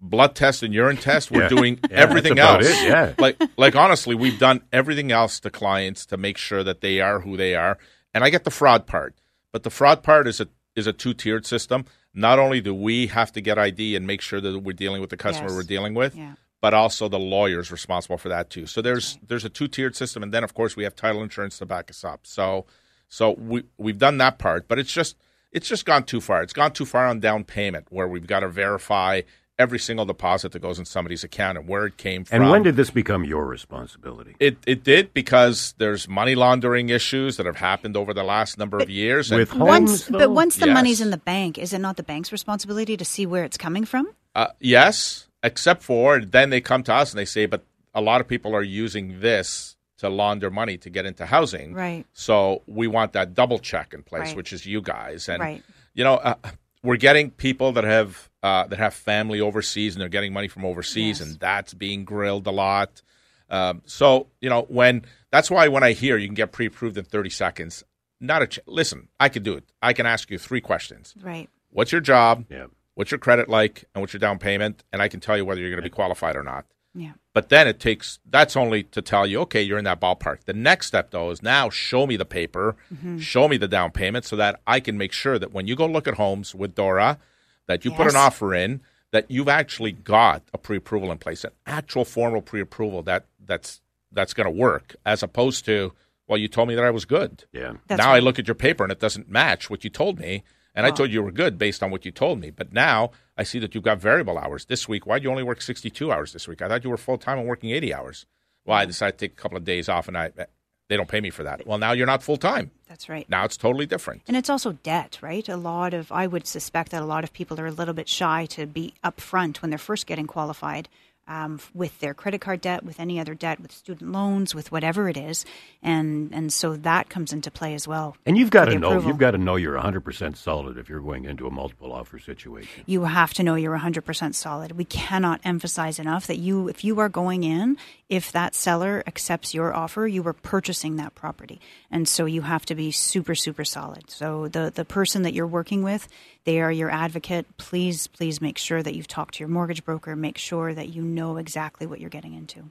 blood 0.00 0.34
test 0.36 0.62
and 0.62 0.72
urine 0.72 0.96
test, 0.96 1.30
we're 1.30 1.42
Yeah. 1.42 1.48
doing 1.48 1.80
Yeah, 1.90 1.96
everything 1.96 2.34
that's 2.36 2.48
about 2.48 2.64
else. 2.64 2.82
it, 2.82 2.88
yeah. 2.88 3.14
Like 3.18 3.36
like 3.56 3.74
honestly, 3.74 4.14
we've 4.14 4.38
done 4.38 4.62
everything 4.72 5.10
else 5.10 5.40
to 5.40 5.50
clients 5.50 6.06
to 6.06 6.16
make 6.16 6.38
sure 6.38 6.62
that 6.62 6.80
they 6.82 7.00
are 7.00 7.20
who 7.20 7.36
they 7.36 7.54
are. 7.56 7.78
And 8.14 8.22
I 8.22 8.30
get 8.30 8.44
the 8.44 8.50
fraud 8.50 8.86
part. 8.86 9.14
But 9.52 9.64
the 9.64 9.70
fraud 9.70 10.02
part 10.02 10.28
is 10.28 10.40
a 10.40 10.48
is 10.76 10.86
a 10.86 10.92
two 10.92 11.14
tiered 11.14 11.46
system. 11.46 11.84
Not 12.14 12.38
only 12.38 12.60
do 12.60 12.72
we 12.74 13.08
have 13.08 13.32
to 13.32 13.40
get 13.40 13.58
ID 13.58 13.96
and 13.96 14.06
make 14.06 14.20
sure 14.20 14.40
that 14.40 14.60
we're 14.60 14.72
dealing 14.72 15.00
with 15.00 15.10
the 15.10 15.16
customer 15.16 15.48
Yes. 15.48 15.56
we're 15.56 15.62
dealing 15.64 15.94
with, 15.94 16.14
Yeah. 16.14 16.34
But 16.60 16.74
also 16.74 17.08
the 17.08 17.18
lawyer's 17.18 17.70
responsible 17.70 18.18
for 18.18 18.28
that 18.28 18.50
too. 18.50 18.66
So 18.66 18.82
there's 18.82 19.18
there's 19.26 19.44
a 19.44 19.48
two 19.48 19.68
tiered 19.68 19.94
system, 19.96 20.22
and 20.22 20.32
then 20.32 20.44
of 20.44 20.54
course 20.54 20.76
we 20.76 20.84
have 20.84 20.94
title 20.96 21.22
insurance 21.22 21.58
to 21.58 21.66
back 21.66 21.90
us 21.90 22.04
up. 22.04 22.20
So 22.26 22.66
so 23.08 23.32
we 23.32 23.64
we've 23.78 23.98
done 23.98 24.18
that 24.18 24.38
part, 24.38 24.68
but 24.68 24.78
it's 24.78 24.92
just 24.92 25.16
it's 25.52 25.68
just 25.68 25.84
gone 25.86 26.04
too 26.04 26.20
far. 26.20 26.42
It's 26.42 26.52
gone 26.52 26.72
too 26.72 26.84
far 26.84 27.06
on 27.06 27.20
down 27.20 27.44
payment 27.44 27.86
where 27.90 28.06
we've 28.08 28.26
got 28.26 28.40
to 28.40 28.48
verify 28.48 29.22
every 29.60 29.78
single 29.78 30.04
deposit 30.04 30.52
that 30.52 30.60
goes 30.60 30.78
in 30.78 30.84
somebody's 30.84 31.24
account 31.24 31.58
and 31.58 31.66
where 31.66 31.84
it 31.86 31.96
came 31.96 32.22
from. 32.24 32.42
And 32.42 32.50
when 32.50 32.62
did 32.62 32.76
this 32.76 32.90
become 32.90 33.24
your 33.24 33.44
responsibility? 33.46 34.36
it 34.38 34.56
it 34.66 34.84
did 34.84 35.12
because 35.14 35.74
there's 35.78 36.06
money 36.08 36.34
laundering 36.34 36.90
issues 36.90 37.36
that 37.38 37.46
have 37.46 37.56
happened 37.56 37.96
over 37.96 38.12
the 38.14 38.22
last 38.24 38.58
number 38.58 38.78
of 38.78 38.90
years. 38.90 39.30
And 39.30 39.38
With 39.38 39.50
homes, 39.50 39.66
Once, 39.68 40.04
though? 40.06 40.18
but 40.18 40.30
once 40.32 40.56
the 40.56 40.66
Yes. 40.66 40.74
money's 40.74 41.00
in 41.00 41.10
the 41.10 41.16
bank, 41.16 41.56
is 41.58 41.72
it 41.72 41.80
not 41.80 41.96
the 41.96 42.02
bank's 42.02 42.30
responsibility 42.32 42.96
to 42.96 43.04
see 43.04 43.26
where 43.26 43.44
it's 43.44 43.56
coming 43.56 43.84
from? 43.84 44.08
Uh, 44.34 44.48
yes, 44.60 45.26
except 45.42 45.82
for 45.82 46.20
then 46.20 46.50
they 46.50 46.60
come 46.60 46.82
to 46.84 46.94
us 46.94 47.12
and 47.12 47.18
they 47.18 47.24
say, 47.24 47.46
but 47.46 47.64
a 47.94 48.00
lot 48.00 48.20
of 48.20 48.28
people 48.28 48.54
are 48.54 48.62
using 48.62 49.20
this 49.20 49.76
to 49.98 50.08
launder 50.08 50.50
money 50.50 50.76
to 50.78 50.90
get 50.90 51.04
into 51.06 51.26
housing. 51.26 51.74
Right. 51.74 52.04
So 52.12 52.62
we 52.66 52.86
want 52.86 53.12
that 53.14 53.34
double 53.34 53.58
check 53.58 53.92
in 53.94 54.02
place, 54.02 54.28
Right. 54.28 54.36
which 54.36 54.52
is 54.52 54.64
you 54.66 54.80
guys. 54.80 55.28
And 55.28 55.40
Right. 55.40 55.62
you 55.94 56.04
know, 56.04 56.14
uh, 56.14 56.34
we're 56.82 56.96
getting 56.96 57.30
people 57.30 57.72
that 57.72 57.84
have 57.84 58.28
uh, 58.44 58.68
that 58.68 58.78
have 58.78 58.94
family 58.94 59.40
overseas 59.40 59.96
and 59.96 60.00
they're 60.00 60.08
getting 60.08 60.32
money 60.32 60.46
from 60.46 60.64
overseas, 60.64 61.18
Yes. 61.18 61.28
and 61.28 61.40
that's 61.40 61.74
being 61.74 62.04
grilled 62.04 62.46
a 62.46 62.52
lot. 62.52 63.02
Um, 63.50 63.82
so 63.86 64.28
you 64.40 64.48
know, 64.48 64.62
when 64.68 65.04
that's 65.32 65.50
why 65.50 65.66
when 65.66 65.82
I 65.82 65.92
hear 65.92 66.16
you 66.16 66.28
can 66.28 66.34
get 66.36 66.52
pre-approved 66.52 66.96
in 66.96 67.04
thirty 67.04 67.30
seconds, 67.30 67.82
not 68.20 68.42
a 68.42 68.46
ch- 68.46 68.60
listen. 68.66 69.08
I 69.18 69.28
can 69.28 69.42
do 69.42 69.54
it. 69.54 69.64
I 69.82 69.92
can 69.92 70.06
ask 70.06 70.30
you 70.30 70.38
three 70.38 70.60
questions. 70.60 71.14
Right. 71.20 71.48
What's 71.70 71.90
your 71.90 72.00
job? 72.00 72.44
Yeah. 72.48 72.66
What's 72.98 73.12
your 73.12 73.18
credit 73.18 73.48
like? 73.48 73.84
And 73.94 74.00
what's 74.00 74.12
your 74.12 74.18
down 74.18 74.40
payment? 74.40 74.82
And 74.92 75.00
I 75.00 75.06
can 75.06 75.20
tell 75.20 75.36
you 75.36 75.44
whether 75.44 75.60
you're 75.60 75.70
going 75.70 75.80
to 75.80 75.88
be 75.88 75.94
qualified 75.94 76.34
or 76.34 76.42
not. 76.42 76.66
Yeah. 76.96 77.12
But 77.32 77.48
then 77.48 77.68
it 77.68 77.78
takes 77.78 78.18
that's 78.28 78.56
only 78.56 78.82
to 78.82 79.00
tell 79.00 79.24
you, 79.24 79.38
okay, 79.42 79.62
you're 79.62 79.78
in 79.78 79.84
that 79.84 80.00
ballpark. 80.00 80.42
The 80.46 80.52
next 80.52 80.88
step 80.88 81.12
though 81.12 81.30
is 81.30 81.40
now 81.40 81.70
show 81.70 82.08
me 82.08 82.16
the 82.16 82.24
paper, 82.24 82.74
mm-hmm. 82.92 83.18
show 83.18 83.46
me 83.46 83.56
the 83.56 83.68
down 83.68 83.92
payment 83.92 84.24
so 84.24 84.34
that 84.34 84.60
I 84.66 84.80
can 84.80 84.98
make 84.98 85.12
sure 85.12 85.38
that 85.38 85.52
when 85.52 85.68
you 85.68 85.76
go 85.76 85.86
look 85.86 86.08
at 86.08 86.14
homes 86.14 86.56
with 86.56 86.74
Dora, 86.74 87.20
that 87.68 87.84
you 87.84 87.92
put 87.92 88.08
an 88.08 88.16
offer 88.16 88.52
in, 88.52 88.80
that 89.12 89.30
you've 89.30 89.48
actually 89.48 89.92
got 89.92 90.42
a 90.52 90.58
pre-approval 90.58 91.12
in 91.12 91.18
place, 91.18 91.44
an 91.44 91.52
actual 91.66 92.04
formal 92.04 92.42
pre-approval 92.42 93.04
that 93.04 93.26
that's 93.44 93.80
that's 94.10 94.34
going 94.34 94.46
to 94.46 94.50
work, 94.50 94.96
as 95.06 95.22
opposed 95.22 95.64
to, 95.66 95.92
well, 96.26 96.38
you 96.38 96.48
told 96.48 96.66
me 96.66 96.74
that 96.74 96.84
I 96.84 96.90
was 96.90 97.04
good. 97.04 97.44
Yeah. 97.52 97.74
That's 97.86 98.00
now 98.00 98.12
I 98.12 98.18
look 98.18 98.40
at 98.40 98.48
your 98.48 98.56
paper 98.56 98.82
and 98.82 98.90
it 98.90 98.98
doesn't 98.98 99.30
match 99.30 99.70
what 99.70 99.84
you 99.84 99.90
told 99.90 100.18
me. 100.18 100.42
And 100.78 100.86
I 100.86 100.92
told 100.92 101.10
you 101.10 101.14
you 101.14 101.22
were 101.24 101.32
good 101.32 101.58
based 101.58 101.82
on 101.82 101.90
what 101.90 102.04
you 102.04 102.12
told 102.12 102.38
me. 102.38 102.50
But 102.50 102.72
now 102.72 103.10
I 103.36 103.42
see 103.42 103.58
that 103.58 103.74
you've 103.74 103.82
got 103.82 103.98
variable 103.98 104.38
hours. 104.38 104.66
This 104.66 104.88
week, 104.88 105.06
why'd 105.06 105.24
you 105.24 105.30
only 105.30 105.42
work 105.42 105.60
62 105.60 106.12
hours 106.12 106.32
this 106.32 106.46
week? 106.46 106.62
I 106.62 106.68
thought 106.68 106.84
you 106.84 106.90
were 106.90 106.96
full 106.96 107.18
time 107.18 107.36
and 107.36 107.48
working 107.48 107.70
80 107.70 107.92
hours. 107.92 108.26
Well, 108.64 108.78
I 108.78 108.84
mm. 108.84 108.86
decided 108.86 109.18
to 109.18 109.26
take 109.26 109.36
a 109.36 109.42
couple 109.42 109.56
of 109.56 109.64
days 109.64 109.88
off 109.88 110.06
and 110.06 110.16
I 110.16 110.30
eh, 110.38 110.44
they 110.88 110.96
don't 110.96 111.08
pay 111.08 111.20
me 111.20 111.30
for 111.30 111.42
that. 111.42 111.66
Well, 111.66 111.78
now 111.78 111.90
you're 111.90 112.06
not 112.06 112.22
full 112.22 112.36
time. 112.36 112.70
That's 112.88 113.08
right. 113.08 113.28
Now 113.28 113.44
it's 113.44 113.56
totally 113.56 113.86
different. 113.86 114.22
And 114.28 114.36
it's 114.36 114.48
also 114.48 114.72
debt, 114.84 115.18
right? 115.20 115.48
A 115.48 115.56
lot 115.56 115.94
of, 115.94 116.12
I 116.12 116.28
would 116.28 116.46
suspect 116.46 116.92
that 116.92 117.02
a 117.02 117.06
lot 117.06 117.24
of 117.24 117.32
people 117.32 117.60
are 117.60 117.66
a 117.66 117.72
little 117.72 117.92
bit 117.92 118.08
shy 118.08 118.46
to 118.50 118.64
be 118.64 118.94
upfront 119.02 119.60
when 119.60 119.70
they're 119.70 119.78
first 119.78 120.06
getting 120.06 120.28
qualified 120.28 120.88
um, 121.28 121.60
with 121.74 121.98
their 122.00 122.14
credit 122.14 122.40
card 122.40 122.60
debt, 122.60 122.84
with 122.84 122.98
any 122.98 123.20
other 123.20 123.34
debt, 123.34 123.60
with 123.60 123.70
student 123.70 124.10
loans, 124.10 124.54
with 124.54 124.72
whatever 124.72 125.08
it 125.08 125.16
is, 125.16 125.44
and 125.82 126.32
and 126.32 126.52
so 126.52 126.76
that 126.76 127.08
comes 127.08 127.32
into 127.32 127.50
play 127.50 127.74
as 127.74 127.86
well. 127.86 128.16
And 128.26 128.36
you've 128.36 128.50
got 128.50 128.66
to 128.66 128.78
know 128.78 128.88
approval. 128.88 129.08
you've 129.10 129.18
got 129.18 129.32
to 129.32 129.38
know 129.38 129.56
you're 129.56 129.78
100% 129.78 130.36
solid 130.36 130.78
if 130.78 130.88
you're 130.88 131.00
going 131.00 131.24
into 131.26 131.46
a 131.46 131.50
multiple 131.50 131.92
offer 131.92 132.18
situation. 132.18 132.84
you 132.86 133.04
have 133.04 133.34
to 133.34 133.42
know 133.42 133.54
you're 133.54 133.78
100% 133.78 134.34
solid. 134.34 134.72
We 134.72 134.84
cannot 134.84 135.40
emphasize 135.44 135.98
enough 135.98 136.26
that 136.26 136.38
you 136.38 136.68
if 136.68 136.82
you 136.82 136.98
are 137.00 137.08
going 137.08 137.44
in, 137.44 137.76
if 138.08 138.32
that 138.32 138.54
seller 138.54 139.02
accepts 139.06 139.52
your 139.52 139.74
offer, 139.74 140.06
you 140.06 140.26
are 140.26 140.32
purchasing 140.32 140.96
that 140.96 141.14
property. 141.14 141.60
And 141.90 142.08
so 142.08 142.24
you 142.24 142.42
have 142.42 142.64
to 142.66 142.74
be 142.74 142.90
super 142.90 143.34
super 143.34 143.64
solid. 143.64 144.10
So 144.10 144.48
the 144.48 144.72
the 144.74 144.84
person 144.84 145.22
that 145.22 145.34
you're 145.34 145.46
working 145.46 145.82
with, 145.82 146.08
they 146.44 146.60
are 146.60 146.72
your 146.72 146.90
advocate. 146.90 147.46
Please 147.58 148.06
please 148.06 148.40
make 148.40 148.58
sure 148.58 148.82
that 148.82 148.94
you've 148.94 149.08
talked 149.08 149.34
to 149.34 149.40
your 149.40 149.48
mortgage 149.48 149.84
broker, 149.84 150.16
make 150.16 150.38
sure 150.38 150.72
that 150.74 150.88
you 150.88 151.02
know 151.02 151.36
exactly 151.36 151.86
what 151.86 152.00
you're 152.00 152.10
getting 152.10 152.34
into. 152.34 152.70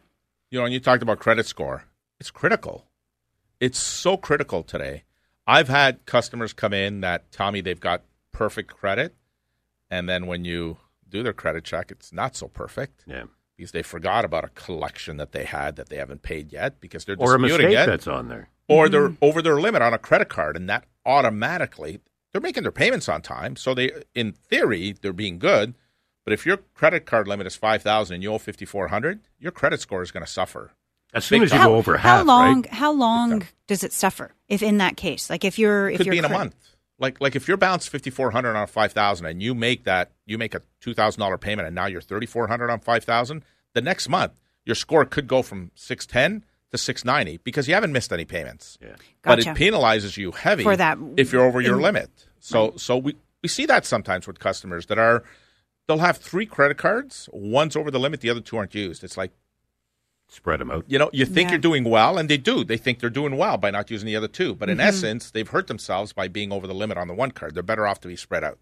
You 0.49 0.59
know, 0.59 0.65
and 0.65 0.73
you 0.73 0.79
talked 0.79 1.03
about 1.03 1.19
credit 1.19 1.45
score. 1.45 1.83
It's 2.19 2.31
critical. 2.31 2.85
It's 3.59 3.77
so 3.77 4.17
critical 4.17 4.63
today. 4.63 5.03
I've 5.45 5.67
had 5.67 6.05
customers 6.05 6.53
come 6.53 6.73
in 6.73 7.01
that 7.01 7.31
tell 7.31 7.51
me 7.51 7.61
they've 7.61 7.79
got 7.79 8.03
perfect 8.31 8.73
credit, 8.75 9.15
and 9.89 10.09
then 10.09 10.27
when 10.27 10.45
you 10.45 10.77
do 11.07 11.23
their 11.23 11.33
credit 11.33 11.63
check, 11.63 11.91
it's 11.91 12.11
not 12.11 12.35
so 12.35 12.47
perfect. 12.47 13.03
Yeah. 13.07 13.25
Because 13.57 13.71
they 13.71 13.81
forgot 13.81 14.23
about 14.23 14.43
a 14.43 14.49
collection 14.49 15.17
that 15.17 15.31
they 15.31 15.43
had 15.43 15.77
that 15.77 15.89
they 15.89 15.97
haven't 15.97 16.21
paid 16.21 16.53
yet 16.53 16.79
because 16.79 17.05
they're 17.05 17.15
Or 17.17 17.33
a 17.33 17.39
mistake 17.39 17.71
it, 17.71 17.85
that's 17.87 18.05
on 18.07 18.27
there. 18.29 18.49
or 18.67 18.87
they're 18.87 19.09
mm-hmm. 19.09 19.25
over 19.25 19.41
their 19.41 19.59
limit 19.59 19.81
on 19.81 19.93
a 19.93 19.97
credit 19.97 20.29
card, 20.29 20.55
and 20.55 20.69
that 20.69 20.85
automatically 21.05 21.99
they're 22.31 22.41
making 22.41 22.63
their 22.63 22.71
payments 22.71 23.09
on 23.09 23.21
time. 23.21 23.55
So 23.55 23.73
they, 23.73 23.91
in 24.13 24.33
theory, 24.33 24.95
they're 25.01 25.13
being 25.13 25.39
good. 25.39 25.73
But 26.23 26.33
if 26.33 26.45
your 26.45 26.57
credit 26.75 27.05
card 27.05 27.27
limit 27.27 27.47
is 27.47 27.55
five 27.55 27.81
thousand 27.81 28.15
and 28.15 28.23
you 28.23 28.31
owe 28.33 28.37
fifty 28.37 28.65
four 28.65 28.89
hundred, 28.89 29.21
your 29.39 29.51
credit 29.51 29.79
score 29.81 30.03
is 30.03 30.11
going 30.11 30.25
to 30.25 30.31
suffer. 30.31 30.71
As 31.13 31.25
soon 31.25 31.41
as 31.41 31.51
you 31.51 31.57
time. 31.57 31.67
go 31.67 31.75
over 31.75 31.97
how 31.97 32.17
half, 32.17 32.25
long? 32.27 32.61
right? 32.63 32.73
How 32.73 32.91
long 32.91 33.47
does 33.65 33.83
it 33.83 33.93
suffer? 33.93 34.33
If 34.49 34.61
in 34.61 34.77
that 34.79 34.97
case, 34.97 35.29
like 35.29 35.45
if 35.45 35.57
you're 35.57 35.89
if 35.89 35.97
could 35.97 36.05
you're 36.05 36.11
be 36.11 36.19
in 36.19 36.25
a 36.25 36.29
month. 36.29 36.55
Like 36.99 37.21
like 37.21 37.35
if 37.35 37.47
you're 37.47 37.57
balanced 37.57 37.89
fifty 37.89 38.09
four 38.09 38.31
hundred 38.31 38.55
on 38.55 38.67
five 38.67 38.91
thousand 38.91 39.27
and 39.27 39.41
you 39.41 39.53
make 39.53 39.83
that 39.83 40.11
you 40.25 40.37
make 40.37 40.55
a 40.55 40.61
two 40.81 40.93
thousand 40.93 41.19
dollar 41.19 41.37
payment 41.37 41.67
and 41.67 41.75
now 41.75 41.85
you're 41.85 42.01
thirty 42.01 42.25
four 42.25 42.47
hundred 42.47 42.69
on 42.69 42.79
five 42.79 43.03
thousand, 43.03 43.43
the 43.73 43.81
next 43.81 44.09
month 44.09 44.39
your 44.65 44.75
score 44.75 45.05
could 45.05 45.27
go 45.27 45.41
from 45.41 45.71
six 45.75 46.05
ten 46.05 46.43
to 46.71 46.77
six 46.77 47.05
ninety 47.05 47.37
because 47.43 47.67
you 47.67 47.73
haven't 47.73 47.91
missed 47.91 48.11
any 48.11 48.25
payments. 48.25 48.77
Yeah. 48.81 48.95
But 49.21 49.39
it 49.39 49.45
penalizes 49.47 50.17
you 50.17 50.31
heavy 50.31 50.63
For 50.63 50.75
that 50.75 50.97
if 51.17 51.31
you're 51.31 51.45
over 51.45 51.61
your 51.61 51.75
in- 51.75 51.81
limit. 51.83 52.09
So 52.39 52.73
so 52.77 52.97
we, 52.97 53.15
we 53.43 53.49
see 53.49 53.65
that 53.67 53.85
sometimes 53.85 54.25
with 54.25 54.39
customers 54.39 54.87
that 54.87 54.97
are 54.97 55.23
they'll 55.87 55.99
have 55.99 56.17
three 56.17 56.45
credit 56.45 56.77
cards, 56.77 57.29
one's 57.31 57.75
over 57.75 57.91
the 57.91 57.99
limit, 57.99 58.21
the 58.21 58.29
other 58.29 58.41
two 58.41 58.57
aren't 58.57 58.75
used. 58.75 59.03
It's 59.03 59.17
like 59.17 59.31
Spread 60.29 60.59
them 60.59 60.69
out. 60.71 60.83
you 60.87 60.99
know, 60.99 61.09
you 61.13 61.25
think 61.25 61.47
Yeah. 61.47 61.53
you're 61.53 61.59
doing 61.61 61.83
well, 61.85 62.17
and 62.17 62.29
they 62.29 62.37
do. 62.37 62.63
They 62.65 62.75
think 62.77 62.99
they're 62.99 63.09
doing 63.09 63.37
well 63.37 63.57
by 63.57 63.71
not 63.71 63.89
using 63.89 64.05
the 64.07 64.15
other 64.17 64.27
two. 64.27 64.55
But 64.55 64.69
in 64.69 64.77
Mm-hmm. 64.77 64.87
essence, 64.87 65.31
they've 65.31 65.47
hurt 65.47 65.67
themselves 65.67 66.11
by 66.11 66.27
being 66.27 66.51
over 66.51 66.67
the 66.67 66.73
limit 66.75 66.97
on 66.97 67.07
the 67.07 67.13
one 67.13 67.31
card. 67.31 67.53
They're 67.53 67.63
better 67.63 67.87
off 67.87 68.01
to 68.01 68.07
be 68.09 68.15
spread 68.17 68.43
out. 68.43 68.59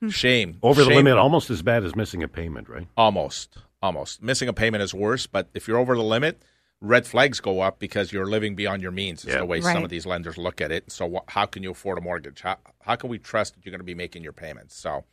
Hmm. 0.00 0.08
Shame. 0.10 0.58
Over 0.62 0.82
the 0.84 0.90
limit, 0.90 1.16
almost 1.16 1.50
as 1.50 1.62
bad 1.62 1.84
as 1.84 1.94
missing 1.96 2.22
a 2.22 2.28
payment, 2.28 2.68
right? 2.68 2.86
Almost. 2.96 3.58
Almost. 3.82 4.22
Missing 4.22 4.48
a 4.48 4.52
payment 4.52 4.82
is 4.82 4.92
worse, 4.92 5.26
but 5.26 5.48
if 5.54 5.68
you're 5.68 5.78
over 5.78 5.94
the 5.96 6.02
limit, 6.02 6.42
red 6.80 7.06
flags 7.06 7.38
go 7.40 7.60
up 7.60 7.78
because 7.78 8.12
you're 8.12 8.26
living 8.26 8.54
beyond 8.56 8.82
your 8.82 8.90
means. 8.92 9.24
Is 9.24 9.34
Yeah. 9.34 9.38
the 9.40 9.46
way 9.46 9.60
some 9.60 9.82
of 9.84 9.90
these 9.90 10.04
lenders 10.06 10.36
look 10.36 10.60
at 10.60 10.70
it. 10.72 10.90
So, 10.90 11.08
wh- 11.10 11.32
how 11.32 11.46
can 11.46 11.62
you 11.62 11.70
afford 11.70 11.98
a 11.98 12.00
mortgage? 12.00 12.40
How, 12.42 12.58
how 12.82 12.96
can 12.96 13.08
we 13.08 13.18
trust 13.18 13.54
that 13.54 13.64
you're 13.64 13.70
going 13.72 13.80
to 13.80 13.84
be 13.84 13.94
making 13.94 14.22
your 14.24 14.32
payments? 14.32 14.76
So, 14.76 15.04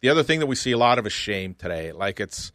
the 0.00 0.08
other 0.08 0.22
thing 0.22 0.38
that 0.40 0.46
we 0.46 0.54
see 0.56 0.70
a 0.72 0.78
lot 0.78 0.98
of 0.98 1.06
is 1.06 1.12
shame 1.12 1.54
today. 1.54 1.90
Like 1.92 2.18
it's 2.20 2.52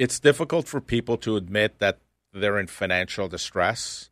it's 0.00 0.18
difficult 0.18 0.66
for 0.66 0.80
people 0.80 1.18
to 1.18 1.36
admit 1.36 1.78
that 1.78 1.98
they're 2.32 2.58
in 2.58 2.66
financial 2.66 3.28
distress. 3.28 4.08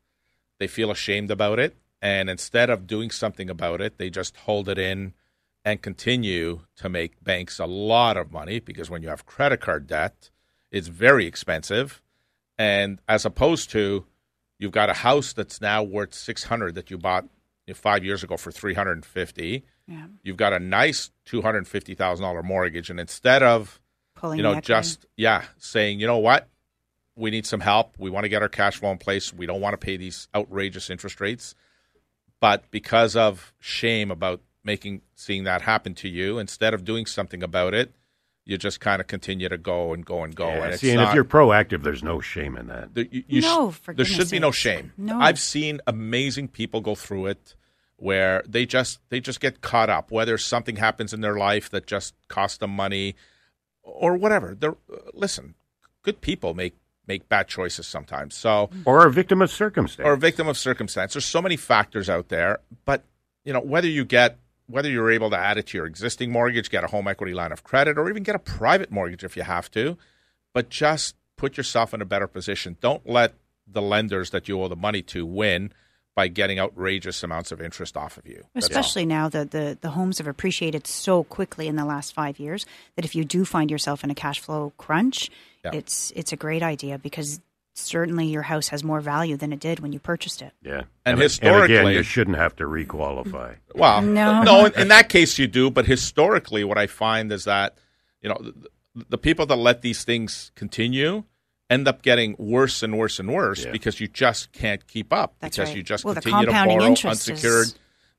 They 0.59 0.67
feel 0.67 0.91
ashamed 0.91 1.31
about 1.31 1.59
it, 1.59 1.77
and 2.03 2.29
instead 2.29 2.69
of 2.69 2.87
doing 2.87 3.11
something 3.11 3.49
about 3.49 3.81
it, 3.81 3.97
they 3.97 4.11
just 4.11 4.37
hold 4.37 4.69
it 4.69 4.79
in 4.79 5.15
and 5.65 5.81
continue 5.81 6.61
to 6.77 6.91
make 6.91 7.25
banks 7.25 7.59
a 7.59 7.65
lot 7.65 8.19
of 8.19 8.33
money 8.33 8.61
because 8.61 8.91
when 8.91 9.03
you 9.03 9.09
have 9.09 9.25
credit 9.25 9.61
card 9.61 9.87
debt, 9.87 10.31
it's 10.71 10.89
very 10.89 11.25
expensive. 11.25 12.03
And 12.59 12.99
as 13.09 13.25
opposed 13.25 13.71
to 13.71 14.05
you've 14.59 14.73
got 14.73 14.91
a 14.91 14.95
house 14.95 15.33
that's 15.33 15.61
now 15.61 15.83
worth 15.83 16.13
600 16.13 16.75
that 16.75 16.91
you 16.91 16.99
bought 16.99 17.25
5 17.73 18.05
years 18.05 18.23
ago 18.23 18.37
for 18.37 18.53
350. 18.53 19.65
Yeah. 19.87 20.07
You've 20.23 20.37
got 20.37 20.53
a 20.53 20.59
nice 20.59 21.11
$250,000 21.27 22.45
mortgage 22.45 22.91
and 22.91 23.01
instead 23.01 23.43
of 23.43 23.81
pulling 24.19 24.39
you 24.39 24.43
know, 24.43 24.51
equity. 24.51 24.67
just 24.67 25.07
yeah, 25.17 25.45
saying, 25.59 26.01
you 26.01 26.07
know 26.07 26.19
what, 26.19 26.49
we 27.17 27.31
need 27.31 27.47
some 27.47 27.61
help. 27.61 27.97
We 27.99 28.11
want 28.11 28.25
to 28.25 28.29
get 28.29 28.43
our 28.43 28.49
cash 28.49 28.77
flow 28.77 28.91
in 28.91 28.99
place. 28.99 29.33
We 29.33 29.47
don't 29.47 29.61
want 29.61 29.75
to 29.75 29.79
pay 29.79 29.97
these 29.97 30.29
outrageous 30.35 30.91
interest 30.91 31.21
rates, 31.21 31.55
but 32.41 32.71
because 32.71 33.17
of 33.17 33.53
shame 33.61 34.11
about 34.11 34.41
making 34.65 35.03
seeing 35.15 35.45
that 35.45 35.63
happen 35.63 35.95
to 35.95 36.09
you, 36.09 36.39
instead 36.39 36.75
of 36.75 36.85
doing 36.85 37.07
something 37.07 37.43
about 37.43 37.75
it, 37.75 37.93
you 38.45 38.57
just 38.57 38.81
kind 38.81 39.01
of 39.01 39.07
continue 39.07 39.49
to 39.49 39.59
go 39.59 39.93
and 39.93 40.05
go 40.07 40.25
and 40.25 40.35
go. 40.35 40.49
Yeah, 40.49 40.65
and 40.65 40.73
it's 40.73 40.81
see, 40.81 40.91
and 40.91 41.01
not, 41.01 41.11
if 41.11 41.15
you're 41.15 41.25
proactive, 41.25 41.83
there's 41.83 42.03
no 42.03 42.21
shame 42.21 42.57
in 42.57 42.69
that. 42.69 42.95
there, 42.95 43.05
you, 43.11 43.23
you 43.29 43.41
No, 43.43 43.71
sh- 43.71 43.75
for 43.75 43.95
there 43.95 44.07
should 44.07 44.15
goodness 44.15 44.31
be 44.31 44.39
no 44.39 44.51
shame. 44.51 44.93
No. 44.97 45.19
I've 45.21 45.39
seen 45.39 45.81
amazing 45.87 46.49
people 46.49 46.81
go 46.81 46.95
through 46.95 47.27
it 47.27 47.55
where 47.97 48.43
they 48.49 48.65
just 48.65 49.01
they 49.11 49.21
just 49.21 49.41
get 49.41 49.61
caught 49.61 49.91
up 49.91 50.11
whether 50.11 50.39
something 50.39 50.77
happens 50.77 51.13
in 51.13 51.21
their 51.21 51.37
life 51.37 51.69
that 51.71 51.87
just 51.87 52.15
costs 52.29 52.59
them 52.59 52.71
money 52.71 53.17
or 53.95 54.17
whatever. 54.17 54.55
They're 54.59 54.77
uh, 54.93 54.97
listen, 55.15 55.55
good 56.03 56.21
people 56.21 56.55
make 56.55 56.75
make 57.07 57.29
bad 57.29 57.49
choices 57.49 57.87
sometimes. 57.87 58.35
So 58.35 58.69
Or 58.85 59.07
a 59.07 59.11
victim 59.11 59.41
of 59.41 59.51
circumstance. 59.51 60.07
or 60.07 60.13
a 60.13 60.19
victim 60.19 60.47
of 60.47 60.59
circumstance. 60.59 61.15
There's 61.15 61.25
so 61.25 61.41
many 61.41 61.57
factors 61.57 62.11
out 62.11 62.29
there, 62.29 62.59
but 62.85 63.03
you 63.45 63.53
know 63.53 63.61
whether 63.61 63.89
you 63.89 64.05
get 64.05 64.37
whether 64.67 64.91
you're 64.91 65.11
able 65.11 65.31
to 65.31 65.37
add 65.39 65.57
it 65.57 65.67
to 65.69 65.79
your 65.79 65.87
existing 65.87 66.31
mortgage, 66.31 66.69
get 66.69 66.85
a 66.85 66.89
home 66.89 67.09
equity 67.09 67.33
line 67.33 67.53
of 67.53 67.65
credit, 67.65 67.97
or 67.97 68.11
even 68.11 68.23
get 68.23 68.35
a 68.35 68.39
private 68.39 68.91
mortgage 68.91 69.25
if 69.25 69.35
you 69.35 69.43
have 69.43 69.71
to, 69.71 69.97
but 70.53 70.69
just 70.69 71.15
put 71.37 71.57
yourself 71.57 71.95
in 71.95 72.03
a 72.03 72.05
better 72.05 72.27
position. 72.27 72.77
Don't 72.83 73.09
let 73.09 73.33
the 73.67 73.81
lenders 73.81 74.29
that 74.31 74.47
you 74.49 74.61
owe 74.61 74.69
the 74.69 74.77
money 74.77 75.01
to 75.03 75.25
win 75.25 75.73
by 76.19 76.27
getting 76.27 76.59
outrageous 76.59 77.23
amounts 77.23 77.53
of 77.53 77.61
interest 77.61 77.97
off 77.97 78.17
of 78.17 78.27
you. 78.27 78.43
Especially 78.57 79.07
now 79.07 79.29
that 79.29 79.53
the, 79.53 79.79
the 79.81 79.91
homes 79.91 80.19
have 80.19 80.27
appreciated 80.27 80.85
so 80.85 81.23
quickly 81.23 81.69
in 81.69 81.77
the 81.77 81.85
last 81.85 82.13
five 82.13 82.41
years 82.41 82.67
that 82.97 83.05
if 83.05 83.15
you 83.15 83.25
do 83.25 83.45
find 83.45 83.71
yourself 83.71 84.03
in 84.03 84.11
a 84.11 84.17
cash 84.17 84.41
flow 84.41 84.73
crunch, 84.79 85.31
Yeah. 85.65 85.71
it's 85.75 86.13
it's 86.17 86.33
a 86.33 86.37
great 86.37 86.65
idea 86.65 86.99
because 86.99 87.41
certainly 87.75 88.27
your 88.27 88.43
house 88.43 88.67
has 88.73 88.83
more 88.83 89.01
value 89.01 89.37
than 89.37 89.53
it 89.53 89.61
did 89.61 89.79
when 89.79 89.93
you 89.93 90.01
purchased 90.01 90.43
it. 90.43 90.53
yeah. 90.61 90.83
And 91.07 91.15
again, 91.15 91.19
historically- 91.21 91.95
you 91.95 92.03
shouldn't 92.03 92.37
have 92.37 92.57
to 92.57 92.65
requalify. 92.65 93.55
Well, 93.77 94.03
No. 94.03 94.43
no. 94.51 94.65
In, 94.67 94.73
in 94.83 94.89
that 94.89 95.09
case, 95.09 95.39
you 95.39 95.47
do. 95.47 95.71
But 95.71 95.87
historically, 95.87 96.65
what 96.65 96.79
I 96.79 96.89
find 96.89 97.31
is 97.31 97.45
that 97.45 97.79
you 98.23 98.29
know 98.31 98.39
the, 98.41 99.05
the 99.11 99.19
people 99.19 99.47
that 99.47 99.57
let 99.69 99.83
these 99.83 100.03
things 100.03 100.51
continue 100.57 101.23
end 101.71 101.87
up 101.89 102.03
getting 102.03 102.35
worse 102.39 102.83
and 102.83 102.97
worse 102.99 103.19
and 103.19 103.33
worse 103.33 103.65
Yeah. 103.65 103.73
because 103.73 104.01
you 104.01 104.09
just 104.09 104.53
can't 104.53 104.87
keep 104.87 105.13
up 105.13 105.35
That's 105.41 105.57
because 105.57 105.69
right. 105.71 105.77
you 105.77 105.83
just 105.83 106.05
Well, 106.05 106.15
continue 106.15 106.47
to 106.47 106.53
borrow 106.53 106.83
interest 106.85 107.29
unsecured 107.29 107.67
is- 107.67 107.75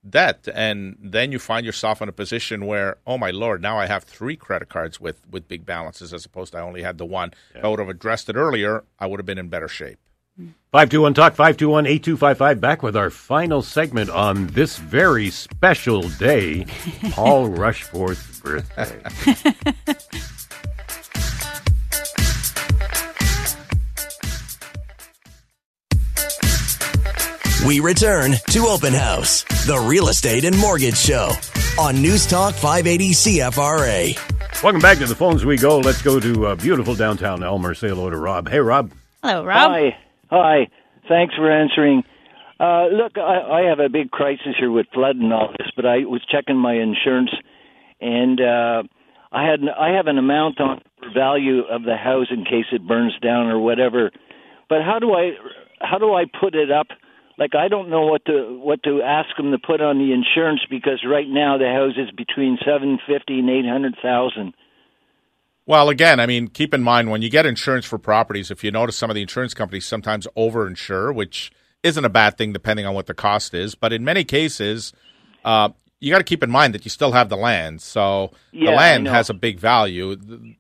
debt, 0.08 0.48
and 0.54 0.96
then 1.02 1.32
you 1.32 1.40
find 1.40 1.66
yourself 1.66 2.02
in 2.02 2.08
a 2.08 2.12
position 2.14 2.66
where, 2.66 2.98
oh 3.06 3.18
my 3.18 3.32
lord, 3.32 3.62
now 3.62 3.78
I 3.78 3.86
have 3.88 4.04
three 4.04 4.36
credit 4.38 4.70
cards 4.70 5.00
with 5.02 5.20
with 5.30 5.48
big 5.48 5.66
balances 5.66 6.14
as 6.14 6.26
opposed 6.26 6.54
to 6.54 6.60
I 6.60 6.62
only 6.62 6.84
had 6.84 6.98
the 6.98 7.06
one. 7.06 7.34
If 7.56 7.64
I 7.66 7.68
would 7.68 7.80
have 7.80 7.90
addressed 7.90 8.30
it 8.30 8.36
earlier, 8.38 8.84
I 9.00 9.08
would 9.08 9.20
have 9.20 9.26
been 9.26 9.38
in 9.40 9.50
better 9.50 9.68
shape. 9.68 9.98
521 10.72 11.14
Talk, 11.16 11.34
521 11.36 11.86
8255. 11.86 12.62
Back 12.62 12.82
with 12.82 12.96
our 12.96 13.10
final 13.10 13.62
segment 13.62 14.10
on 14.10 14.48
this 14.48 14.78
very 14.78 15.32
special 15.32 16.04
day, 16.18 16.66
Paul 17.12 17.50
Rushforth's 17.50 18.40
birthday. 18.40 19.02
We 27.70 27.82
return 27.82 28.32
to 28.32 28.66
Open 28.66 28.96
House, 28.96 29.44
the 29.68 29.78
real 29.78 30.08
estate 30.08 30.44
and 30.44 30.58
mortgage 30.58 30.98
show 30.98 31.30
on 31.80 32.02
News 32.02 32.26
Talk 32.26 32.56
580 32.56 33.12
CFRA. 33.12 34.64
Welcome 34.64 34.82
back 34.82 34.98
to 34.98 35.06
the 35.06 35.14
phones 35.14 35.46
we 35.46 35.56
go. 35.56 35.78
Let's 35.78 36.02
go 36.02 36.20
to 36.20 36.48
uh, 36.48 36.56
beautiful 36.56 36.96
downtown 36.96 37.44
Elmer. 37.44 37.76
Say 37.76 37.90
hello 37.90 38.10
to 38.10 38.18
Rob. 38.18 38.50
Hey, 38.50 38.58
Rob. 38.58 38.92
Hello, 39.22 39.46
Rob. 39.46 39.70
Hi. 39.70 39.98
Hi. 40.32 40.68
Thanks 41.08 41.36
for 41.36 41.48
answering. 41.52 42.02
Uh, 42.60 42.88
look, 42.88 43.20
I, 43.20 43.62
I 43.62 43.62
have 43.70 43.78
a 43.78 43.88
big 43.88 44.10
crisis 44.10 44.56
here 44.58 44.72
with 44.72 44.88
flood 44.92 45.18
and 45.18 45.32
all 45.32 45.54
this, 45.60 45.68
but 45.76 45.86
I 45.86 46.06
was 46.06 46.26
checking 46.26 46.58
my 46.58 46.74
insurance, 46.74 47.30
and 48.02 48.42
uh, 48.42 48.82
I 49.32 49.46
had 49.46 49.60
I 49.80 49.90
have 49.90 50.08
an 50.08 50.18
amount 50.18 50.60
on 50.60 50.82
the 51.02 51.10
value 51.14 51.60
of 51.70 51.84
the 51.84 51.98
house 51.98 52.30
in 52.32 52.46
case 52.46 52.66
it 52.72 52.88
burns 52.88 53.14
down 53.22 53.46
or 53.46 53.60
whatever. 53.60 54.10
But 54.70 54.82
how 54.82 54.98
do 54.98 55.14
I 55.14 55.34
how 55.82 56.00
do 56.00 56.16
I 56.16 56.26
put 56.26 56.56
it 56.56 56.72
up? 56.72 56.88
Like 57.40 57.56
I 57.56 57.70
don't 57.70 57.90
know 57.90 58.06
what 58.06 58.26
to 58.26 58.60
what 58.62 58.84
to 58.84 59.02
ask 59.02 59.36
them 59.38 59.52
to 59.52 59.58
put 59.58 59.80
on 59.80 59.98
the 59.98 60.12
insurance 60.14 60.60
because 60.70 61.06
right 61.10 61.28
now 61.28 61.58
the 61.58 61.72
house 61.72 61.96
is 61.98 62.12
between 62.12 62.58
seven 62.66 63.00
fifty 63.08 63.40
and 63.40 63.50
eight 63.50 63.66
hundred 63.66 63.96
thousand. 64.04 64.54
Well, 65.66 65.88
again, 65.88 66.20
I 66.20 66.26
mean, 66.26 66.48
keep 66.50 66.74
in 66.74 66.84
mind 66.84 67.12
when 67.12 67.22
you 67.22 67.30
get 67.30 67.46
insurance 67.46 67.86
for 67.86 67.98
properties, 67.98 68.52
if 68.52 68.64
you 68.64 68.72
notice 68.72 68.98
some 68.98 69.10
of 69.10 69.16
the 69.16 69.22
insurance 69.22 69.54
companies 69.54 69.86
sometimes 69.86 70.28
overinsure, 70.36 71.16
which 71.16 71.52
isn't 71.84 72.04
a 72.04 72.10
bad 72.10 72.38
thing 72.38 72.52
depending 72.52 72.86
on 72.86 72.94
what 72.94 73.06
the 73.06 73.14
cost 73.14 73.54
is. 73.54 73.74
But 73.74 73.94
in 73.94 74.04
many 74.04 74.24
cases, 74.26 74.92
uh, 75.46 75.70
you 76.00 76.12
got 76.12 76.18
to 76.18 76.24
keep 76.24 76.44
in 76.44 76.50
mind 76.50 76.74
that 76.74 76.86
you 76.86 76.90
still 76.90 77.12
have 77.12 77.30
the 77.30 77.38
land. 77.38 77.82
So 77.82 78.32
Yeah, 78.52 78.72
the 78.72 78.78
land 78.78 79.08
has 79.08 79.30
a 79.30 79.34
big 79.34 79.60
value. 79.60 80.18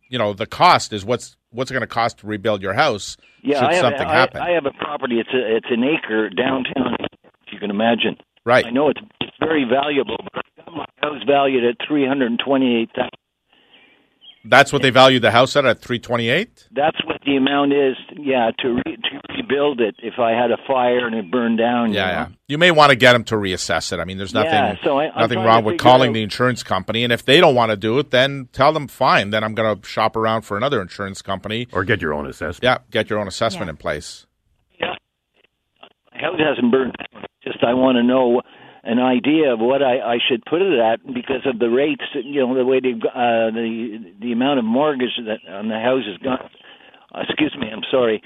You 0.07 0.17
know, 0.17 0.33
the 0.33 0.45
cost 0.45 0.93
is 0.93 1.03
what's 1.03 1.35
what's 1.51 1.71
it 1.71 1.73
going 1.73 1.81
to 1.81 1.87
cost 1.87 2.19
to 2.19 2.27
rebuild 2.27 2.61
your 2.61 2.73
house 2.73 3.17
Yeah, 3.43 3.59
should 3.59 3.69
I 3.69 3.73
have, 3.73 3.81
something 3.81 4.07
I, 4.07 4.13
happen. 4.13 4.41
I 4.41 4.49
have 4.51 4.65
a 4.65 4.71
property. 4.71 5.19
It's 5.19 5.29
a, 5.33 5.55
it's 5.57 5.67
an 5.69 5.83
acre 5.83 6.29
downtown. 6.29 6.95
If 7.47 7.53
you 7.53 7.59
can 7.59 7.69
imagine. 7.71 8.17
right. 8.45 8.65
I 8.65 8.69
know 8.69 8.89
it's 8.89 9.01
it's 9.21 9.35
very 9.39 9.65
valuable, 9.65 10.17
but 10.31 10.43
I've 10.57 10.65
got 10.65 10.75
my 10.75 10.85
house 10.97 11.23
valued 11.25 11.63
at 11.65 11.75
three 11.87 12.07
hundred 12.07 12.27
and 12.31 12.39
twenty 12.43 12.81
eight 12.81 12.89
thousand. 12.95 13.09
That's 14.49 14.73
what 14.73 14.81
they 14.81 14.89
valued 14.89 15.21
the 15.21 15.31
house 15.31 15.55
at 15.55 15.65
at 15.65 15.79
three 15.81 15.99
twenty 15.99 16.29
eight. 16.29 16.67
That's 16.71 16.97
what 17.05 17.21
the 17.25 17.35
amount 17.37 17.73
is. 17.73 17.95
Yeah, 18.17 18.51
to 18.59 18.73
re, 18.85 18.95
to 18.97 19.21
rebuild 19.35 19.79
it 19.79 19.95
if 19.99 20.15
I 20.19 20.31
had 20.31 20.51
a 20.51 20.57
fire 20.67 21.05
and 21.07 21.15
it 21.15 21.29
burned 21.31 21.57
down. 21.57 21.93
Yeah, 21.93 22.05
you 22.07 22.11
know? 22.13 22.19
yeah. 22.19 22.27
You 22.47 22.57
may 22.57 22.71
want 22.71 22.89
to 22.89 22.95
get 22.95 23.13
them 23.13 23.23
to 23.25 23.35
reassess 23.35 23.93
it. 23.93 23.99
I 23.99 24.05
mean, 24.05 24.17
there's 24.17 24.33
nothing 24.33 24.51
Yeah, 24.51 24.75
so 24.83 24.99
I- 24.99 25.11
nothing 25.19 25.39
wrong 25.39 25.63
with 25.63 25.77
calling 25.77 26.09
out- 26.09 26.13
the 26.13 26.23
insurance 26.23 26.63
company, 26.63 27.03
and 27.03 27.13
if 27.13 27.23
they 27.25 27.39
don't 27.39 27.53
want 27.55 27.69
to 27.71 27.77
do 27.77 27.99
it, 27.99 28.09
then 28.11 28.49
tell 28.51 28.73
them 28.73 28.87
fine. 28.87 29.29
Then 29.29 29.43
I'm 29.43 29.53
going 29.53 29.79
to 29.79 29.87
shop 29.87 30.15
around 30.15 30.41
for 30.41 30.57
another 30.57 30.81
insurance 30.81 31.21
company. 31.21 31.67
Or 31.71 31.83
get 31.83 32.01
your 32.01 32.13
own 32.13 32.25
assessment. 32.27 32.63
Yeah, 32.63 32.77
get 32.91 33.09
your 33.09 33.19
own 33.19 33.27
assessment 33.27 33.67
Yeah. 33.67 33.71
in 33.71 33.77
place. 33.77 34.25
My 36.13 36.19
house 36.21 36.39
hasn't 36.39 36.71
burned. 36.71 36.95
Just 37.43 37.63
I 37.63 37.73
want 37.73 37.95
to 37.97 38.03
know 38.03 38.41
an 38.83 38.99
idea 38.99 39.53
of 39.53 39.59
what 39.59 39.81
I, 39.83 39.99
I 39.99 40.17
should 40.27 40.43
put 40.45 40.61
it 40.61 40.79
at 40.79 41.05
because 41.05 41.45
of 41.45 41.59
the 41.59 41.69
rates. 41.69 42.03
You 42.13 42.41
know, 42.47 42.55
the 42.55 42.65
way 42.65 42.79
they 42.79 42.93
uh, 42.93 43.51
the 43.51 44.13
the 44.21 44.31
amount 44.31 44.59
of 44.59 44.65
mortgage 44.65 45.17
that 45.25 45.39
on 45.51 45.67
the 45.69 45.79
house 45.79 46.03
has 46.05 46.17
gone. 46.17 46.49
Uh, 47.13 47.21
excuse 47.27 47.55
me, 47.59 47.67
I'm 47.71 47.83
sorry. 47.91 48.21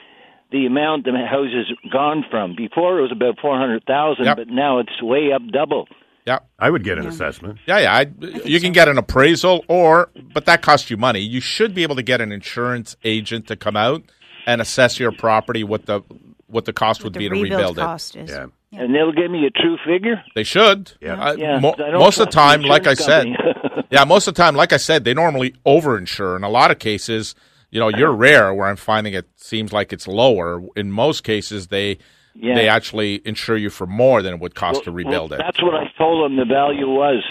The 0.52 0.66
amount 0.68 1.06
the 1.06 1.12
house 1.12 1.50
has 1.54 1.92
gone 1.92 2.24
from 2.30 2.56
before 2.56 3.00
it 3.00 3.02
was 3.02 3.12
about 3.12 3.40
four 3.42 3.58
hundred 3.58 3.84
thousand, 3.86 4.26
Yep. 4.26 4.38
but 4.38 4.48
now 4.50 4.80
it's 4.80 5.02
way 5.02 5.32
up 5.34 5.42
double. 5.52 5.88
Yeah, 6.26 6.40
I 6.58 6.70
would 6.70 6.84
get 6.86 6.98
an 7.00 7.06
assessment. 7.08 7.60
yeah, 7.66 7.80
yeah. 7.80 7.94
I, 7.94 8.02
you 8.46 8.62
can 8.62 8.72
get 8.72 8.88
an 8.88 8.98
appraisal, 8.98 9.66
or 9.68 10.10
but 10.34 10.46
that 10.46 10.62
costs 10.62 10.90
you 10.90 10.96
money. 10.96 11.20
You 11.20 11.42
should 11.42 11.74
be 11.74 11.84
able 11.84 11.96
to 11.98 12.04
get 12.04 12.22
an 12.22 12.32
insurance 12.32 12.96
agent 13.04 13.48
to 13.48 13.56
come 13.58 13.76
out 13.76 14.04
and 14.46 14.62
assess 14.62 15.00
your 15.00 15.12
property. 15.12 15.64
What 15.66 15.86
the 15.88 16.02
what 16.48 16.64
the 16.66 16.72
cost 16.72 17.04
would 17.04 17.14
the 17.14 17.20
be 17.20 17.30
to 17.30 17.34
rebuild 17.34 17.52
rebuild 17.52 17.78
it. 17.80 17.82
cost 17.82 18.16
is. 18.16 18.30
Yeah. 18.30 18.46
And 18.76 18.94
they'll 18.94 19.12
give 19.12 19.30
me 19.30 19.46
a 19.46 19.50
true 19.52 19.78
figure. 19.86 20.24
They 20.36 20.44
should. 20.44 20.92
Yeah. 21.02 21.22
Uh, 21.22 21.34
Yeah, 21.38 21.60
mo- 21.60 21.76
I 21.78 21.92
most 21.92 22.20
of 22.20 22.26
the 22.26 22.32
time, 22.32 22.62
like 22.64 22.88
I 22.88 22.94
said, 22.96 23.28
yeah, 23.92 24.04
most 24.04 24.28
of 24.28 24.34
the 24.36 24.42
time, 24.42 24.56
like 24.56 24.74
I 24.74 24.78
said, 24.78 25.04
they 25.04 25.14
normally 25.14 25.54
overinsure. 25.66 26.36
In 26.36 26.44
a 26.44 26.50
lot 26.50 26.72
of 26.72 26.80
cases, 26.80 27.36
you 27.70 27.80
know, 27.80 27.90
you're 27.90 28.12
rare 28.14 28.54
where 28.54 28.68
I'm 28.68 28.76
finding 28.76 29.14
it 29.14 29.28
seems 29.36 29.72
like 29.74 29.94
it's 29.94 30.08
lower. 30.08 30.62
In 30.76 30.92
most 30.92 31.24
cases, 31.24 31.68
they 31.68 31.98
Yeah. 32.36 32.56
they 32.56 32.68
actually 32.68 33.22
insure 33.26 33.58
you 33.58 33.70
for 33.70 33.86
more 33.86 34.22
than 34.24 34.34
it 34.36 34.40
would 34.40 34.56
cost 34.56 34.84
to 34.86 34.92
rebuild 34.92 35.32
well, 35.32 35.40
it. 35.40 35.44
That's 35.44 35.62
what 35.62 35.76
I 35.76 35.92
told 35.98 36.26
them 36.26 36.36
the 36.38 36.46
value 36.46 36.88
was. 36.90 37.24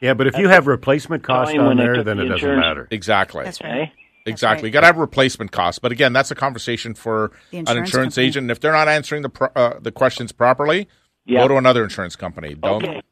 Yeah, 0.00 0.14
but 0.14 0.26
if 0.26 0.36
you 0.36 0.48
have 0.48 0.66
replacement 0.66 1.22
costs 1.22 1.54
time 1.54 1.66
on 1.66 1.76
there, 1.78 1.96
took 1.96 2.04
then 2.06 2.18
the 2.18 2.26
it 2.26 2.28
doesn't 2.28 2.60
matter. 2.60 2.86
Exactly. 2.90 3.44
That's 3.44 3.62
right. 3.62 3.90
Exactly. 4.26 4.64
right. 4.64 4.68
You 4.68 4.72
got 4.72 4.80
to 4.80 4.86
have 4.86 4.96
replacement 4.98 5.52
costs. 5.52 5.78
But 5.78 5.92
again, 5.92 6.12
that's 6.12 6.30
a 6.30 6.34
conversation 6.34 6.94
for 6.94 7.30
The 7.50 7.58
an 7.58 7.60
insurance 7.60 7.88
insurance 7.88 8.14
company. 8.16 8.26
agent. 8.28 8.44
And 8.44 8.50
if 8.50 8.60
they're 8.60 8.72
not 8.72 8.88
answering 8.88 9.22
the 9.22 9.28
pro- 9.28 9.48
uh, 9.56 9.78
the 9.80 9.92
questions 9.92 10.32
properly, 10.32 10.88
Yeah. 11.24 11.40
go 11.42 11.48
to 11.48 11.56
another 11.56 11.84
insurance 11.84 12.16
company. 12.16 12.54
Don't. 12.54 12.84
Okay. 12.84 13.02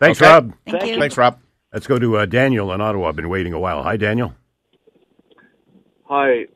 Thanks, 0.00 0.20
Okay. 0.20 0.30
Rob. 0.30 0.52
Thank 0.66 0.80
Thank 0.80 0.92
you. 0.94 0.98
Thanks, 1.00 1.16
Rob. 1.16 1.38
Let's 1.72 1.86
go 1.86 1.98
to 1.98 2.16
uh, 2.18 2.26
Daniel 2.26 2.72
in 2.72 2.80
Ottawa. 2.80 3.08
I've 3.08 3.16
been 3.16 3.28
waiting 3.28 3.52
a 3.52 3.58
while. 3.58 3.82
Hi, 3.82 3.96
Daniel. 3.96 4.34
Hi. 6.04 6.46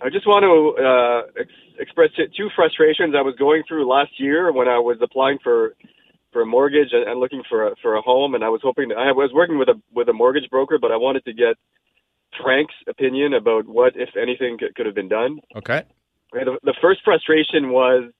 I 0.00 0.10
just 0.10 0.26
want 0.26 0.44
to 0.44 0.84
uh, 0.84 1.40
ex- 1.42 1.50
express 1.80 2.10
two 2.36 2.48
frustrations 2.54 3.14
I 3.18 3.22
was 3.22 3.34
going 3.38 3.62
through 3.66 3.88
last 3.88 4.12
year 4.18 4.52
when 4.52 4.68
I 4.68 4.78
was 4.78 4.98
applying 5.02 5.38
for 5.42 5.74
for 6.32 6.42
a 6.42 6.46
mortgage 6.46 6.88
and, 6.92 7.08
and 7.08 7.18
looking 7.20 7.42
for 7.48 7.68
a, 7.68 7.74
for 7.80 7.94
a 7.96 8.02
home, 8.02 8.34
and 8.34 8.44
I 8.44 8.50
was 8.50 8.60
hoping 8.62 8.90
to, 8.90 8.94
I 8.94 9.12
was 9.12 9.30
working 9.34 9.58
with 9.58 9.68
a 9.68 9.80
with 9.92 10.08
a 10.08 10.12
mortgage 10.12 10.48
broker, 10.50 10.78
but 10.80 10.92
I 10.92 10.96
wanted 10.96 11.24
to 11.24 11.32
get 11.32 11.56
Frank's 12.42 12.74
opinion 12.88 13.34
about 13.34 13.66
what, 13.66 13.94
if 13.96 14.10
anything, 14.16 14.58
could, 14.58 14.74
could 14.74 14.86
have 14.86 14.94
been 14.94 15.08
done. 15.08 15.40
Okay. 15.56 15.82
The, 16.32 16.58
the 16.62 16.74
first 16.80 17.00
frustration 17.04 17.70
was 17.70 18.10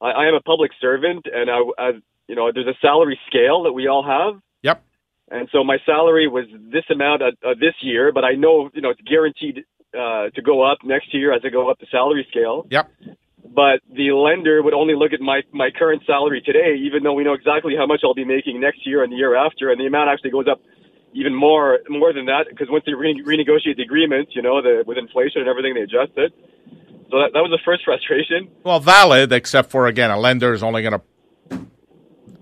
I, 0.00 0.10
I 0.10 0.28
am 0.28 0.34
a 0.34 0.40
public 0.40 0.70
servant, 0.80 1.26
and 1.32 1.50
I, 1.50 1.60
I, 1.78 1.90
you 2.28 2.34
know, 2.34 2.50
there's 2.52 2.66
a 2.66 2.78
salary 2.80 3.18
scale 3.26 3.62
that 3.64 3.72
we 3.72 3.88
all 3.88 4.04
have. 4.04 4.40
Yep. 4.62 4.82
And 5.30 5.48
so 5.52 5.64
my 5.64 5.78
salary 5.86 6.28
was 6.28 6.44
this 6.72 6.84
amount 6.90 7.22
uh, 7.22 7.32
uh, 7.46 7.54
this 7.58 7.74
year, 7.80 8.12
but 8.12 8.24
I 8.24 8.32
know, 8.32 8.70
you 8.74 8.82
know, 8.82 8.90
it's 8.90 9.00
guaranteed 9.02 9.64
uh, 9.94 10.30
to 10.34 10.42
go 10.42 10.62
up 10.62 10.78
next 10.84 11.14
year 11.14 11.32
as 11.32 11.42
I 11.44 11.48
go 11.48 11.70
up 11.70 11.78
the 11.78 11.86
salary 11.90 12.26
scale. 12.30 12.66
Yep. 12.70 12.90
But 13.44 13.80
the 13.92 14.12
lender 14.12 14.62
would 14.62 14.74
only 14.74 14.94
look 14.94 15.12
at 15.12 15.20
my, 15.20 15.42
my 15.52 15.70
current 15.70 16.02
salary 16.06 16.42
today, 16.44 16.76
even 16.82 17.02
though 17.02 17.12
we 17.12 17.24
know 17.24 17.34
exactly 17.34 17.74
how 17.76 17.86
much 17.86 18.00
I'll 18.04 18.14
be 18.14 18.24
making 18.24 18.60
next 18.60 18.86
year 18.86 19.02
and 19.02 19.12
the 19.12 19.16
year 19.16 19.36
after, 19.36 19.70
and 19.70 19.80
the 19.80 19.86
amount 19.86 20.10
actually 20.10 20.30
goes 20.30 20.46
up 20.50 20.60
even 21.12 21.34
more 21.34 21.80
more 21.88 22.12
than 22.12 22.26
that 22.26 22.46
because 22.48 22.68
once 22.70 22.84
they 22.86 22.94
re- 22.94 23.22
renegotiate 23.26 23.76
the 23.76 23.82
agreement, 23.82 24.28
you 24.32 24.42
know, 24.42 24.62
the, 24.62 24.84
with 24.86 24.98
inflation 24.98 25.40
and 25.40 25.48
everything, 25.48 25.74
they 25.74 25.82
adjust 25.82 26.12
it. 26.16 26.32
So 27.10 27.18
that, 27.18 27.30
that 27.34 27.40
was 27.40 27.50
the 27.50 27.60
first 27.64 27.84
frustration. 27.84 28.48
Well, 28.64 28.80
valid, 28.80 29.32
except 29.32 29.70
for 29.70 29.86
again, 29.86 30.10
a 30.10 30.18
lender 30.18 30.52
is 30.52 30.62
only 30.62 30.82
going 30.82 30.94
to. 30.94 31.02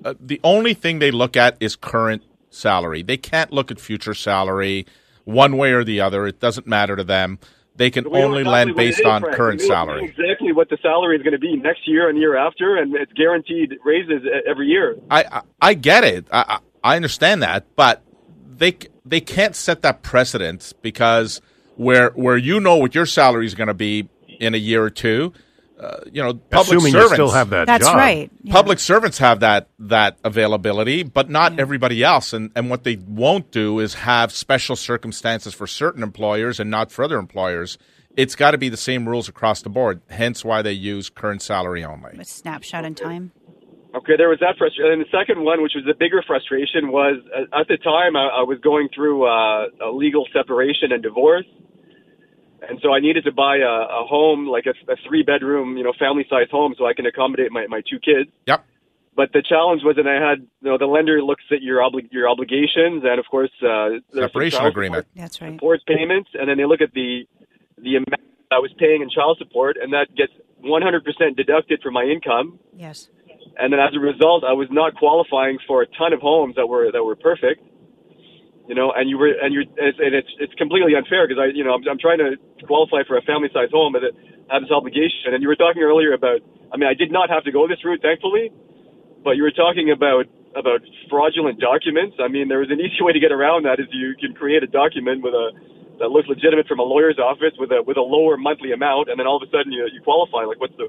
Uh, 0.02 0.14
the 0.18 0.40
only 0.42 0.72
thing 0.72 0.98
they 0.98 1.10
look 1.10 1.36
at 1.36 1.56
is 1.60 1.76
current 1.76 2.22
salary. 2.48 3.02
They 3.02 3.16
can't 3.16 3.52
look 3.52 3.70
at 3.70 3.78
future 3.78 4.14
salary 4.14 4.86
one 5.24 5.56
way 5.56 5.72
or 5.72 5.84
the 5.84 6.00
other. 6.00 6.26
It 6.26 6.40
doesn't 6.40 6.66
matter 6.66 6.96
to 6.96 7.04
them. 7.04 7.38
They 7.76 7.90
can 7.90 8.06
only 8.06 8.44
lend 8.44 8.76
based 8.76 9.00
is, 9.00 9.06
on 9.06 9.22
Frank. 9.22 9.36
current 9.36 9.60
salary. 9.60 10.04
Exactly 10.04 10.52
what 10.52 10.68
the 10.68 10.76
salary 10.82 11.16
is 11.16 11.22
going 11.22 11.32
to 11.32 11.38
be 11.38 11.56
next 11.56 11.86
year 11.86 12.08
and 12.08 12.18
year 12.18 12.36
after, 12.36 12.76
and 12.76 12.94
it's 12.94 13.12
guaranteed 13.12 13.78
raises 13.84 14.22
e- 14.24 14.42
every 14.46 14.66
year. 14.66 14.96
I, 15.10 15.24
I 15.24 15.40
I 15.60 15.74
get 15.74 16.04
it. 16.04 16.26
I 16.30 16.58
I 16.82 16.92
I 16.92 16.96
understand 16.96 17.42
that, 17.42 17.64
but 17.76 18.02
they 18.60 18.76
they 19.04 19.20
can't 19.20 19.56
set 19.56 19.82
that 19.82 20.02
precedent 20.02 20.72
because 20.82 21.40
where 21.76 22.10
where 22.10 22.36
you 22.36 22.60
know 22.60 22.76
what 22.76 22.94
your 22.94 23.06
salary 23.06 23.46
is 23.46 23.54
going 23.54 23.68
to 23.68 23.74
be 23.74 24.08
in 24.38 24.54
a 24.54 24.58
year 24.58 24.82
or 24.84 24.90
two, 24.90 25.32
uh, 25.80 26.00
you 26.12 26.22
know, 26.22 26.34
public 26.34 26.76
Assuming 26.76 26.92
servants 26.92 27.10
you 27.10 27.16
still 27.16 27.30
have 27.30 27.50
that 27.50 27.66
That's 27.66 27.86
job. 27.86 27.96
right. 27.96 28.30
Yeah. 28.42 28.52
Public 28.52 28.78
servants 28.78 29.16
have 29.18 29.40
that 29.40 29.68
that 29.78 30.18
availability, 30.22 31.02
but 31.02 31.30
not 31.30 31.58
everybody 31.58 32.04
else. 32.04 32.34
And 32.34 32.50
and 32.54 32.68
what 32.68 32.84
they 32.84 32.96
won't 32.96 33.50
do 33.50 33.80
is 33.80 33.94
have 33.94 34.30
special 34.30 34.76
circumstances 34.76 35.54
for 35.54 35.66
certain 35.66 36.02
employers 36.02 36.60
and 36.60 36.70
not 36.70 36.92
for 36.92 37.02
other 37.02 37.18
employers. 37.18 37.78
It's 38.16 38.34
got 38.34 38.50
to 38.50 38.58
be 38.58 38.68
the 38.68 38.76
same 38.76 39.08
rules 39.08 39.28
across 39.28 39.62
the 39.62 39.70
board. 39.70 40.02
Hence, 40.10 40.44
why 40.44 40.60
they 40.60 40.72
use 40.72 41.08
current 41.08 41.40
salary 41.40 41.84
only. 41.84 42.18
A 42.18 42.24
snapshot 42.24 42.84
in 42.84 42.94
time. 42.94 43.32
Okay, 43.94 44.14
there 44.16 44.28
was 44.28 44.38
that 44.38 44.56
frustration. 44.56 44.92
And 44.92 45.02
the 45.02 45.10
second 45.10 45.42
one, 45.42 45.62
which 45.62 45.72
was 45.74 45.84
the 45.84 45.94
bigger 45.94 46.22
frustration, 46.22 46.92
was 46.92 47.18
uh, 47.34 47.60
at 47.60 47.66
the 47.66 47.76
time 47.76 48.14
I, 48.14 48.40
I 48.40 48.42
was 48.42 48.58
going 48.62 48.88
through 48.94 49.26
uh, 49.26 49.66
a 49.82 49.90
legal 49.90 50.26
separation 50.32 50.92
and 50.92 51.02
divorce. 51.02 51.46
And 52.62 52.78
so 52.82 52.92
I 52.92 53.00
needed 53.00 53.24
to 53.24 53.32
buy 53.32 53.56
a, 53.56 54.02
a 54.02 54.06
home, 54.06 54.46
like 54.46 54.66
a, 54.66 54.74
a 54.90 54.96
three 55.08 55.22
bedroom, 55.22 55.76
you 55.76 55.82
know, 55.82 55.92
family 55.98 56.24
size 56.30 56.46
home 56.50 56.74
so 56.78 56.86
I 56.86 56.94
can 56.94 57.06
accommodate 57.06 57.50
my, 57.50 57.66
my 57.66 57.82
two 57.88 57.98
kids. 57.98 58.30
Yep. 58.46 58.64
But 59.16 59.32
the 59.32 59.42
challenge 59.42 59.82
was 59.82 59.96
that 59.96 60.06
I 60.06 60.22
had, 60.22 60.46
you 60.62 60.70
know, 60.70 60.78
the 60.78 60.86
lender 60.86 61.20
looks 61.22 61.42
at 61.50 61.62
your 61.62 61.80
obli- 61.80 62.12
your 62.12 62.28
obligations 62.28 63.02
and 63.02 63.18
of 63.18 63.26
course, 63.26 63.50
uh, 63.60 63.66
there's 63.66 64.02
some 64.12 64.22
Separation 64.22 64.58
child 64.60 64.70
agreement. 64.70 65.06
That's 65.16 65.40
right. 65.40 65.54
support 65.54 65.80
payments, 65.86 66.30
and 66.34 66.48
then 66.48 66.58
they 66.58 66.64
look 66.64 66.80
at 66.80 66.92
the 66.92 67.26
the 67.76 67.96
amount 67.96 68.22
I 68.52 68.58
was 68.58 68.72
paying 68.78 69.02
in 69.02 69.10
child 69.10 69.38
support, 69.38 69.76
and 69.80 69.92
that 69.92 70.14
gets 70.16 70.32
100% 70.62 71.36
deducted 71.36 71.80
from 71.82 71.94
my 71.94 72.04
income. 72.04 72.58
Yes. 72.76 73.08
And 73.58 73.72
then 73.72 73.80
as 73.80 73.92
a 73.94 74.00
result, 74.00 74.44
I 74.44 74.52
was 74.52 74.68
not 74.70 74.96
qualifying 74.96 75.58
for 75.66 75.82
a 75.82 75.88
ton 75.98 76.12
of 76.12 76.20
homes 76.20 76.56
that 76.56 76.66
were 76.66 76.90
that 76.92 77.02
were 77.04 77.16
perfect. 77.16 77.60
You 78.68 78.74
know, 78.78 78.92
and 78.94 79.10
you 79.10 79.18
were 79.18 79.34
and 79.34 79.52
you 79.52 79.66
and 79.76 79.88
it's 79.90 79.98
and 79.98 80.14
it's, 80.14 80.54
completely 80.54 80.94
unfair 80.94 81.26
because 81.26 81.42
I, 81.42 81.50
you 81.52 81.64
know, 81.64 81.74
I'm, 81.74 81.82
I'm 81.90 81.98
trying 81.98 82.18
to 82.22 82.38
qualify 82.64 83.02
for 83.02 83.18
a 83.18 83.22
family 83.22 83.50
size 83.52 83.68
home, 83.74 83.92
but 83.92 84.06
I 84.06 84.54
have 84.54 84.62
this 84.62 84.70
obligation. 84.70 85.34
And 85.34 85.42
you 85.42 85.48
were 85.48 85.58
talking 85.58 85.82
earlier 85.82 86.14
about, 86.14 86.40
I 86.72 86.78
mean, 86.78 86.88
I 86.88 86.94
did 86.94 87.10
not 87.10 87.30
have 87.30 87.42
to 87.44 87.52
go 87.52 87.66
this 87.66 87.82
route, 87.84 88.00
thankfully, 88.00 88.52
but 89.24 89.34
you 89.34 89.42
were 89.42 89.54
talking 89.54 89.90
about 89.90 90.26
about 90.54 90.80
fraudulent 91.10 91.58
documents. 91.58 92.16
I 92.22 92.28
mean, 92.28 92.48
there 92.48 92.62
was 92.62 92.70
an 92.70 92.80
easy 92.84 93.02
way 93.02 93.12
to 93.12 93.20
get 93.20 93.32
around 93.32 93.66
that 93.66 93.80
is 93.80 93.86
you 93.90 94.14
can 94.16 94.34
create 94.34 94.62
a 94.62 94.70
document 94.70 95.22
with 95.22 95.34
a 95.34 95.50
that 96.00 96.08
looks 96.08 96.26
legitimate 96.28 96.66
from 96.66 96.80
a 96.80 96.86
lawyer's 96.86 97.18
office 97.20 97.52
with 97.58 97.70
a 97.70 97.82
with 97.82 97.98
a 97.98 98.06
lower 98.06 98.36
monthly 98.36 98.72
amount, 98.72 99.10
and 99.10 99.20
then 99.20 99.26
all 99.26 99.36
of 99.36 99.44
a 99.46 99.50
sudden 99.52 99.70
you 99.70 99.86
you 99.92 100.00
qualify. 100.00 100.48
Like, 100.48 100.58
what's 100.58 100.76
the 100.78 100.88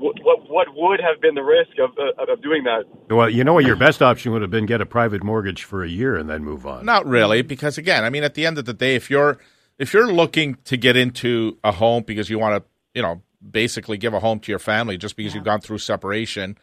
what 0.00 0.16
what, 0.22 0.48
what 0.48 0.66
would 0.74 1.00
have 1.00 1.20
been 1.20 1.34
the 1.34 1.42
risk 1.42 1.78
of 1.78 1.90
uh, 1.98 2.32
of 2.32 2.42
doing 2.42 2.64
that? 2.64 2.84
Well, 3.14 3.30
you 3.30 3.44
know 3.44 3.54
what? 3.54 3.64
Your 3.64 3.76
best 3.76 4.02
option 4.02 4.32
would 4.32 4.42
have 4.42 4.50
been 4.50 4.66
get 4.66 4.80
a 4.80 4.86
private 4.86 5.22
mortgage 5.22 5.64
for 5.64 5.84
a 5.84 5.88
year 5.88 6.16
and 6.16 6.28
then 6.28 6.44
move 6.44 6.66
on. 6.66 6.84
Not 6.84 7.06
really, 7.06 7.42
because 7.42 7.78
again, 7.78 8.04
I 8.04 8.10
mean, 8.10 8.24
at 8.24 8.34
the 8.34 8.46
end 8.46 8.58
of 8.58 8.64
the 8.64 8.74
day, 8.74 8.96
if 8.96 9.10
you're 9.10 9.38
if 9.78 9.94
you're 9.94 10.12
looking 10.12 10.56
to 10.64 10.76
get 10.76 10.96
into 10.96 11.58
a 11.64 11.72
home 11.72 12.02
because 12.06 12.28
you 12.28 12.38
want 12.38 12.62
to, 12.62 12.70
you 12.94 13.02
know, 13.02 13.22
basically 13.48 13.96
give 13.96 14.14
a 14.14 14.20
home 14.20 14.40
to 14.40 14.52
your 14.52 14.58
family 14.58 14.98
just 14.98 15.16
because 15.16 15.34
you've 15.34 15.44
gone 15.44 15.60
through 15.60 15.78
separation, 15.78 16.58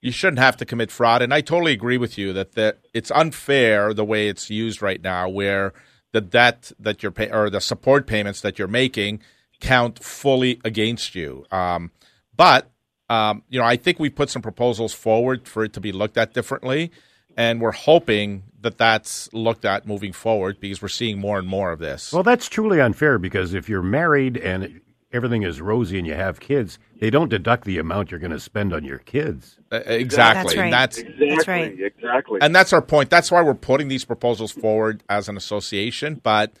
you 0.00 0.12
shouldn't 0.12 0.38
have 0.38 0.56
to 0.58 0.64
commit 0.64 0.90
fraud. 0.90 1.22
And 1.22 1.34
I 1.34 1.40
totally 1.40 1.72
agree 1.72 1.98
with 1.98 2.16
you 2.16 2.32
that 2.32 2.52
the, 2.52 2.76
it's 2.94 3.10
unfair 3.10 3.92
the 3.92 4.04
way 4.04 4.28
it's 4.28 4.50
used 4.50 4.82
right 4.82 5.02
now, 5.02 5.28
where 5.28 5.72
the 6.12 6.20
debt 6.20 6.72
that 6.78 7.02
you're 7.02 7.12
pay 7.12 7.30
or 7.30 7.50
the 7.50 7.60
support 7.60 8.06
payments 8.06 8.40
that 8.40 8.58
you're 8.58 8.68
making 8.68 9.20
count 9.60 10.02
fully 10.02 10.60
against 10.64 11.14
you. 11.14 11.44
Um, 11.50 11.90
but 12.36 12.70
um, 13.10 13.42
you 13.48 13.58
know, 13.58 13.66
I 13.66 13.76
think 13.76 13.98
we 13.98 14.08
put 14.08 14.30
some 14.30 14.40
proposals 14.40 14.94
forward 14.94 15.48
for 15.48 15.64
it 15.64 15.72
to 15.72 15.80
be 15.80 15.90
looked 15.90 16.16
at 16.16 16.32
differently, 16.32 16.92
and 17.36 17.60
we're 17.60 17.72
hoping 17.72 18.44
that 18.60 18.78
that's 18.78 19.28
looked 19.32 19.64
at 19.64 19.84
moving 19.84 20.12
forward 20.12 20.60
because 20.60 20.80
we're 20.80 20.88
seeing 20.88 21.18
more 21.18 21.38
and 21.38 21.48
more 21.48 21.72
of 21.72 21.80
this. 21.80 22.12
Well, 22.12 22.22
that's 22.22 22.48
truly 22.48 22.80
unfair 22.80 23.18
because 23.18 23.52
if 23.52 23.68
you're 23.68 23.82
married 23.82 24.36
and 24.36 24.80
everything 25.12 25.42
is 25.42 25.60
rosy 25.60 25.98
and 25.98 26.06
you 26.06 26.14
have 26.14 26.38
kids, 26.38 26.78
they 27.00 27.10
don't 27.10 27.28
deduct 27.28 27.64
the 27.64 27.78
amount 27.78 28.12
you're 28.12 28.20
going 28.20 28.30
to 28.30 28.38
spend 28.38 28.72
on 28.72 28.84
your 28.84 28.98
kids. 28.98 29.58
Uh, 29.72 29.80
exactly. 29.86 30.54
That's 30.54 30.56
right. 30.56 30.64
And 30.64 30.72
that's 30.72 30.98
Exactly. 30.98 31.28
That's 31.28 31.48
right. 31.48 31.80
Exactly. 31.80 32.38
and 32.42 32.54
that's 32.54 32.72
our 32.72 32.82
point. 32.82 33.10
That's 33.10 33.32
why 33.32 33.42
we're 33.42 33.54
putting 33.54 33.88
these 33.88 34.04
proposals 34.04 34.52
forward 34.52 35.02
as 35.08 35.28
an 35.28 35.36
association. 35.36 36.20
But 36.22 36.52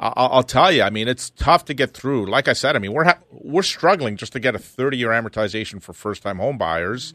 I'll, 0.00 0.28
I'll 0.32 0.42
tell 0.42 0.70
you. 0.72 0.82
I 0.82 0.90
mean, 0.90 1.08
it's 1.08 1.30
tough 1.30 1.64
to 1.66 1.74
get 1.74 1.92
through. 1.94 2.26
Like 2.26 2.48
I 2.48 2.52
said, 2.52 2.76
I 2.76 2.78
mean, 2.78 2.92
we're 2.92 3.04
ha- 3.04 3.18
we're 3.30 3.62
struggling 3.62 4.16
just 4.16 4.32
to 4.34 4.40
get 4.40 4.54
a 4.54 4.58
30 4.58 4.96
year 4.96 5.08
amortization 5.10 5.82
for 5.82 5.92
first 5.92 6.22
time 6.22 6.38
home 6.38 6.58
buyers. 6.58 7.14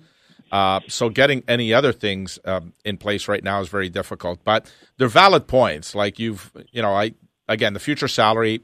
Uh, 0.51 0.79
so 0.87 1.09
getting 1.09 1.43
any 1.47 1.73
other 1.73 1.91
things 1.91 2.37
um, 2.45 2.73
in 2.85 2.97
place 2.97 3.27
right 3.27 3.43
now 3.43 3.59
is 3.61 3.69
very 3.69 3.89
difficult. 3.89 4.43
But 4.43 4.71
they're 4.97 5.07
valid 5.07 5.47
points. 5.47 5.95
Like 5.95 6.19
you've, 6.19 6.51
you 6.71 6.81
know, 6.81 6.93
I 6.93 7.13
again 7.47 7.73
the 7.73 7.79
future 7.79 8.07
salary. 8.07 8.61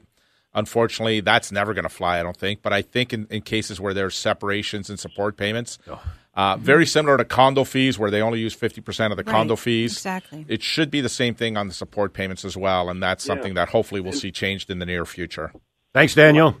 Unfortunately, 0.52 1.20
that's 1.20 1.52
never 1.52 1.74
going 1.74 1.84
to 1.84 1.88
fly. 1.88 2.18
I 2.18 2.22
don't 2.24 2.36
think. 2.36 2.60
But 2.62 2.72
I 2.72 2.82
think 2.82 3.12
in, 3.12 3.26
in 3.30 3.42
cases 3.42 3.80
where 3.80 3.94
there's 3.94 4.16
separations 4.16 4.90
and 4.90 4.98
support 4.98 5.36
payments, 5.36 5.78
Oh. 5.88 6.00
Uh, 6.34 6.56
very 6.58 6.86
similar 6.86 7.16
to 7.16 7.24
condo 7.24 7.64
fees, 7.64 7.98
where 7.98 8.10
they 8.10 8.20
only 8.22 8.38
use 8.40 8.54
50% 8.56 9.10
of 9.10 9.16
the 9.16 9.24
Right, 9.24 9.32
condo 9.32 9.56
fees. 9.56 9.92
exactly. 9.92 10.44
It 10.48 10.62
should 10.62 10.90
be 10.90 11.00
the 11.00 11.08
same 11.08 11.34
thing 11.34 11.56
on 11.56 11.68
the 11.68 11.74
support 11.74 12.12
payments 12.12 12.44
as 12.44 12.56
well. 12.56 12.88
And 12.88 13.02
that's 13.02 13.24
Yeah. 13.26 13.34
something 13.34 13.54
that 13.54 13.70
hopefully 13.70 14.00
we'll 14.00 14.12
see 14.12 14.30
changed 14.30 14.70
in 14.70 14.78
the 14.78 14.86
near 14.86 15.04
future. 15.04 15.52
Thanks, 15.92 16.14
Daniel. 16.14 16.56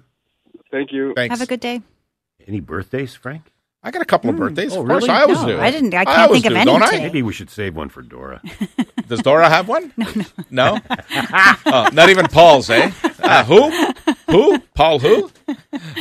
Thank 0.70 0.92
you. 0.92 1.12
Thanks. 1.14 1.32
Have 1.38 1.40
a 1.46 1.48
good 1.48 1.60
day. 1.60 1.82
Any 2.46 2.60
birthdays, 2.60 3.14
Frank? 3.14 3.44
I 3.82 3.90
got 3.90 4.02
a 4.02 4.04
couple 4.04 4.28
of 4.28 4.36
birthdays. 4.36 4.76
Oh, 4.76 4.82
of 4.82 4.88
course, 4.88 5.04
really? 5.04 5.14
I 5.18 5.22
always 5.22 5.40
No, 5.40 5.46
do. 5.46 5.58
I 5.60 5.70
didn't- 5.70 5.94
I 5.94 6.04
can't 6.04 6.18
always 6.18 6.42
think 6.42 6.46
of 6.46 6.50
do, 6.52 6.56
any 6.58 6.64
don't 6.70 6.82
I? 6.82 6.90
today. 6.90 7.02
Maybe 7.04 7.22
we 7.22 7.32
should 7.32 7.48
save 7.48 7.74
one 7.76 7.88
for 7.88 8.02
Dora. 8.02 8.42
Does 9.08 9.22
Dora 9.22 9.48
have 9.48 9.68
one? 9.68 9.92
No, 9.96 10.06
no. 10.50 10.74
No? 10.74 10.78
oh, 11.66 11.88
not 11.92 12.10
even 12.10 12.26
Paul's, 12.26 12.68
eh? 12.68 12.90
Uh, 13.22 13.44
who? 13.44 13.70
Who? 14.30 14.58
Paul 14.74 14.98
who? 14.98 15.30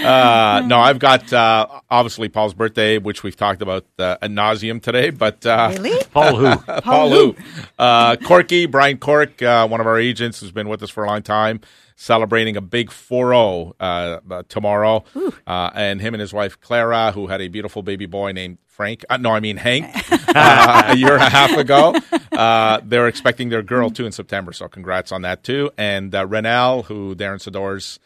Uh, 0.03 0.61
no, 0.67 0.77
I've 0.79 0.99
got 0.99 1.31
uh, 1.31 1.67
obviously 1.89 2.27
Paul's 2.29 2.53
birthday, 2.53 2.97
which 2.97 3.23
we've 3.23 3.35
talked 3.35 3.61
about 3.61 3.85
uh, 3.97 4.17
ad 4.21 4.31
nauseum 4.31 4.81
today, 4.81 5.09
but 5.09 5.45
uh, 5.45 5.69
Really? 5.73 6.03
Paul 6.11 6.35
who? 6.35 6.57
Paul 6.81 7.09
who? 7.09 7.35
Uh, 7.77 8.17
Corky, 8.17 8.65
Brian 8.65 8.97
Cork, 8.97 9.41
uh, 9.41 9.67
one 9.67 9.79
of 9.79 9.87
our 9.87 9.97
agents 9.97 10.41
who's 10.41 10.51
been 10.51 10.67
with 10.69 10.83
us 10.83 10.89
for 10.89 11.03
a 11.05 11.07
long 11.07 11.21
time, 11.21 11.61
celebrating 11.99 12.55
a 12.55 12.61
big 12.61 12.91
4 12.91 13.29
0 13.31 13.75
uh, 13.79 14.43
tomorrow. 14.47 15.03
Uh, 15.45 15.69
and 15.75 15.99
him 15.99 16.13
and 16.13 16.21
his 16.21 16.33
wife, 16.33 16.59
Clara, 16.61 17.11
who 17.11 17.27
had 17.27 17.41
a 17.41 17.49
beautiful 17.49 17.83
baby 17.83 18.05
boy 18.05 18.31
named 18.31 18.57
Frank. 18.67 19.03
Uh, 19.09 19.17
no, 19.17 19.31
I 19.31 19.41
mean 19.41 19.57
Hank, 19.57 19.85
uh, 20.11 20.83
a 20.87 20.95
year 20.95 21.13
and 21.13 21.21
a 21.23 21.29
half 21.29 21.57
ago. 21.57 21.95
Uh, 22.31 22.79
they're 22.85 23.09
expecting 23.09 23.49
their 23.49 23.61
girl 23.61 23.89
too 23.89 24.05
in 24.05 24.13
September. 24.13 24.53
So 24.53 24.69
congrats 24.69 25.11
on 25.11 25.23
that 25.23 25.43
too. 25.43 25.71
And 25.77 26.15
uh, 26.15 26.25
Renelle, 26.25 26.85
who 26.85 27.15
Darren 27.15 27.41
Sador's 27.41 27.99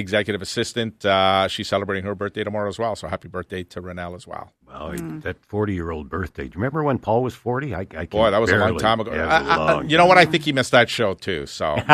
executive 0.00 0.42
assistant, 0.42 1.04
uh, 1.06 1.46
she's 1.48 1.68
celebrating 1.68 2.04
her 2.04 2.14
birthday 2.16 2.42
tomorrow 2.42 2.68
as 2.68 2.78
well. 2.78 2.96
So 2.96 3.06
happy 3.06 3.28
birthday 3.28 3.62
to 3.64 3.80
Renelle 3.80 4.16
as 4.16 4.26
well. 4.26 4.52
Well, 4.66 4.92
that 5.22 5.36
40 5.46 5.74
year 5.74 5.90
old 5.90 6.08
birthday. 6.08 6.44
Do 6.44 6.48
you 6.50 6.54
remember 6.56 6.82
when 6.82 6.98
Paul 6.98 7.22
was 7.22 7.34
40? 7.34 7.74
I, 7.74 7.86
I 7.96 8.06
Boy, 8.06 8.30
that 8.30 8.40
was 8.40 8.50
a 8.50 8.56
long 8.56 8.78
time 8.78 9.00
ago. 9.00 9.12
Yeah, 9.12 9.22
it 9.22 9.26
was 9.26 9.32
I- 9.32 9.54
a 9.54 9.58
I- 9.58 9.64
I- 9.66 9.72
long 9.74 9.88
you 9.90 9.96
know 9.98 10.06
what? 10.06 10.18
I 10.18 10.24
think 10.26 10.44
he 10.44 10.52
missed 10.52 10.72
that 10.72 10.90
show 10.90 11.14
too. 11.14 11.46
So 11.46 11.74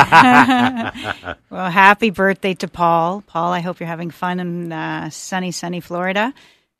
Well, 1.50 1.70
happy 1.70 2.10
birthday 2.10 2.54
to 2.54 2.68
Paul. 2.68 3.22
Paul, 3.26 3.52
I 3.52 3.60
hope 3.60 3.80
you're 3.80 3.86
having 3.86 4.10
fun 4.10 4.40
in 4.40 4.72
uh, 4.72 5.10
sunny, 5.10 5.50
sunny 5.52 5.80
Florida. 5.80 6.32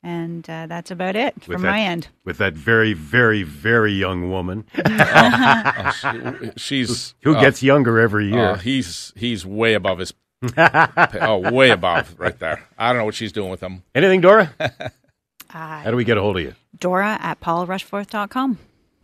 And 0.03 0.47
uh, 0.49 0.67
that's 0.67 0.91
about 0.91 1.15
it 1.15 1.33
with 1.35 1.45
from 1.45 1.61
that- 1.63 1.71
my 1.71 1.81
end. 1.81 2.07
With 2.23 2.37
that 2.37 2.53
very, 2.53 2.93
very, 2.93 3.41
very 3.43 3.91
young 3.93 4.29
woman 4.29 4.65
she's 6.57 7.15
who 7.23 7.35
uh, 7.35 7.41
gets 7.41 7.63
younger 7.63 7.99
every 7.99 8.29
year. 8.31 8.51
uh, 8.51 8.57
he's 8.57 9.11
he's 9.15 9.45
way 9.45 9.73
above 9.73 9.99
his. 9.99 10.13
Oh, 10.57 11.51
way 11.51 11.69
above 11.71 12.15
right 12.17 12.37
there. 12.39 12.63
I 12.77 12.89
don't 12.89 12.97
know 12.97 13.05
what 13.05 13.15
she's 13.15 13.31
doing 13.31 13.49
with 13.49 13.59
them. 13.59 13.83
Anything, 13.95 14.21
Dora? 14.21 14.53
Uh, 14.59 14.69
How 15.49 15.91
do 15.91 15.95
we 15.97 16.03
get 16.03 16.17
a 16.17 16.21
hold 16.21 16.37
of 16.37 16.43
you? 16.43 16.53
Dora 16.77 17.17
at 17.21 17.39
paulrushforth.com. 17.39 18.57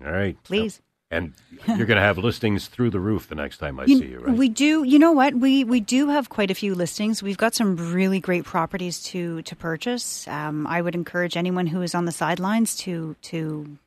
All 0.06 0.12
right. 0.12 0.38
Please. 0.44 0.82
And 1.10 1.34
you're 1.68 1.86
going 1.86 1.98
to 1.98 2.02
have 2.02 2.18
listings 2.18 2.68
through 2.68 2.90
the 2.90 3.00
roof 3.00 3.28
the 3.30 3.36
next 3.36 3.60
time 3.60 3.80
I 3.80 3.86
see 3.86 4.08
you, 4.08 4.20
right? 4.20 4.36
We 4.36 4.50
do. 4.50 4.84
You 4.84 4.98
know 4.98 5.12
what? 5.12 5.36
We 5.36 5.64
we 5.64 5.80
do 5.80 6.10
have 6.10 6.30
quite 6.30 6.50
a 6.50 6.56
few 6.56 6.74
listings. 6.74 7.22
We've 7.22 7.38
got 7.38 7.54
some 7.54 7.94
really 7.94 8.20
great 8.20 8.46
properties 8.46 9.02
to 9.04 9.44
to 9.44 9.56
purchase. 9.56 10.28
Um, 10.28 10.66
I 10.66 10.82
would 10.82 10.96
encourage 10.96 11.38
anyone 11.38 11.68
who 11.68 11.84
is 11.84 11.94
on 11.94 12.06
the 12.06 12.12
sidelines 12.12 12.76
to 12.78 13.16
to 13.24 13.78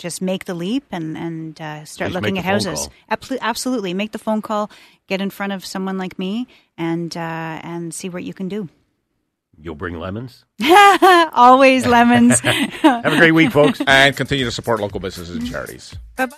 just 0.00 0.22
make 0.22 0.46
the 0.46 0.54
leap 0.54 0.84
and 0.90 1.16
and 1.16 1.60
uh, 1.60 1.84
start 1.84 2.10
least 2.10 2.22
looking 2.22 2.38
at 2.38 2.44
houses. 2.44 2.88
call. 3.08 3.38
Absolutely, 3.40 3.94
make 3.94 4.12
the 4.12 4.18
phone 4.18 4.42
call, 4.42 4.70
get 5.06 5.20
in 5.20 5.30
front 5.30 5.52
of 5.52 5.64
someone 5.64 5.98
like 5.98 6.18
me, 6.18 6.48
and 6.76 7.16
uh, 7.16 7.60
and 7.62 7.94
see 7.94 8.08
what 8.08 8.24
you 8.24 8.34
can 8.34 8.48
do. 8.48 8.68
You'll 9.62 9.74
bring 9.74 9.98
lemons. 9.98 10.46
Always 11.32 11.86
lemons. 11.86 12.40
Have 12.40 13.12
a 13.12 13.16
great 13.18 13.32
week, 13.32 13.52
folks. 13.52 13.80
And 13.86 14.16
continue 14.16 14.46
to 14.46 14.50
support 14.50 14.80
local 14.80 15.00
businesses 15.00 15.36
and 15.36 15.46
charities. 15.46 15.94
bye 16.16 16.26
bye. 16.26 16.36